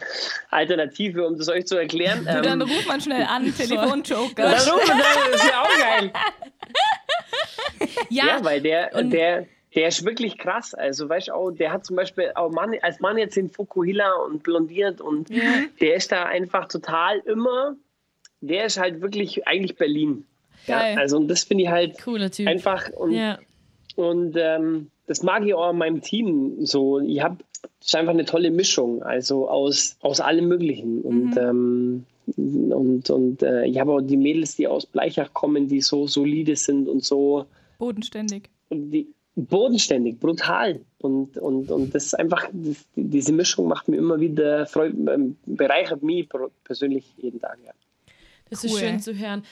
Alternative, 0.50 1.26
um 1.26 1.36
das 1.36 1.48
euch 1.48 1.66
zu 1.66 1.76
erklären. 1.76 2.20
Du, 2.20 2.42
dann 2.42 2.60
ähm, 2.60 2.68
ruft 2.68 2.86
man 2.86 3.00
schnell 3.00 3.24
an, 3.24 3.52
Telefonjoker. 3.56 4.42
dann 4.42 4.54
ruft 4.54 4.88
man, 4.88 4.98
das 4.98 5.42
ist 5.42 5.50
ja 5.50 5.62
auch 5.62 5.78
geil. 5.78 6.12
ja, 8.10 8.26
ja, 8.26 8.44
weil 8.44 8.60
der, 8.60 9.02
der, 9.02 9.46
der 9.74 9.88
ist 9.88 10.04
wirklich 10.04 10.38
krass. 10.38 10.74
Also, 10.74 11.08
weißt 11.08 11.28
du, 11.28 11.34
auch, 11.34 11.50
der 11.50 11.72
hat 11.72 11.84
zum 11.84 11.96
Beispiel 11.96 12.32
auch 12.34 12.50
Mann, 12.50 12.74
als 12.82 13.00
Mann 13.00 13.18
jetzt 13.18 13.36
den 13.36 13.50
Fukuhila 13.50 14.12
und 14.26 14.42
blondiert 14.42 15.00
und 15.00 15.30
ja. 15.30 15.42
der 15.80 15.96
ist 15.96 16.12
da 16.12 16.24
einfach 16.24 16.68
total 16.68 17.18
immer, 17.20 17.76
der 18.40 18.66
ist 18.66 18.78
halt 18.78 19.00
wirklich 19.00 19.46
eigentlich 19.46 19.76
Berlin. 19.76 20.26
Geil. 20.66 20.94
Ja, 20.94 21.00
also, 21.00 21.16
und 21.16 21.28
das 21.28 21.44
finde 21.44 21.64
ich 21.64 21.70
halt 21.70 22.00
Cooler 22.02 22.30
typ. 22.30 22.46
einfach 22.46 22.90
und, 22.90 23.12
ja. 23.12 23.38
Und 23.96 24.34
ähm, 24.36 24.90
das 25.06 25.22
mag 25.22 25.44
ich 25.44 25.54
auch 25.54 25.70
in 25.70 25.78
meinem 25.78 26.00
Team 26.00 26.64
so. 26.64 27.00
Ich 27.00 27.22
habe 27.22 27.38
ist 27.80 27.94
einfach 27.94 28.12
eine 28.12 28.24
tolle 28.24 28.50
Mischung, 28.50 29.02
also 29.02 29.48
aus, 29.48 29.96
aus 30.00 30.20
allem 30.20 30.48
Möglichen. 30.48 31.02
Und, 31.02 31.30
mhm. 31.30 32.06
ähm, 32.36 32.72
und, 32.72 33.10
und 33.10 33.42
äh, 33.42 33.66
ich 33.66 33.78
habe 33.78 33.92
auch 33.92 34.00
die 34.00 34.16
Mädels, 34.16 34.56
die 34.56 34.66
aus 34.66 34.86
Bleichach 34.86 35.32
kommen, 35.32 35.68
die 35.68 35.80
so 35.80 36.06
solide 36.06 36.56
sind 36.56 36.88
und 36.88 37.04
so. 37.04 37.46
Bodenständig. 37.78 38.48
Die, 38.70 39.08
bodenständig, 39.34 40.18
brutal. 40.20 40.80
Und, 40.98 41.36
und, 41.38 41.70
und 41.70 41.94
das 41.94 42.06
ist 42.06 42.14
einfach, 42.14 42.48
das, 42.52 42.84
diese 42.94 43.32
Mischung 43.32 43.68
macht 43.68 43.88
mir 43.88 43.96
immer 43.96 44.20
wieder, 44.20 44.66
freut, 44.66 44.94
ähm, 44.94 45.36
bereichert 45.46 46.02
mich 46.02 46.28
persönlich 46.64 47.04
jeden 47.16 47.40
Tag. 47.40 47.58
Ja. 47.64 47.72
Das 48.50 48.62
cool. 48.62 48.70
ist 48.70 48.78
schön 48.78 49.00
zu 49.00 49.14
hören. 49.16 49.42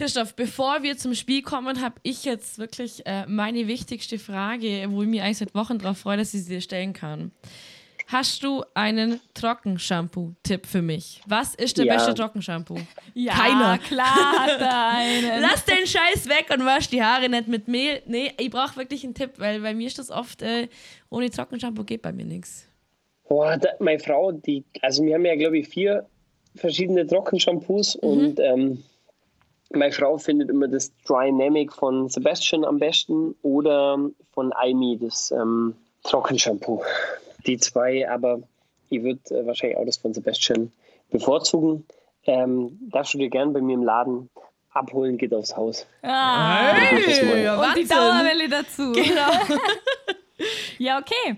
Christoph, 0.00 0.34
bevor 0.34 0.82
wir 0.82 0.96
zum 0.96 1.12
Spiel 1.12 1.42
kommen, 1.42 1.82
habe 1.82 1.96
ich 2.02 2.24
jetzt 2.24 2.58
wirklich 2.58 3.04
äh, 3.04 3.26
meine 3.26 3.68
wichtigste 3.68 4.18
Frage, 4.18 4.86
wo 4.88 5.02
ich 5.02 5.08
mich 5.08 5.20
eigentlich 5.20 5.36
seit 5.36 5.54
Wochen 5.54 5.76
darauf 5.76 5.98
freue, 5.98 6.16
dass 6.16 6.32
ich 6.32 6.44
sie 6.44 6.54
dir 6.54 6.62
stellen 6.62 6.94
kann. 6.94 7.32
Hast 8.06 8.42
du 8.42 8.64
einen 8.72 9.20
Trockenshampoo-Tipp 9.34 10.64
für 10.64 10.80
mich? 10.80 11.20
Was 11.26 11.54
ist 11.54 11.76
der 11.76 11.84
ja. 11.84 11.96
beste 11.96 12.14
Trockenshampoo? 12.14 12.78
Ja, 13.12 13.34
Keiner. 13.34 13.76
klar 13.76 14.06
hat 14.38 14.58
er 14.58 14.88
einen. 14.88 15.42
Lass 15.42 15.66
den 15.66 15.86
Scheiß 15.86 16.30
weg 16.30 16.46
und 16.50 16.64
wasch 16.64 16.88
die 16.88 17.02
Haare 17.02 17.28
nicht 17.28 17.48
mit 17.48 17.68
Mehl. 17.68 18.00
Nee, 18.06 18.32
ich 18.38 18.48
brauche 18.48 18.76
wirklich 18.76 19.04
einen 19.04 19.12
Tipp, 19.12 19.32
weil 19.36 19.60
bei 19.60 19.74
mir 19.74 19.86
ist 19.86 19.98
das 19.98 20.10
oft, 20.10 20.40
äh, 20.40 20.68
ohne 21.10 21.28
Trockenshampoo 21.28 21.84
geht 21.84 22.00
bei 22.00 22.12
mir 22.12 22.24
nichts. 22.24 22.66
Boah, 23.28 23.58
da, 23.58 23.68
meine 23.80 23.98
Frau, 23.98 24.32
die, 24.32 24.64
also 24.80 25.04
wir 25.04 25.16
haben 25.16 25.26
ja, 25.26 25.36
glaube 25.36 25.58
ich, 25.58 25.68
vier 25.68 26.06
verschiedene 26.56 27.06
Trockenshampoos 27.06 27.98
mhm. 28.00 28.08
und 28.08 28.40
ähm, 28.40 28.82
meine 29.70 29.92
Frau 29.92 30.18
findet 30.18 30.50
immer 30.50 30.68
das 30.68 30.92
Dynamic 31.08 31.72
von 31.72 32.08
Sebastian 32.08 32.64
am 32.64 32.78
besten 32.78 33.34
oder 33.42 33.98
von 34.32 34.52
Aimi, 34.52 34.98
das 35.00 35.30
ähm, 35.30 35.74
Trockenshampoo. 36.02 36.82
Die 37.46 37.58
zwei, 37.58 38.08
aber 38.10 38.40
ich 38.88 39.02
würde 39.02 39.20
äh, 39.30 39.46
wahrscheinlich 39.46 39.78
auch 39.78 39.86
das 39.86 39.96
von 39.96 40.12
Sebastian 40.12 40.72
bevorzugen. 41.10 41.86
Ähm, 42.26 42.78
darfst 42.90 43.14
du 43.14 43.18
dir 43.18 43.30
gern 43.30 43.52
bei 43.52 43.60
mir 43.60 43.74
im 43.74 43.84
Laden 43.84 44.28
abholen, 44.72 45.18
geht 45.18 45.32
aufs 45.32 45.56
Haus. 45.56 45.86
Ah, 46.02 46.72
hey, 46.74 47.48
und 47.48 47.76
die 47.76 47.86
Dauerwelle 47.86 48.48
dazu. 48.48 48.92
Genau. 48.92 49.30
ja, 50.78 50.98
okay. 50.98 51.36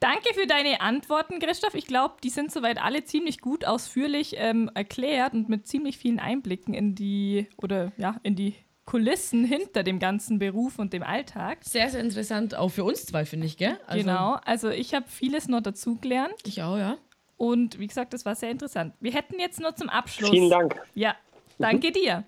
Danke 0.00 0.32
für 0.32 0.46
deine 0.46 0.80
Antworten, 0.80 1.38
Christoph. 1.40 1.74
Ich 1.74 1.86
glaube, 1.86 2.14
die 2.24 2.30
sind 2.30 2.50
soweit 2.50 2.82
alle 2.82 3.04
ziemlich 3.04 3.40
gut 3.40 3.66
ausführlich 3.66 4.34
ähm, 4.38 4.70
erklärt 4.74 5.34
und 5.34 5.50
mit 5.50 5.66
ziemlich 5.66 5.98
vielen 5.98 6.18
Einblicken 6.18 6.72
in 6.72 6.94
die 6.94 7.48
oder 7.58 7.92
ja, 7.98 8.16
in 8.22 8.34
die 8.34 8.54
Kulissen 8.86 9.44
hinter 9.44 9.82
dem 9.82 9.98
ganzen 9.98 10.38
Beruf 10.38 10.78
und 10.78 10.94
dem 10.94 11.02
Alltag. 11.02 11.58
Sehr, 11.62 11.90
sehr 11.90 12.00
interessant, 12.00 12.54
auch 12.54 12.70
für 12.70 12.82
uns 12.82 13.04
zwei, 13.04 13.26
finde 13.26 13.46
ich, 13.46 13.58
gell? 13.58 13.78
Also 13.86 14.02
genau, 14.02 14.38
also 14.44 14.70
ich 14.70 14.94
habe 14.94 15.04
vieles 15.06 15.48
noch 15.48 15.60
dazu 15.60 15.96
gelernt. 15.96 16.34
Ich 16.46 16.62
auch, 16.62 16.78
ja. 16.78 16.96
Und 17.36 17.78
wie 17.78 17.86
gesagt, 17.86 18.14
das 18.14 18.24
war 18.24 18.34
sehr 18.34 18.50
interessant. 18.50 18.94
Wir 19.00 19.12
hätten 19.12 19.38
jetzt 19.38 19.60
nur 19.60 19.76
zum 19.76 19.90
Abschluss. 19.90 20.30
Vielen 20.30 20.50
Dank. 20.50 20.80
Ja, 20.94 21.14
danke 21.58 21.88
mhm. 21.88 21.92
dir. 21.92 22.24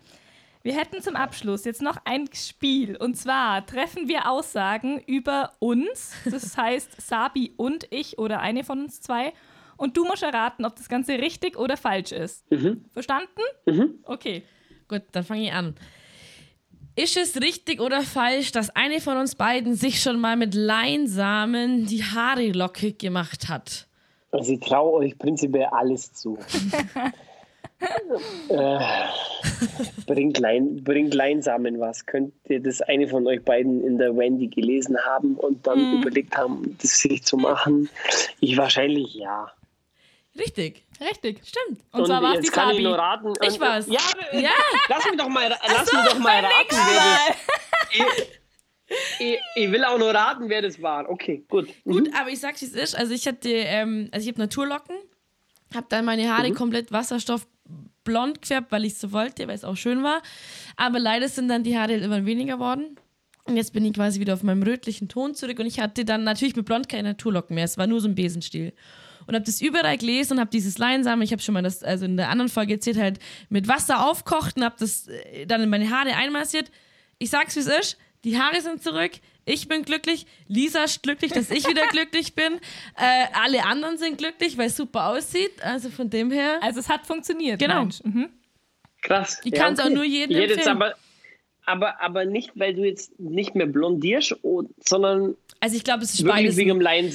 Wir 0.62 0.77
hätten 0.77 1.03
zum 1.03 1.16
Abschluss 1.16 1.64
jetzt 1.64 1.83
noch 1.83 1.96
ein 2.05 2.29
Spiel. 2.33 2.96
Und 2.96 3.16
zwar 3.16 3.66
treffen 3.66 4.07
wir 4.07 4.31
Aussagen 4.31 5.01
über 5.07 5.53
uns. 5.59 6.12
Das 6.25 6.57
heißt 6.57 7.01
Sabi 7.01 7.53
und 7.57 7.88
ich 7.90 8.18
oder 8.18 8.40
eine 8.40 8.62
von 8.62 8.81
uns 8.81 9.01
zwei. 9.01 9.33
Und 9.77 9.96
du 9.96 10.05
musst 10.05 10.22
erraten, 10.22 10.64
ob 10.64 10.77
das 10.77 10.88
Ganze 10.88 11.14
richtig 11.14 11.59
oder 11.59 11.77
falsch 11.77 12.12
ist. 12.12 12.48
Mhm. 12.53 12.85
Verstanden? 12.92 13.42
Mhm. 13.66 13.98
Okay. 14.05 14.44
Gut, 14.87 15.03
dann 15.11 15.25
fange 15.25 15.44
ich 15.44 15.53
an. 15.53 15.75
Ist 16.94 17.16
es 17.16 17.40
richtig 17.40 17.81
oder 17.81 18.03
falsch, 18.03 18.53
dass 18.53 18.70
eine 18.70 19.01
von 19.01 19.16
uns 19.16 19.35
beiden 19.35 19.75
sich 19.75 20.01
schon 20.01 20.20
mal 20.20 20.37
mit 20.37 20.55
Leinsamen 20.55 21.87
die 21.87 22.05
Haare 22.05 22.53
lockig 22.53 22.98
gemacht 22.98 23.48
hat? 23.48 23.88
Also 24.31 24.53
ich 24.53 24.61
traue 24.61 24.92
euch 25.01 25.18
prinzipiell 25.18 25.66
alles 25.72 26.12
zu. 26.12 26.38
äh, 28.49 28.79
bringt, 30.07 30.38
Lein, 30.38 30.83
bringt 30.85 31.14
Leinsamen 31.14 31.81
was. 31.81 32.07
Könnt 32.07 32.33
ihr 32.49 32.61
das 32.61 32.81
eine 32.83 33.09
von 33.09 33.27
euch 33.27 33.42
beiden 33.42 33.85
in 33.85 33.99
der 33.99 34.16
Wendy 34.16 34.49
gelesen 34.49 34.99
haben 35.05 35.37
und 35.37 35.66
dann 35.66 35.79
mhm. 35.79 36.03
überlegt 36.03 36.37
haben, 36.37 36.77
das 36.81 37.01
sich 37.01 37.23
zu 37.25 37.37
machen? 37.37 37.88
Ich 38.40 38.57
wahrscheinlich 38.57 39.14
ja. 39.14 39.53
Richtig. 40.38 40.85
Richtig. 41.01 41.40
Stimmt. 41.45 41.81
Und, 41.92 42.01
und 42.01 42.07
zwar 42.07 42.23
war 42.23 42.35
es 42.35 42.45
die 42.45 42.49
kann 42.49 42.68
Fabi. 42.68 42.79
Ich, 42.79 42.85
nur 42.85 42.97
raten. 42.97 43.33
ich 43.42 43.61
war's. 43.61 43.87
Ja, 43.87 44.01
ja. 44.33 44.51
lass 44.88 45.05
mich 45.05 45.16
doch 45.16 45.29
mal, 45.29 45.49
lass 45.49 45.87
so, 45.88 45.97
mich 45.97 46.07
doch 46.07 46.18
mal 46.18 46.45
raten, 46.45 46.77
wer 46.77 47.27
das 47.27 47.37
ich, 47.90 49.27
ich, 49.27 49.38
ich, 49.57 49.73
will 49.73 49.85
auch 49.85 49.99
nur 49.99 50.14
raten, 50.14 50.49
wer 50.49 50.62
das 50.62 50.81
war. 50.81 51.09
Okay, 51.09 51.45
gut. 51.49 51.68
Gut, 51.85 52.09
mhm. 52.09 52.14
aber 52.14 52.31
ich 52.31 52.40
sag's, 52.40 52.62
wie 52.62 52.66
es 52.66 52.73
ist. 52.73 52.95
Also 52.97 53.12
ich 53.12 53.27
hatte, 53.27 53.51
ähm, 53.51 54.09
also 54.12 54.25
ich 54.25 54.29
habe 54.33 54.40
Naturlocken, 54.40 54.97
habe 55.75 55.87
dann 55.88 56.05
meine 56.05 56.35
Haare 56.35 56.49
mhm. 56.49 56.55
komplett 56.55 56.92
Wasserstoff 56.92 57.47
blond 58.05 58.43
gefärbt, 58.43 58.73
weil 58.73 58.85
ich 58.85 58.95
es 58.95 59.01
so 59.01 59.12
wollte, 59.12 59.47
weil 59.49 59.55
es 59.55 59.65
auch 59.65 59.77
schön 59.77 60.03
war. 60.03 60.23
Aber 60.77 60.99
leider 60.99 61.29
sind 61.29 61.49
dann 61.49 61.65
die 61.65 61.77
Haare 61.79 61.95
immer 61.95 62.25
weniger 62.25 62.55
geworden. 62.55 62.97
Und 63.45 63.57
jetzt 63.57 63.73
bin 63.73 63.85
ich 63.85 63.93
quasi 63.93 64.21
wieder 64.21 64.35
auf 64.35 64.43
meinem 64.43 64.62
rötlichen 64.62 65.09
Ton 65.09 65.35
zurück 65.35 65.59
und 65.59 65.67
ich 65.67 65.81
hatte 65.81 66.05
dann 66.05 66.23
natürlich 66.23 66.55
mit 66.55 66.65
Blond 66.65 66.88
keine 66.88 67.09
Naturlocken 67.09 67.55
mehr. 67.55 67.65
Es 67.65 67.77
war 67.77 67.88
nur 67.88 68.01
so 68.01 68.09
ein 68.09 68.15
Besenstiel. 68.15 68.73
Und 69.27 69.35
habe 69.35 69.45
das 69.45 69.61
überall 69.61 69.99
gelesen 69.99 70.35
und 70.35 70.41
habe 70.41 70.51
dieses 70.51 70.79
Leinsamen, 70.79 71.23
ich 71.23 71.33
habe 71.33 71.43
schon 71.43 71.55
mal 71.55 71.62
das, 71.62 71.83
also 71.83 72.05
in 72.05 72.17
der 72.17 72.29
anderen 72.29 72.49
Folge 72.49 72.75
erzählt, 72.75 72.99
halt 72.99 73.19
mit 73.49 73.69
Wasser 73.69 74.09
aufkocht 74.09 74.57
und 74.57 74.65
habe 74.65 74.77
das 74.79 75.09
äh, 75.09 75.47
dann 75.47 75.61
in 75.61 75.71
meine 75.71 75.91
Haare 75.91 76.17
einmassiert. 76.17 76.71
Ich 77.19 77.31
sag's, 77.31 77.55
wie 77.57 77.61
es 77.61 77.67
ist. 77.67 77.99
Die 78.25 78.38
Haare 78.38 78.61
sind 78.61 78.83
zurück. 78.83 79.12
Ich 79.44 79.68
bin 79.68 79.83
glücklich. 79.83 80.26
Lisa 80.48 80.85
ist 80.85 81.02
glücklich, 81.02 81.33
dass 81.33 81.50
ich 81.50 81.66
wieder 81.66 81.87
glücklich 81.90 82.35
bin. 82.35 82.55
Äh, 82.96 83.26
alle 83.42 83.64
anderen 83.64 83.98
sind 83.98 84.18
glücklich, 84.18 84.57
weil 84.59 84.66
es 84.66 84.76
super 84.76 85.09
aussieht. 85.09 85.62
Also 85.62 85.90
von 85.90 86.11
dem 86.11 86.31
her. 86.31 86.59
Also 86.62 86.81
es 86.81 86.88
hat 86.88 87.07
funktioniert. 87.07 87.59
Genau. 87.59 87.85
Mhm. 88.05 88.28
Krass. 89.00 89.40
Ich 89.44 89.52
ja, 89.52 89.64
kann 89.64 89.74
es 89.74 89.81
okay. 89.81 89.88
auch 89.88 89.94
nur 89.94 90.05
jedem 90.05 90.37
Jedes 90.37 90.59
empfehlen. 90.59 90.76
Aber, 90.76 90.94
aber, 91.64 92.00
aber 92.00 92.24
nicht, 92.24 92.52
weil 92.55 92.74
du 92.74 92.85
jetzt 92.85 93.18
nicht 93.18 93.55
mehr 93.55 93.66
blondierst, 93.66 94.37
sondern 94.85 95.37
also 95.62 95.76
ich 95.76 95.85
glaube, 95.85 96.02
es 96.02 96.14
ist 96.14 96.26
beides. 96.26 96.59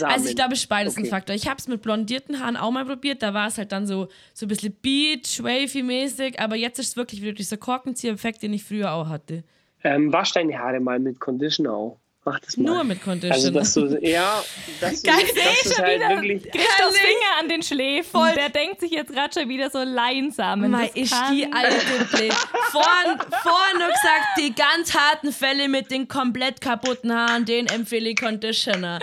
Also 0.04 0.30
ich 0.30 0.36
glaube, 0.38 0.54
es 0.54 0.62
ist 0.62 0.68
beides 0.68 0.94
okay. 0.94 1.06
ein 1.06 1.10
Faktor. 1.10 1.36
Ich 1.36 1.50
habe 1.50 1.58
es 1.58 1.68
mit 1.68 1.82
blondierten 1.82 2.40
Haaren 2.40 2.56
auch 2.56 2.72
mal 2.72 2.86
probiert. 2.86 3.22
Da 3.22 3.34
war 3.34 3.50
es 3.50 3.58
halt 3.58 3.74
dann 3.74 3.86
so, 3.86 4.08
so 4.34 4.46
ein 4.46 4.48
bisschen 4.48 4.74
Beach, 4.82 5.44
Wavy-mäßig. 5.44 6.40
Aber 6.40 6.56
jetzt 6.56 6.80
ist 6.80 6.88
es 6.88 6.96
wirklich 6.96 7.22
wieder 7.22 7.34
dieser 7.34 7.58
Korkenzieher-Effekt, 7.58 8.42
den 8.42 8.54
ich 8.54 8.64
früher 8.64 8.94
auch 8.94 9.10
hatte. 9.10 9.44
Ähm, 9.84 10.14
wasch 10.14 10.32
deine 10.32 10.58
Haare 10.58 10.80
mal 10.80 10.98
mit 10.98 11.20
Conditioner 11.20 11.74
auch. 11.74 12.00
Mach 12.28 12.40
das 12.42 12.58
mal. 12.58 12.64
Nur 12.74 12.84
mit 12.84 13.02
Condition. 13.02 13.32
Also, 13.32 13.52
dass 13.52 13.74
du, 13.74 14.06
ja, 14.06 14.44
dass 14.82 15.02
du, 15.02 15.10
Geil, 15.10 15.24
dass 15.34 15.76
du 15.76 15.82
halt 15.82 16.02
wirklich. 16.02 16.44
Christophs 16.44 16.98
Finger 16.98 17.40
an 17.40 17.48
den 17.48 17.64
Schläfen. 17.64 18.12
Voll. 18.12 18.34
Der 18.34 18.50
denkt 18.50 18.82
sich 18.82 18.92
jetzt 18.92 19.14
gerade 19.14 19.34
schon 19.34 19.48
wieder 19.48 19.70
so 19.70 19.82
Leinsamen. 19.82 20.72
Mei, 20.72 20.92
ist 20.94 21.16
die 21.32 21.48
alte 21.50 22.06
Blöd. 22.12 22.34
Vorhin, 22.34 23.18
vorhin 23.42 23.80
nur 23.80 23.88
gesagt, 23.88 24.26
die 24.40 24.54
ganz 24.54 24.94
harten 24.94 25.32
Fälle 25.32 25.70
mit 25.70 25.90
den 25.90 26.10
komplett 26.10 26.60
kaputten 26.60 27.14
Haaren, 27.14 27.46
den 27.46 27.68
empfehle 27.68 28.10
ich 28.10 28.20
Conditioner. 28.20 29.00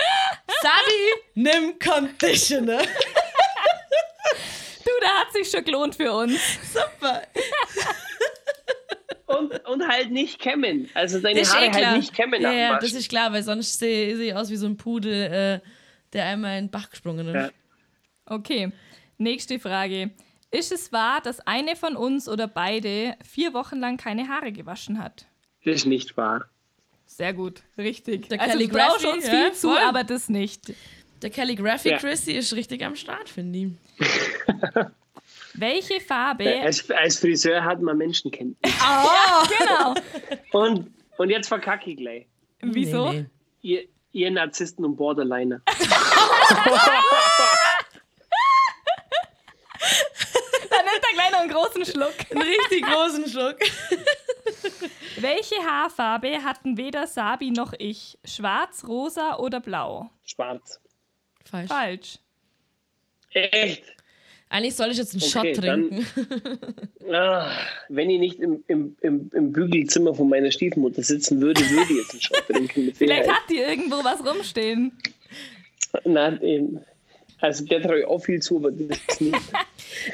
Sabi, 0.61 1.23
nimm 1.35 1.79
Conditioner. 1.79 2.83
Du, 4.85 4.91
da 5.01 5.09
hat 5.21 5.33
sich 5.33 5.51
schon 5.51 5.65
gelohnt 5.65 5.95
für 5.95 6.13
uns. 6.13 6.39
Super 6.75 7.23
und, 9.27 9.67
und 9.67 9.89
halt 9.89 10.11
nicht 10.11 10.39
kämmen. 10.39 10.89
Also 10.95 11.21
deine 11.21 11.41
das 11.41 11.55
Haare 11.55 11.73
halt 11.73 11.99
nicht 11.99 12.13
kämmen 12.15 12.43
Ja, 12.43 12.53
ja 12.53 12.79
das 12.79 12.93
ist 12.93 13.09
klar, 13.09 13.33
weil 13.33 13.43
sonst 13.43 13.79
sehe 13.79 14.17
seh 14.17 14.29
ich 14.29 14.35
aus 14.35 14.51
wie 14.51 14.57
so 14.57 14.67
ein 14.67 14.77
Pudel, 14.77 15.13
äh, 15.13 15.61
der 16.13 16.27
einmal 16.27 16.59
in 16.59 16.67
den 16.67 16.71
Bach 16.71 16.91
gesprungen 16.91 17.29
ist. 17.29 17.35
Ja. 17.35 17.51
Okay, 18.27 18.73
nächste 19.19 19.59
Frage. 19.59 20.11
Ist 20.51 20.71
es 20.71 20.93
wahr, 20.93 21.21
dass 21.21 21.41
eine 21.41 21.75
von 21.75 21.97
uns 21.97 22.29
oder 22.29 22.47
beide 22.47 23.17
vier 23.29 23.55
Wochen 23.55 23.81
lang 23.81 23.97
keine 23.97 24.29
Haare 24.29 24.53
gewaschen 24.53 25.03
hat? 25.03 25.27
Das 25.65 25.77
ist 25.77 25.87
nicht 25.87 26.17
wahr. 26.17 26.49
Sehr 27.07 27.33
gut, 27.33 27.63
richtig. 27.77 28.29
Der 28.29 28.41
also 28.41 28.53
Calligraphy, 28.53 29.03
traust 29.03 29.07
uns 29.07 29.27
ja, 29.27 29.31
viel 29.33 29.53
zu, 29.53 29.69
voll. 29.69 29.79
aber 29.79 30.05
das 30.05 30.29
nicht. 30.29 30.73
Der 31.23 31.31
Calligraphy 31.31 31.91
Ja. 31.91 31.99
Chrissy 31.99 32.33
ist 32.33 32.55
richtig 32.55 32.85
am 32.85 32.97
Start, 32.97 33.29
finde 33.29 33.59
ich. 33.59 33.69
Welche 35.55 36.01
Farbe? 36.01 36.45
Äh, 36.45 36.63
Als, 36.63 36.91
als 36.91 37.19
Friseur 37.19 37.65
hat 37.65 37.81
man 37.81 37.97
Menschenkenntnis. 37.97 38.73
genau. 39.59 39.95
Und, 40.53 40.93
und 41.17 41.31
jetzt 41.31 41.49
verkacke 41.49 41.91
ich 41.91 41.97
gleich. 41.97 42.27
Wieso? 42.61 43.13
Nee, 43.13 43.21
nee. 43.21 43.27
Ihr, 43.63 43.89
ihr 44.13 44.31
Narzissten 44.31 44.85
und 44.85 44.97
Borderliner. 44.97 45.63
Dann 50.71 50.85
nimmt 50.85 51.05
er 51.09 51.15
gleich 51.15 51.31
noch 51.31 51.41
einen 51.41 51.51
großen 51.51 51.85
Schluck. 51.87 52.15
Einen 52.31 52.43
richtig 52.43 52.85
großen 52.85 53.29
Schluck. 53.29 53.59
Welche 55.19 55.57
Haarfarbe 55.57 56.43
hatten 56.43 56.77
weder 56.77 57.07
Sabi 57.07 57.51
noch 57.51 57.73
ich? 57.79 58.19
Schwarz, 58.25 58.85
rosa 58.87 59.37
oder 59.37 59.61
blau? 59.61 60.11
Schwarz. 60.25 60.81
Falsch. 61.49 61.69
Falsch. 61.69 62.19
Echt? 63.31 63.85
Eigentlich 64.49 64.75
soll 64.77 64.91
ich 64.93 64.99
jetzt 64.99 65.15
einen 65.15 65.23
Okay, 65.23 65.55
Shot 65.55 65.65
dann- 65.65 65.91
trinken. 65.91 66.07
Ah, 67.13 67.51
wenn 67.89 68.09
ich 68.11 68.19
nicht 68.21 68.39
im, 68.41 68.63
im, 68.69 68.97
im, 69.01 69.31
im 69.35 69.53
Bügelzimmer 69.53 70.15
von 70.15 70.29
meiner 70.29 70.51
Stiefmutter 70.51 71.03
sitzen 71.03 71.41
würde, 71.41 71.61
würde 71.71 71.93
ich 71.93 71.99
jetzt 71.99 72.13
einen 72.13 72.21
Shot 72.23 72.47
trinken. 72.47 72.95
Vielleicht 72.95 73.29
hat 73.29 73.43
die 73.51 73.59
irgendwo 73.59 73.97
was 74.05 74.25
rumstehen. 74.25 74.93
Nein, 76.05 76.41
eben. 76.43 76.81
Also 77.41 77.65
der 77.65 77.83
traue 77.83 78.01
ich 78.01 78.07
auch 78.07 78.21
viel 78.25 78.41
zu, 78.41 78.57
aber 78.59 78.71
das 78.71 79.21
nicht. 79.21 79.37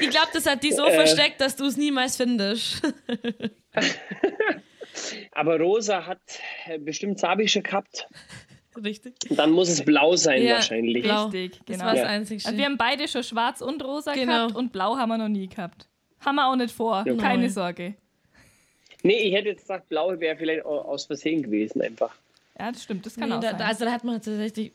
Ich 0.00 0.10
glaube, 0.10 0.28
das 0.32 0.46
hat 0.46 0.62
die 0.62 0.72
so 0.72 0.84
Äh. 0.84 0.92
versteckt, 0.94 1.40
dass 1.40 1.56
du 1.56 1.64
es 1.64 1.76
niemals 1.76 2.16
findest. 2.16 2.82
Aber 5.32 5.58
Rosa 5.58 6.06
hat 6.06 6.20
äh, 6.66 6.78
bestimmt 6.78 7.18
Sabische 7.18 7.62
gehabt. 7.62 8.06
Richtig. 8.76 9.14
Dann 9.30 9.50
muss 9.50 9.68
es 9.68 9.84
blau 9.84 10.14
sein 10.16 10.42
Ja, 10.44 10.54
wahrscheinlich. 10.54 11.02
blau. 11.02 11.26
Richtig, 11.26 11.60
Das 11.66 11.76
genau. 11.76 11.84
war 11.86 11.92
das 11.94 12.02
Ja. 12.02 12.08
Einzige. 12.08 12.44
Also 12.46 12.56
wir 12.58 12.64
haben 12.64 12.76
beide 12.76 13.08
schon 13.08 13.22
schwarz 13.24 13.60
und 13.60 13.84
rosa 13.84 14.12
Genau. 14.14 14.26
gehabt 14.46 14.54
und 14.56 14.72
blau 14.72 14.96
haben 14.96 15.08
wir 15.08 15.18
noch 15.18 15.28
nie 15.28 15.48
gehabt. 15.48 15.88
Haben 16.20 16.36
wir 16.36 16.46
auch 16.48 16.56
nicht 16.56 16.72
vor, 16.74 17.04
Ja. 17.06 17.14
keine 17.16 17.42
Nein. 17.42 17.50
Sorge. 17.50 17.94
Nee, 19.02 19.18
ich 19.22 19.34
hätte 19.34 19.48
jetzt 19.48 19.62
gesagt, 19.62 19.88
blau 19.88 20.18
wäre 20.20 20.36
vielleicht 20.36 20.64
au- 20.64 20.82
aus 20.82 21.06
Versehen 21.06 21.42
gewesen 21.42 21.80
einfach. 21.82 22.14
Ja, 22.58 22.70
das 22.70 22.82
stimmt, 22.82 23.06
das 23.06 23.16
kann 23.16 23.30
Nee, 23.30 23.36
auch 23.36 23.40
da, 23.40 23.52
sein. 23.52 23.62
also 23.62 23.84
da 23.86 23.92
hat 23.92 24.04
man 24.04 24.16
tatsächlich, 24.16 24.72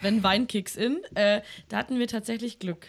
wenn 0.00 0.22
Wein 0.22 0.46
kicks 0.48 0.76
in, 0.76 0.98
äh, 1.14 1.40
da 1.68 1.76
hatten 1.76 1.98
wir 1.98 2.08
tatsächlich 2.08 2.58
Glück. 2.58 2.88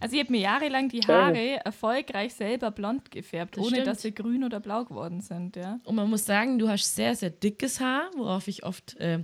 Also 0.00 0.14
ich 0.16 0.22
habe 0.22 0.32
mir 0.32 0.40
jahrelang 0.40 0.88
die 0.88 1.00
Haare 1.00 1.64
erfolgreich 1.64 2.34
selber 2.34 2.70
blond 2.70 3.10
gefärbt, 3.10 3.56
Das 3.56 3.62
ohne 3.64 3.76
stimmt. 3.76 3.86
dass 3.86 4.02
sie 4.02 4.14
grün 4.14 4.44
oder 4.44 4.60
blau 4.60 4.84
geworden 4.84 5.20
sind, 5.20 5.56
ja. 5.56 5.78
Und 5.84 5.94
man 5.96 6.08
muss 6.10 6.24
sagen, 6.26 6.58
du 6.58 6.68
hast 6.68 6.94
sehr, 6.94 7.14
sehr 7.16 7.30
dickes 7.30 7.80
Haar, 7.80 8.10
worauf 8.16 8.48
ich 8.48 8.64
oft, 8.64 8.96
äh, 8.98 9.20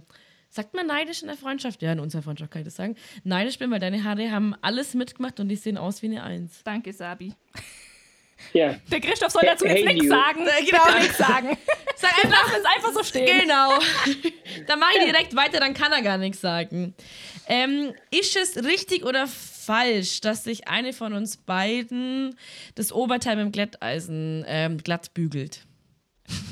sagt 0.49 0.75
man 0.75 0.87
neidisch 0.87 1.23
in 1.23 1.29
der 1.29 1.37
Freundschaft? 1.37 1.83
Ja, 1.83 1.93
in 1.93 2.01
unserer 2.01 2.23
Freundschaft 2.23 2.51
kann 2.51 2.61
ich 2.63 2.67
das 2.67 2.77
sagen. 2.77 2.97
Neidisch 3.25 3.59
bin, 3.59 3.71
weil 3.71 3.81
deine 3.81 4.05
Haare 4.05 4.31
haben 4.31 4.55
alles 4.61 4.95
mitgemacht 4.95 5.41
und 5.41 5.49
die 5.49 5.57
sehen 5.57 5.79
aus 5.79 6.03
wie 6.03 6.07
eine 6.07 6.23
Eins. 6.23 6.63
Danke, 6.65 6.93
Sabi. 6.93 7.33
Ja, 8.53 8.75
Der 8.91 9.01
Christoph 9.01 9.31
soll 9.31 9.43
dazu 9.45 9.65
jetzt 9.67 9.77
Hey, 9.77 9.85
nichts 9.85 10.05
you. 10.05 10.11
sagen. 10.11 10.41
genau. 10.69 10.85
Bitte 10.87 10.99
nichts 10.99 11.19
sagen. 11.19 11.57
Sag 11.97 12.25
einfach, 12.25 12.53
es 12.59 12.65
einfach 12.65 12.93
so 12.93 13.05
stehen. 13.05 13.41
Genau. 13.43 13.79
dann 14.67 14.81
mache 14.81 14.91
ich 14.99 15.05
direkt 15.05 15.37
weiter, 15.37 15.61
dann 15.61 15.75
kann 15.75 15.93
er 15.93 16.03
gar 16.03 16.19
nichts 16.19 16.41
sagen. 16.41 16.95
Ähm, 17.47 17.93
ist 18.11 18.37
es 18.37 18.65
richtig 18.65 19.05
oder 19.05 19.27
falsch, 19.29 19.52
dass 19.67 20.45
sich 20.45 20.69
eine 20.69 20.93
von 20.93 21.13
uns 21.13 21.37
beiden 21.37 22.37
das 22.75 22.93
Oberteil 22.93 23.37
mit 23.37 23.45
dem 23.47 23.53
Glätteisen 23.53 24.45
ähm, 24.47 24.79
glatt 24.79 25.15
bügelt? 25.15 25.67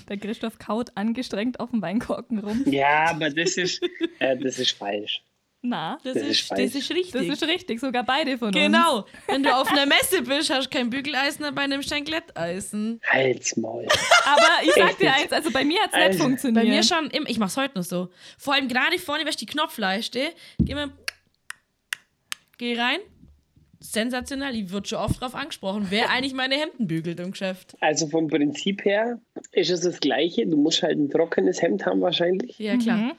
Der 0.08 0.18
Christoph 0.18 0.58
kaut 0.58 0.90
angestrengt 0.96 1.61
auf 1.61 1.70
dem 1.70 1.80
Weinkorken 1.80 2.38
rum. 2.40 2.64
ja 2.66 3.06
aber 3.11 3.30
das 3.30 3.56
ist, 3.56 3.80
äh, 4.18 4.36
das 4.36 4.58
ist 4.58 4.72
falsch. 4.76 5.22
Na, 5.62 5.98
Das, 6.02 6.14
Das 6.14 6.22
ist, 6.22 6.28
ist 6.30 6.50
das 6.50 6.58
falsch. 6.58 6.74
ist 6.74 6.90
richtig. 6.90 7.12
das 7.12 7.36
ist 7.38 7.42
richtig, 7.46 7.80
sogar 7.80 8.02
beide 8.02 8.38
von 8.38 8.48
uns. 8.48 8.56
genau. 8.56 9.04
Wenn 9.28 9.42
du 9.42 9.54
auf 9.54 9.70
einer 9.70 9.84
Messe 9.86 10.22
bist, 10.22 10.48
hast 10.50 10.66
du 10.66 10.70
kein 10.78 10.88
Bügeleisen, 10.88 11.42
dabei 11.44 11.66
nimmst 11.66 11.90
du 11.90 11.94
ein 11.96 12.04
Glätteisen. 12.04 12.98
Halt's 13.06 13.56
Maul. 13.58 13.86
Aber 14.24 14.48
ich 14.64 14.72
sag 14.74 14.88
Echt 14.90 15.00
dir 15.00 15.12
eins, 15.12 15.32
also 15.32 15.50
bei 15.50 15.64
mir 15.64 15.80
hat 15.82 15.90
es 15.90 15.94
Also, 15.94 16.08
nicht 16.08 16.18
Bei 16.18 16.24
funktioniert. 16.24 16.66
mir 16.66 16.82
schon, 16.82 17.11
im- 17.11 17.26
ich 17.28 17.38
mach's 17.38 17.56
heute 17.58 17.76
noch 17.78 17.84
so. 17.84 18.08
Vor 18.38 18.54
allem 18.54 18.68
gerade 18.68 18.98
vorne, 18.98 19.22
wenn 19.24 19.30
ich 19.30 19.36
die 19.36 19.46
Knopfleiste, 19.46 20.32
geh 20.61 20.74
mal, 20.74 20.90
geh 22.61 22.78
rein. 22.78 22.98
Sensationell, 23.82 24.54
ich 24.54 24.70
wird 24.70 24.88
schon 24.88 24.98
oft 24.98 25.20
drauf 25.20 25.34
angesprochen, 25.34 25.86
wer 25.88 26.11
eigentlich 26.11 26.34
meine 26.34 26.54
Hemden 26.56 26.86
bügelt 26.86 27.18
im 27.18 27.30
Geschäft. 27.32 27.76
Also 27.80 28.06
vom 28.08 28.28
Prinzip 28.28 28.84
her 28.84 29.18
ist 29.52 29.70
es 29.70 29.80
das 29.80 30.00
Gleiche. 30.00 30.46
Du 30.46 30.56
musst 30.58 30.82
halt 30.82 30.98
ein 30.98 31.08
trockenes 31.11 31.62
Hemd 31.62 31.86
haben 31.86 32.00
wahrscheinlich. 32.02 32.58
Ja, 32.58 32.76
klar. 32.76 32.96
Mhm. 32.98 33.12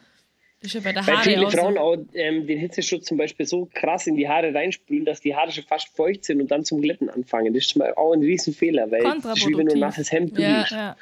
Das 0.61 0.67
ist 0.67 0.73
ja 0.75 0.81
bei 0.81 0.93
der 0.93 1.07
Weil 1.07 1.15
Haare 1.15 1.23
viele 1.31 1.47
auch 1.47 1.51
Frauen 1.51 1.73
so. 1.73 1.79
auch 1.79 1.97
ähm, 2.13 2.45
den 2.45 2.59
Hitzeschutz 2.59 3.05
zum 3.07 3.17
Beispiel 3.17 3.47
so 3.47 3.67
krass 3.73 4.05
in 4.05 4.15
die 4.15 4.29
Haare 4.29 4.53
reinspülen, 4.53 5.05
dass 5.05 5.19
die 5.19 5.35
Haare 5.35 5.51
schon 5.51 5.63
fast 5.63 5.87
feucht 5.95 6.23
sind 6.25 6.39
und 6.39 6.51
dann 6.51 6.63
zum 6.63 6.81
Glätten 6.83 7.09
anfangen. 7.09 7.51
Das 7.55 7.65
ist 7.65 7.81
auch 7.81 8.13
ein 8.13 8.21
Riesenfehler, 8.21 8.91
weil 8.91 9.01
das 9.01 9.39
ist 9.39 9.47
wie 9.47 9.57
wenn 9.57 9.65
du 9.65 9.73
ein 9.73 9.79
nasses 9.79 10.11
Hemd 10.11 10.37
Ja. 10.37 10.47
bügelst. 10.63 10.71
Ja. 10.71 10.95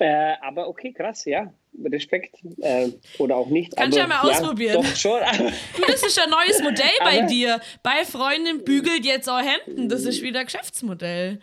Äh, 0.00 0.34
aber 0.42 0.66
okay, 0.68 0.92
krass, 0.92 1.24
ja. 1.26 1.52
Respekt. 1.84 2.36
Äh, 2.60 2.90
oder 3.18 3.36
auch 3.36 3.48
nicht. 3.48 3.76
Kannst 3.76 3.98
aber, 3.98 4.08
ja 4.12 4.22
mal 4.22 4.30
ausprobieren. 4.30 4.74
Doch 4.82 4.96
schon. 4.96 5.20
Du, 5.76 5.82
das 5.86 6.02
ist 6.02 6.18
ein 6.20 6.30
neues 6.30 6.62
Modell 6.62 6.90
bei 7.00 7.18
Aber- 7.18 7.26
dir. 7.26 7.60
Bei 7.82 8.04
Freundin 8.04 8.64
bügelt 8.64 9.04
jetzt 9.04 9.28
auch 9.28 9.40
Hemden. 9.40 9.88
Das 9.88 10.04
ist 10.04 10.22
wieder 10.22 10.44
Geschäftsmodell. 10.44 11.40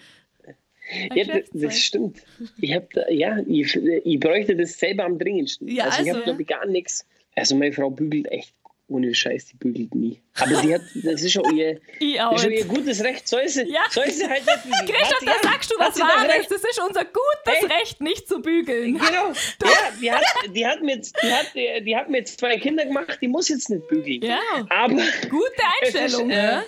ja, 1.15 1.23
das, 1.25 1.49
das 1.53 1.80
stimmt. 1.80 2.19
Ich 2.59 2.73
hab 2.73 2.89
ja, 3.09 3.39
ich, 3.47 3.75
ich 3.75 4.19
bräuchte 4.19 4.55
das 4.55 4.78
selber 4.78 5.05
am 5.05 5.17
dringendsten. 5.17 5.67
Ja, 5.67 5.86
also 5.86 6.01
ich 6.03 6.07
also. 6.07 6.13
habe 6.13 6.23
glaube 6.23 6.41
ich 6.41 6.47
gar 6.47 6.65
nichts. 6.65 7.05
Also 7.36 7.55
meine 7.55 7.73
Frau 7.73 7.89
bügelt 7.89 8.32
echt 8.32 8.53
ohne 8.89 9.13
Scheiß, 9.13 9.47
die 9.47 9.55
bügelt 9.57 9.93
nie. 9.95 10.21
Aber 10.39 10.61
die 10.61 10.73
hat, 10.73 10.81
das 10.95 11.21
ist 11.21 11.33
schon 11.33 11.57
ihr, 11.57 11.73
das 11.99 12.35
ist 12.35 12.41
schon 12.43 12.51
ihr 12.51 12.65
gutes 12.65 13.03
Recht. 13.03 13.27
Soll 13.27 13.47
sie, 13.47 13.63
Ja. 13.69 13.81
soll 13.89 14.09
sie 14.09 14.27
halt 14.27 14.45
nicht 14.45 14.63
bügeln. 14.63 14.99
Christoph, 14.99 15.25
da 15.25 15.49
sagst 15.49 15.71
du 15.71 15.75
was 15.77 15.99
Wahres. 15.99 16.47
Das 16.47 16.61
ist 16.63 16.79
unser 16.88 17.03
gutes 17.05 17.63
Echt? 17.63 17.69
Recht, 17.81 18.01
nicht 18.01 18.27
zu 18.27 18.41
bügeln. 18.41 18.93
Genau. 18.97 19.33
Ja, 19.63 19.91
die 20.01 20.11
hat, 20.11 20.23
die, 20.55 20.65
hat 20.65 20.81
mir 20.81 20.95
jetzt, 20.95 21.15
die, 21.21 21.31
hat, 21.33 21.47
die, 21.85 21.95
hat 21.95 22.09
mir 22.09 22.19
jetzt 22.19 22.39
zwei 22.39 22.57
Kinder 22.57 22.85
gemacht, 22.85 23.17
die 23.21 23.27
muss 23.27 23.49
jetzt 23.49 23.69
nicht 23.69 23.88
bügeln. 23.88 24.21
Ja, 24.23 24.39
Aber 24.69 24.93
gute 25.29 25.51
es 25.81 25.89
ist, 25.89 25.95
Einstellung. 25.95 26.29
äh, 26.29 26.61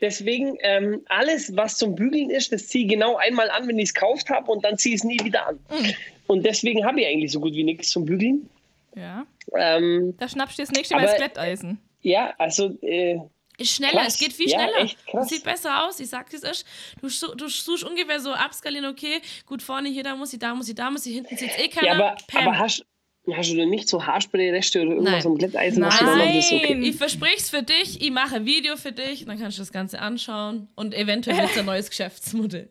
deswegen, 0.00 0.58
ähm, 0.60 1.02
alles, 1.08 1.56
was 1.56 1.76
zum 1.76 1.94
Bügeln 1.94 2.30
ist, 2.30 2.52
das 2.52 2.68
ziehe 2.68 2.84
ich 2.84 2.90
genau 2.90 3.16
einmal 3.16 3.50
an, 3.50 3.68
wenn 3.68 3.78
ich 3.78 3.88
es 3.90 3.94
gekauft 3.94 4.28
habe 4.30 4.50
und 4.50 4.64
dann 4.64 4.76
ziehe 4.78 4.94
ich 4.94 5.00
es 5.00 5.04
nie 5.04 5.18
wieder 5.24 5.46
an. 5.48 5.58
Mhm. 5.70 5.94
Und 6.26 6.44
deswegen 6.46 6.84
habe 6.84 7.00
ich 7.00 7.06
eigentlich 7.06 7.32
so 7.32 7.40
gut 7.40 7.54
wie 7.54 7.64
nichts 7.64 7.90
zum 7.90 8.04
Bügeln. 8.04 8.48
Ja, 8.94 9.26
Ähm, 9.56 10.14
da 10.18 10.28
schnappst 10.28 10.58
du 10.58 10.62
das 10.62 10.70
nächste 10.70 10.94
Mal 10.94 11.00
Aber- 11.02 11.08
das 11.10 11.16
Glätteisen. 11.18 11.78
ja, 12.00 12.34
also 12.38 12.76
äh, 12.82 13.18
Ist 13.58 13.74
schneller, 13.76 13.92
Krass. 14.00 14.14
es 14.14 14.18
geht 14.20 14.32
viel 14.32 14.48
Ja, 14.48 14.60
schneller. 14.60 14.78
echt 14.84 15.06
krass. 15.06 15.24
Es 15.26 15.28
sieht 15.36 15.44
besser 15.44 15.84
aus, 15.86 16.00
ich 16.00 16.08
sag 16.08 16.30
dir 16.30 16.36
es 16.38 16.42
erst. 16.42 16.66
Du, 17.00 17.08
du 17.36 17.48
suchst 17.48 17.84
ungefähr 17.84 18.18
so 18.20 18.32
abskalieren, 18.32 18.86
okay, 18.86 19.20
gut 19.46 19.62
vorne, 19.62 19.88
hier, 19.90 20.02
da 20.02 20.16
muss 20.16 20.32
ich, 20.32 20.38
da 20.38 20.54
muss 20.54 20.68
ich, 20.68 20.74
da 20.74 20.90
muss 20.90 21.04
ich, 21.06 21.14
hinten 21.14 21.36
sieht 21.36 21.58
eh 21.58 21.68
keiner. 21.68 21.86
ja, 21.86 21.92
aber, 21.94 22.16
Pam. 22.26 22.48
aber 22.48 22.58
hast, 22.58 22.84
hast 23.30 23.50
du 23.52 23.56
denn 23.56 23.68
nicht 23.70 23.88
so 23.88 24.04
Haarspray-Reste 24.04 24.80
oder 24.82 24.92
irgendwas 24.92 25.24
Nein. 25.24 25.26
am 25.32 25.38
Glätteisen? 25.38 25.82
was 25.84 25.98
du 25.98 26.04
da 26.06 26.16
noch 26.16 26.32
bist? 26.32 26.52
Okay. 26.52 26.74
Nein. 26.74 26.82
ich 26.82 26.96
versprich's 26.96 27.50
für 27.50 27.62
dich, 27.62 28.00
ich 28.02 28.10
mache 28.10 28.36
ein 28.36 28.46
Video 28.46 28.76
für 28.76 28.92
dich, 28.92 29.26
dann 29.26 29.38
kannst 29.38 29.58
du 29.58 29.62
das 29.62 29.70
Ganze 29.72 30.00
anschauen 30.00 30.68
und 30.74 30.94
eventuell 30.94 31.36
wird 31.38 31.56
ein 31.58 31.66
neues 31.66 31.88
Geschäftsmodell. 31.90 32.68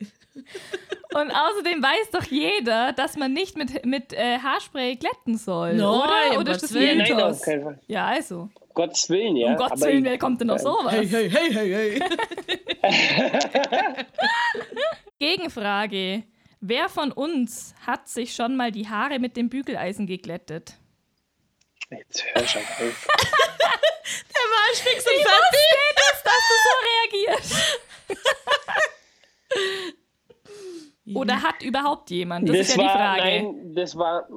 Und 1.14 1.30
außerdem 1.32 1.84
weiß 1.84 2.12
doch 2.12 2.24
jeder, 2.24 2.94
dass 2.94 3.18
man 3.18 3.34
nicht 3.34 3.58
mit, 3.58 3.86
mit 3.86 4.14
äh, 4.14 4.38
Haarspray 4.40 4.96
glätten 4.96 5.38
soll, 5.38 5.74
Nein, 5.74 5.84
oder? 5.86 6.40
Oder 6.40 6.52
ist 6.54 6.64
das 6.64 6.74
Willen. 6.74 7.00
Nein, 7.00 7.34
Fall. 7.36 7.80
Ja, 7.88 8.06
also. 8.08 8.50
Um 8.60 8.74
Gottes 8.74 9.10
Willen, 9.10 9.36
ja. 9.36 9.48
Um 9.50 9.58
Gottes 9.58 9.82
aber 9.82 9.92
Willen, 9.92 10.06
ich- 10.06 10.12
wer 10.12 10.18
kommt 10.18 10.40
denn 10.40 10.50
auf 10.50 10.60
sowas? 10.62 10.94
hey, 10.94 11.08
hey, 11.08 11.30
hey, 11.30 12.00
hey. 12.02 12.02
Gegenfrage. 15.20 16.24
Wer 16.62 16.90
von 16.90 17.12
uns 17.12 17.74
hat 17.86 18.08
sich 18.08 18.34
schon 18.36 18.56
mal 18.56 18.72
die 18.72 18.88
Haare 18.88 19.20
mit 19.20 19.36
dem 19.36 19.50
Bügeleisen 19.50 20.08
geglättet? 20.08 20.76
Jetzt 21.90 22.24
hör 22.34 22.48
schon 22.48 22.62
auf. 22.62 22.78
Der 24.34 24.48
Marsch 24.50 24.80
fix 24.82 25.06
und 25.06 25.14
Ich 25.14 25.24
fertig. 25.24 25.60
wusste, 25.60 25.78
dass, 25.96 26.24
dass 26.24 26.44
du 26.48 26.56
so 26.64 26.74
reagierst. 27.28 27.56
Oder 31.16 31.42
hat 31.42 31.62
überhaupt 31.64 32.10
jemand? 32.10 32.48
Das, 32.50 32.58
ist 32.58 32.76
ja 32.76 32.76
die 32.76 32.88
war, 32.88 32.96
Frage. 32.96 33.22
Nein, 33.22 33.74
das 33.76 33.96
war. 33.98 34.28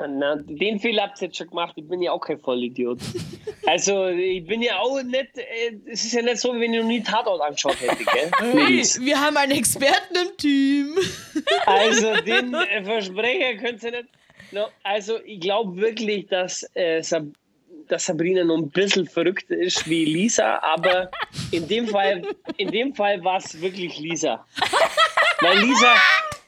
Na, 0.00 0.36
den 0.36 0.78
Fehler 0.78 1.02
habt 1.04 1.20
ihr 1.20 1.26
jetzt 1.26 1.38
schon 1.38 1.48
gemacht. 1.48 1.72
Ich 1.74 1.88
bin 1.88 2.00
ja 2.00 2.12
auch 2.12 2.20
kein 2.20 2.38
Vollidiot. 2.38 2.98
Also, 3.66 4.06
ich 4.06 4.46
bin 4.46 4.62
ja 4.62 4.78
auch 4.78 5.02
nicht. 5.02 5.36
äh, 5.36 5.76
Es 5.90 6.02
ist 6.02 6.14
ja 6.14 6.22
nicht 6.22 6.38
so, 6.38 6.54
wie 6.54 6.60
wenn 6.60 6.72
ich 6.72 6.80
noch 6.80 6.88
nie 6.88 7.02
Tatort 7.02 7.42
angeschaut 7.42 7.76
hätte, 7.82 8.02
gell? 8.02 8.30
Hey, 8.40 8.82
wir 9.04 9.20
haben 9.20 9.36
einen 9.36 9.52
Experten 9.52 10.16
im 10.16 10.36
Team. 10.38 10.94
Also, 11.66 12.14
den 12.22 12.54
äh, 12.54 12.82
Versprecher 12.82 13.56
könnt 13.58 13.82
ihr 13.82 13.90
nicht. 13.90 14.08
No, 14.52 14.68
also, 14.84 15.18
ich 15.26 15.40
glaube 15.40 15.76
wirklich, 15.78 16.28
dass, 16.28 16.66
äh, 16.74 17.02
Sab 17.02 17.24
dass 17.88 18.06
Sabrina 18.06 18.42
noch 18.44 18.56
ein 18.56 18.70
bisschen 18.70 19.06
verrückt 19.06 19.50
ist 19.50 19.86
wie 19.88 20.04
Lisa, 20.06 20.60
aber 20.62 21.10
in 21.50 21.68
dem 21.68 21.88
Fall, 21.88 22.22
in 22.56 22.70
dem 22.70 22.94
Fall 22.94 23.22
war 23.24 23.36
es 23.38 23.60
wirklich 23.60 23.98
Lisa. 23.98 24.46
Weil 25.40 25.58
Lisa, 25.58 25.94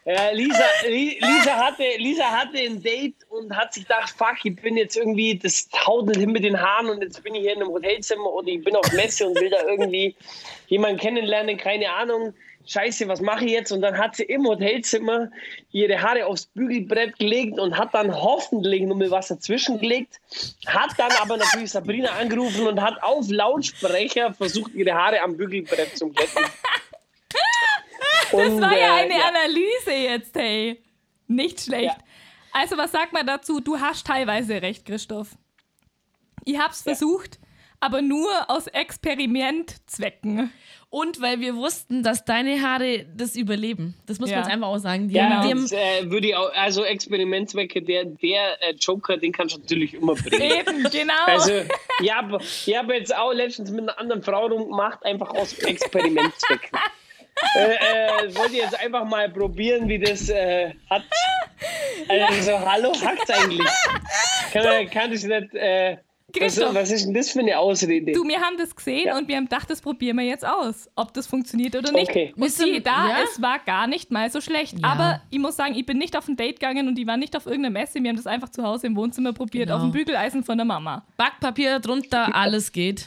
Äh, 0.06 0.34
Lisa, 0.34 0.64
Lisa, 0.88 1.56
hatte, 1.56 1.84
Lisa 1.98 2.24
hatte 2.24 2.58
ein 2.58 2.82
Date 2.82 3.16
und 3.28 3.54
hat 3.54 3.74
sich 3.74 3.82
gedacht, 3.84 4.14
fuck, 4.16 4.36
ich 4.44 4.56
bin 4.56 4.76
jetzt 4.78 4.96
irgendwie, 4.96 5.38
das 5.38 5.68
nicht 6.06 6.18
hin 6.18 6.32
mit 6.32 6.42
den 6.42 6.58
Haaren 6.58 6.88
und 6.88 7.02
jetzt 7.02 7.22
bin 7.22 7.34
ich 7.34 7.42
hier 7.42 7.52
in 7.52 7.62
einem 7.62 7.70
Hotelzimmer 7.70 8.32
oder 8.32 8.48
ich 8.48 8.64
bin 8.64 8.74
auf 8.76 8.90
Messe 8.92 9.28
und 9.28 9.38
will 9.38 9.50
da 9.50 9.62
irgendwie 9.68 10.16
jemanden 10.68 10.98
kennenlernen, 10.98 11.58
keine 11.58 11.92
Ahnung. 11.92 12.32
Scheiße, 12.66 13.08
was 13.08 13.20
mache 13.20 13.44
ich 13.44 13.52
jetzt? 13.52 13.72
Und 13.72 13.82
dann 13.82 13.98
hat 13.98 14.16
sie 14.16 14.22
im 14.24 14.46
Hotelzimmer 14.46 15.30
ihre 15.70 16.00
Haare 16.00 16.26
aufs 16.26 16.46
Bügelbrett 16.46 17.18
gelegt 17.18 17.58
und 17.58 17.76
hat 17.76 17.92
dann 17.92 18.14
hoffentlich 18.14 18.82
nur 18.82 18.96
mit 18.96 19.10
was 19.10 19.28
dazwischen 19.28 19.80
gelegt. 19.80 20.20
Hat 20.66 20.90
dann 20.96 21.12
aber 21.20 21.36
natürlich 21.36 21.72
Sabrina 21.72 22.10
angerufen 22.12 22.66
und 22.66 22.80
hat 22.80 23.02
auf 23.02 23.28
Lautsprecher 23.28 24.32
versucht, 24.32 24.72
ihre 24.74 24.94
Haare 24.94 25.20
am 25.20 25.36
Bügelbrett 25.36 25.96
zu 25.96 26.08
glätten. 26.08 26.44
Das 28.32 28.60
war 28.60 28.76
ja 28.76 28.94
eine 28.94 29.14
ja. 29.14 29.28
Analyse 29.28 29.92
jetzt, 29.92 30.34
hey. 30.36 30.82
Nicht 31.26 31.60
schlecht. 31.60 31.84
Ja. 31.84 31.96
Also, 32.52 32.76
was 32.76 32.92
sagt 32.92 33.12
man 33.12 33.26
dazu? 33.26 33.60
Du 33.60 33.78
hast 33.78 34.06
teilweise 34.06 34.60
recht, 34.60 34.84
Christoph. 34.84 35.36
Ich 36.44 36.58
hab's 36.58 36.84
ja. 36.84 36.94
versucht, 36.94 37.38
aber 37.78 38.02
nur 38.02 38.28
aus 38.48 38.66
Experimentzwecken. 38.66 40.52
Und 40.92 41.20
weil 41.20 41.38
wir 41.38 41.54
wussten, 41.54 42.02
dass 42.02 42.24
deine 42.24 42.60
Haare 42.60 43.06
das 43.14 43.36
überleben. 43.36 43.94
Das 44.06 44.18
muss 44.18 44.28
ja. 44.28 44.36
man 44.36 44.44
jetzt 44.44 44.52
einfach 44.52 44.68
auch 44.68 44.78
sagen. 44.78 45.08
Die 45.08 45.14
ja, 45.14 45.30
haben, 45.30 45.62
das, 45.62 45.70
äh, 45.70 46.10
würde 46.10 46.28
ich 46.28 46.34
auch, 46.34 46.52
also 46.52 46.82
Experimentzwecke, 46.82 47.80
der, 47.80 48.06
der 48.06 48.60
äh, 48.60 48.74
Joker, 48.74 49.16
den 49.16 49.30
kannst 49.30 49.54
du 49.54 49.60
natürlich 49.60 49.94
immer 49.94 50.16
bringen. 50.16 50.42
Eben, 50.58 50.82
genau. 50.90 51.14
Also, 51.26 51.52
ich 52.02 52.12
habe 52.12 52.38
ich 52.40 52.76
hab 52.76 52.90
jetzt 52.90 53.14
auch 53.14 53.32
letztens 53.32 53.70
mit 53.70 53.82
einer 53.82 53.98
anderen 54.00 54.22
Frau 54.24 54.46
rumgemacht, 54.46 55.04
einfach 55.04 55.30
aus 55.30 55.52
Experimentzwecken. 55.60 56.76
äh, 57.56 57.74
äh, 57.74 58.36
wollte 58.36 58.56
jetzt 58.56 58.78
einfach 58.78 59.04
mal 59.04 59.28
probieren, 59.30 59.88
wie 59.88 59.98
das 59.98 60.28
äh, 60.28 60.72
hat. 60.88 61.02
Also 62.08 62.52
so, 62.52 62.60
hallo, 62.60 62.92
hackt's 63.04 63.30
eigentlich? 63.30 63.68
Kann, 64.52 64.90
kann 64.90 65.12
ich 65.12 65.24
nicht. 65.24 65.54
Äh, 65.54 65.98
was, 66.38 66.60
was, 66.60 66.90
ist 66.90 67.06
denn 67.06 67.14
das 67.14 67.30
für 67.30 67.40
eine 67.40 67.58
Ausrede? 67.58 68.12
Du, 68.12 68.22
wir 68.24 68.40
haben 68.40 68.56
das 68.56 68.74
gesehen 68.74 69.06
ja. 69.06 69.18
und 69.18 69.26
wir 69.26 69.36
haben 69.36 69.44
gedacht, 69.44 69.68
das 69.68 69.80
probieren 69.80 70.16
wir 70.16 70.24
jetzt 70.24 70.46
aus, 70.46 70.88
ob 70.94 71.12
das 71.12 71.26
funktioniert 71.26 71.74
oder 71.74 71.90
nicht. 71.92 72.10
Okay. 72.10 72.32
Und 72.36 72.50
sie, 72.50 72.80
da, 72.80 73.08
ja? 73.08 73.16
es 73.24 73.42
war 73.42 73.58
gar 73.58 73.86
nicht 73.86 74.10
mal 74.10 74.30
so 74.30 74.40
schlecht. 74.40 74.78
Ja. 74.78 74.88
Aber 74.88 75.22
ich 75.30 75.38
muss 75.38 75.56
sagen, 75.56 75.74
ich 75.74 75.86
bin 75.86 75.98
nicht 75.98 76.16
auf 76.16 76.28
ein 76.28 76.36
Date 76.36 76.60
gegangen 76.60 76.88
und 76.88 76.98
ich 76.98 77.06
war 77.06 77.16
nicht 77.16 77.36
auf 77.36 77.46
irgendeiner 77.46 77.80
Messe. 77.80 78.02
Wir 78.02 78.10
haben 78.10 78.16
das 78.16 78.26
einfach 78.26 78.50
zu 78.50 78.62
Hause 78.62 78.86
im 78.86 78.96
Wohnzimmer 78.96 79.32
probiert, 79.32 79.66
genau. 79.66 79.76
auf 79.76 79.82
dem 79.82 79.92
Bügeleisen 79.92 80.44
von 80.44 80.56
der 80.56 80.64
Mama. 80.64 81.04
Backpapier 81.16 81.80
drunter, 81.80 82.28
alles 82.34 82.72
geht. 82.72 83.06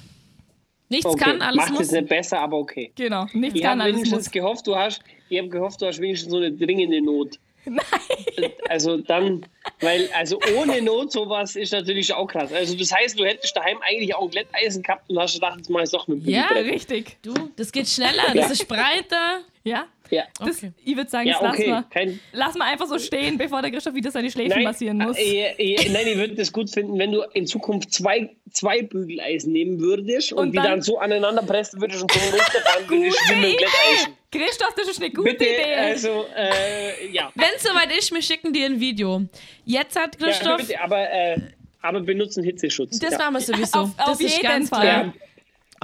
Nichts 0.89 1.05
okay. 1.05 1.23
kann, 1.23 1.41
alles 1.41 1.57
Macht 1.57 1.73
muss. 1.73 1.81
es 1.81 1.91
nicht 1.91 2.09
besser, 2.09 2.39
aber 2.39 2.57
okay. 2.57 2.91
Genau, 2.95 3.25
nichts 3.33 3.55
ich 3.55 3.61
kann, 3.61 3.81
alles 3.81 3.95
wenigstens 3.95 4.25
muss. 4.25 4.31
Gehofft, 4.31 4.67
du 4.67 4.75
hast, 4.75 5.01
ich 5.29 5.37
habe 5.39 5.49
gehofft, 5.49 5.81
du 5.81 5.87
hast 5.87 5.99
wenigstens 5.99 6.31
so 6.31 6.37
eine 6.37 6.51
dringende 6.51 7.01
Not. 7.01 7.39
Nein. 7.65 8.51
Also 8.67 8.97
dann, 8.97 9.45
weil, 9.79 10.09
also 10.13 10.37
ohne 10.57 10.81
Not 10.81 11.13
sowas 11.13 11.55
ist 11.55 11.71
natürlich 11.71 12.13
auch 12.13 12.27
krass. 12.27 12.51
Also 12.51 12.75
das 12.75 12.91
heißt, 12.91 13.17
du 13.17 13.25
hättest 13.25 13.55
daheim 13.55 13.77
eigentlich 13.81 14.13
auch 14.13 14.23
ein 14.23 14.29
Glätteisen 14.29 14.83
gehabt 14.83 15.09
und 15.09 15.17
hast 15.17 15.35
gedacht, 15.35 15.57
jetzt 15.57 15.69
mach 15.69 15.81
ich 15.81 15.91
doch 15.91 16.07
mit 16.07 16.25
dem 16.25 16.29
Ja, 16.29 16.47
richtig. 16.47 17.17
Du, 17.21 17.33
das 17.55 17.71
geht 17.71 17.87
schneller, 17.87 18.33
das 18.33 18.51
ist 18.51 18.67
breiter. 18.67 19.41
Ja? 19.65 19.85
Ja. 20.09 20.23
Das, 20.39 20.57
Okay. 20.57 20.73
Ich 20.83 20.95
würde 20.97 21.09
sagen, 21.09 21.27
Ja, 21.27 21.39
das 21.41 21.53
okay. 21.53 21.69
lassen 21.69 21.85
wir. 21.85 21.89
Kein, 21.89 22.19
Lass 22.33 22.55
mal 22.55 22.65
einfach 22.65 22.85
so 22.87 22.99
stehen, 22.99 23.37
bevor 23.37 23.61
der 23.61 23.71
Christoph 23.71 23.95
wieder 23.95 24.11
seine 24.11 24.29
Schläfen 24.29 24.55
nein, 24.55 24.63
massieren 24.65 24.97
muss. 24.97 25.17
äh, 25.17 25.53
äh, 25.57 25.89
nein, 25.89 26.05
ich 26.07 26.17
würde 26.17 26.35
das 26.35 26.51
gut 26.51 26.69
finden, 26.69 26.99
wenn 26.99 27.11
du 27.13 27.21
in 27.33 27.47
Zukunft 27.47 27.93
zwei, 27.93 28.29
zwei 28.51 28.81
Bügeleisen 28.81 29.53
nehmen 29.53 29.79
würdest 29.79 30.33
und, 30.33 30.39
Und 30.39 30.51
die 30.51 30.57
dann- 30.57 30.65
dann 30.65 30.81
so 30.81 30.99
aneinander 30.99 31.41
pressen 31.43 31.79
würdest 31.81 32.01
und 32.03 32.11
so 32.11 32.19
runterfahren 32.19 32.89
würdest 32.89 33.19
mit 33.29 33.35
dem 33.37 33.57
Glätteisen. 33.57 34.13
Christoph, 34.31 34.73
das 34.75 34.87
ist 34.89 35.01
eine 35.01 35.11
gute 35.11 35.31
Bitte, 35.31 35.45
Idee. 35.45 35.73
also, 35.75 36.25
äh, 36.35 37.07
ja. 37.11 37.31
Wenn 37.35 37.47
es 37.55 37.63
soweit 37.63 37.95
ist, 37.97 38.11
wir 38.13 38.21
schicken 38.21 38.51
dir 38.51 38.65
ein 38.65 38.79
Video. 38.79 39.21
Jetzt 39.63 39.95
hat 39.97 40.19
ja 40.19 40.27
Christoph. 40.27 40.57
bitte, 40.57 40.81
aber, 40.81 41.09
äh, 41.09 41.37
aber 41.81 42.01
benutzen 42.01 42.43
Hitzeschutz. 42.43 42.99
das 42.99 43.11
ja. 43.11 43.17
machen 43.17 43.35
wir 43.35 43.41
sowieso. 43.41 43.79
Auf- 43.79 43.95
das 43.97 44.07
auf 44.07 44.19
ist 44.19 44.31
jeden 44.37 44.43
ganz 44.43 44.69
Fall. 44.69 44.81
klar. 44.81 45.13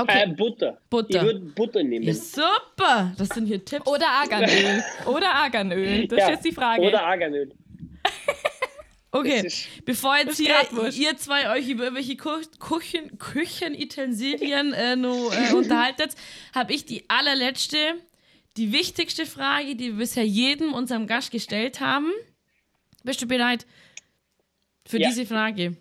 Okay. 0.02 0.24
Äh, 0.24 0.28
Butter. 0.34 0.80
Butter. 0.90 1.18
Ich 1.18 1.22
würde 1.22 1.40
Butter 1.40 1.84
nehmen. 1.84 2.06
Ja, 2.06 2.14
super. 2.14 3.14
Das 3.18 3.30
sind 3.30 3.48
hier 3.48 3.64
Tipps. 3.64 3.86
Oder 3.86 4.08
Arganöl. 4.08 4.84
Oder 5.06 5.30
Arganöl. 5.34 6.08
Das 6.08 6.20
Ja, 6.20 6.26
ist 6.26 6.32
jetzt 6.32 6.46
die 6.46 6.52
Frage. 6.54 6.82
Oder 6.84 7.06
Arganöl. 7.06 7.52
Okay, 9.12 9.52
bevor 9.86 10.18
jetzt 10.18 10.38
hier 10.38 10.54
ihr 10.94 11.18
zwei 11.18 11.50
euch 11.58 11.68
über 11.68 11.86
irgendwelche 11.86 12.16
Küchen, 12.16 13.18
Küchenutensilien 13.18 14.72
äh, 14.74 14.96
nur, 14.96 15.34
äh, 15.34 15.52
unterhaltet, 15.54 16.14
habe 16.54 16.74
ich 16.74 16.86
die 16.86 17.10
allerletzte, 17.10 17.96
die 18.56 18.72
wichtigste 18.72 19.26
Frage, 19.26 19.76
die 19.76 19.94
wir 19.94 19.98
bisher 19.98 20.26
jedem 20.28 20.74
unserem 20.74 21.08
Gast 21.08 21.32
gestellt 21.32 21.80
haben. 21.80 22.12
Bist 23.04 23.20
du 23.20 23.26
bereit 23.26 23.66
für 24.86 25.00
Ja. 25.00 25.10
diese 25.10 25.26
Frage? 25.26 25.76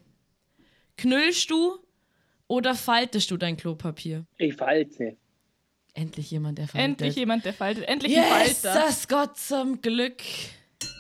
Knüllst 0.97 1.51
du 1.51 1.79
oder 2.49 2.75
faltest 2.75 3.31
du 3.31 3.37
dein 3.37 3.57
Klopapier? 3.57 4.25
Ich 4.39 4.55
falte. 4.55 5.17
Endlich 5.95 6.31
jemand, 6.31 6.59
der 6.59 6.69
faltet. 6.69 6.85
Endlich 6.91 7.17
jemand, 7.17 7.45
der 7.45 7.53
faltet. 7.53 7.89
Endlich 7.89 8.17
ein 8.17 8.25
Yes, 8.47 8.61
Falter. 8.63 8.81
das 8.81 9.09
Gott 9.09 9.37
zum 9.37 9.81
Glück. 9.81 10.17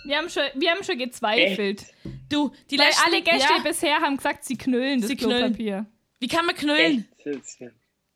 Wir 0.04 0.18
haben 0.18 0.28
schon, 0.28 0.42
wir 0.54 0.70
haben 0.70 0.82
schon 0.82 0.98
gezweifelt. 0.98 1.84
Du, 2.28 2.52
die 2.70 2.78
Weil 2.78 2.86
letzten, 2.86 3.02
alle 3.12 3.22
Gäste 3.22 3.54
ja, 3.56 3.62
bisher 3.62 3.96
haben 4.00 4.16
gesagt, 4.16 4.44
sie 4.44 4.56
knüllen 4.56 5.00
das 5.00 5.08
Sie 5.08 5.16
knüllen. 5.16 5.54
Klopapier. 5.54 5.86
Wie 6.20 6.28
kann 6.28 6.46
man 6.46 6.54
knüllen? 6.54 7.08
Echt. 7.24 7.58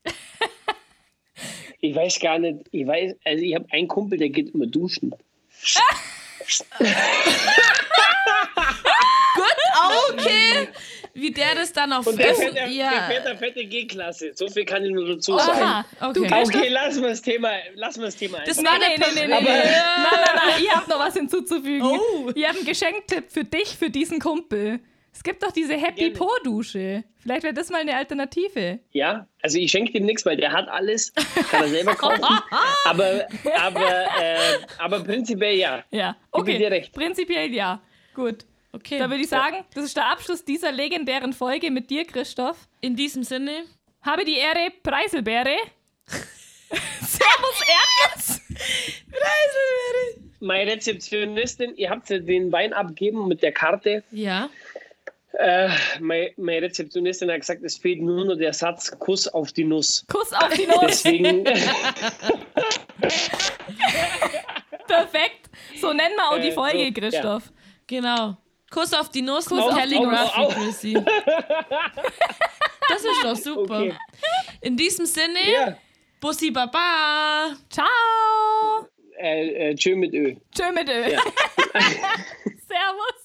Ich 1.85 1.97
weiß 1.97 2.21
gar 2.21 2.39
nicht, 2.39 2.61
ich 2.71 2.87
weiß, 2.87 3.17
also 3.25 3.43
ich 3.45 3.57
habe 3.57 3.67
einen 3.73 3.89
Kumpel, 3.89 4.17
der 4.17 4.29
geht 4.29 4.55
immer 4.55 4.67
duschen. 4.67 5.13
Okay. 10.13 10.69
Wie 11.15 11.31
der 11.31 11.55
das 11.55 11.73
dann 11.73 11.93
auf 11.93 12.07
Und 12.07 12.19
der 12.19 12.35
fährt, 12.35 12.55
der, 12.55 12.69
ja. 12.69 12.91
der 12.91 13.03
fährt 13.03 13.27
der 13.27 13.37
fette 13.37 13.65
G-Klasse. 13.65 14.33
So 14.35 14.49
viel 14.49 14.65
kann 14.65 14.85
ich 14.85 14.93
nur 14.93 15.07
dazu 15.07 15.37
sagen. 15.37 15.63
Aha. 15.63 15.85
Okay. 16.01 16.13
Du 16.15 16.27
kannst 16.27 16.55
Okay, 16.55 16.69
lassen 16.69 17.03
wir 17.03 17.11
das 17.11 17.23
Thema, 17.23 17.51
lassen 17.75 18.01
wir 18.01 18.07
das 18.07 18.17
Thema 18.17 18.39
Das 18.45 18.59
einfach. 18.59 18.79
Nee, 18.79 18.97
nee, 18.97 19.05
nee, 19.15 19.27
nee, 19.27 19.41
nee. 19.41 19.49
Nein, 19.49 19.65
nein, 20.11 20.37
nein, 20.37 20.63
ihr 20.65 20.71
habt 20.75 20.89
noch 20.89 20.99
was 20.99 21.15
hinzuzufügen. 21.15 21.83
Oh. 21.83 22.31
Ihr 22.35 22.49
habt 22.49 22.57
einen 22.57 22.67
Geschenktipp 22.67 23.31
für 23.31 23.45
dich, 23.45 23.77
für 23.77 23.91
diesen 23.91 24.21
Kumpel. 24.21 24.81
Es 25.15 25.23
gibt 25.23 25.43
doch 25.43 25.53
diese 25.53 25.75
Happy 25.75 26.11
Gerne. 26.11 26.15
Po-Dusche. 26.15 27.05
Vielleicht 27.19 27.43
wäre 27.43 27.53
das 27.53 27.69
mal 27.69 27.83
eine 27.83 27.95
Alternative. 27.95 28.81
Ja, 28.93 29.29
also 29.43 29.59
ich 29.59 29.71
schenke 29.71 29.93
dem 29.93 30.07
nichts, 30.07 30.25
weil 30.25 30.37
der 30.37 30.53
hat 30.53 30.69
alles, 30.69 31.13
kann 31.51 31.63
er 31.63 31.69
selber 31.69 31.95
kaufen. 31.97 32.25
aber, 32.87 33.27
aber, 33.61 34.07
äh, 34.21 34.59
aber 34.79 35.01
prinzipiell 35.01 35.57
ja. 35.57 35.85
Ja, 35.91 36.17
okay. 36.31 36.57
dir 36.57 36.71
recht. 36.71 36.93
Prinzipiell 36.95 37.53
ja. 37.53 37.83
Gut. 38.15 38.47
Okay. 38.73 38.99
Da 38.99 39.09
würde 39.11 39.23
ich 39.23 39.29
sagen, 39.29 39.65
das 39.75 39.85
ist 39.85 39.97
der 39.97 40.07
Abschluss 40.11 40.45
dieser 40.45 40.73
legendären 40.73 41.33
Folge 41.33 41.71
mit 41.71 41.91
dir, 41.91 42.05
Christoph. 42.07 42.69
In 42.81 42.97
diesem 42.97 43.23
Sinne. 43.23 43.65
Habe 44.01 44.25
die 44.25 44.37
Ehre, 44.39 44.71
Preiselbeere. 44.83 45.57
Servus, 47.01 47.63
Erdnuss. 47.69 48.41
Meine 50.41 50.73
Rezeptionistin, 50.73 51.77
ihr 51.77 51.91
habt 51.91 52.09
ja 52.11 52.19
den 52.19 52.51
Wein 52.51 52.73
abgeben 52.73 53.29
mit 53.29 53.43
der 53.43 53.53
Karte. 53.53 54.03
Ja. 54.11 54.49
Äh, 55.35 55.69
meine, 56.01 56.33
meine 56.37 56.63
Rezeptionistin 56.67 57.31
hat 57.31 57.41
gesagt, 57.41 57.63
es 57.63 57.77
fehlt 57.79 58.03
nur 58.03 58.25
noch 58.25 58.37
der 58.37 58.53
Satz 58.53 58.91
Kuss 58.99 59.29
auf 59.29 59.53
die 59.53 59.65
Nuss. 59.65 60.05
Kuss 60.09 60.33
auf 60.33 60.53
die 60.55 60.67
Nuss. 60.67 60.81
Deswegen, 61.03 61.45
Perfekt. 64.87 65.51
So 65.81 65.93
nennen 65.93 66.15
wir 66.17 66.31
auch 66.31 66.41
die 66.41 66.49
Äh, 66.49 66.53
Folge, 66.53 66.87
so, 66.87 66.93
Christoph. 66.93 67.53
Genau. 67.87 68.37
Kuss 68.73 68.93
auf 68.95 69.09
die 69.11 69.23
Nuss 69.23 69.47
Kuss 69.47 69.65
mit 69.67 69.77
Calligraphy. 69.77 70.49
Chrissy. 70.55 70.95
Das 72.89 73.05
ist 73.05 73.23
doch 73.25 73.37
super. 73.37 73.81
okay. 73.81 73.95
In 74.61 74.77
diesem 74.77 75.07
Sinne, 75.07 75.39
Ja, 75.53 75.77
Bussi 76.21 76.51
Baba. 76.51 77.55
Ciao. 77.71 77.87
äh, 79.19 79.71
äh, 79.71 79.75
tschö 79.75 79.95
mit 79.95 80.13
Ö. 80.15 80.35
Tschö 80.55 80.73
mit 80.73 80.89
Ö. 80.89 81.11
Ja. 81.13 81.21
Servus. 82.67 83.22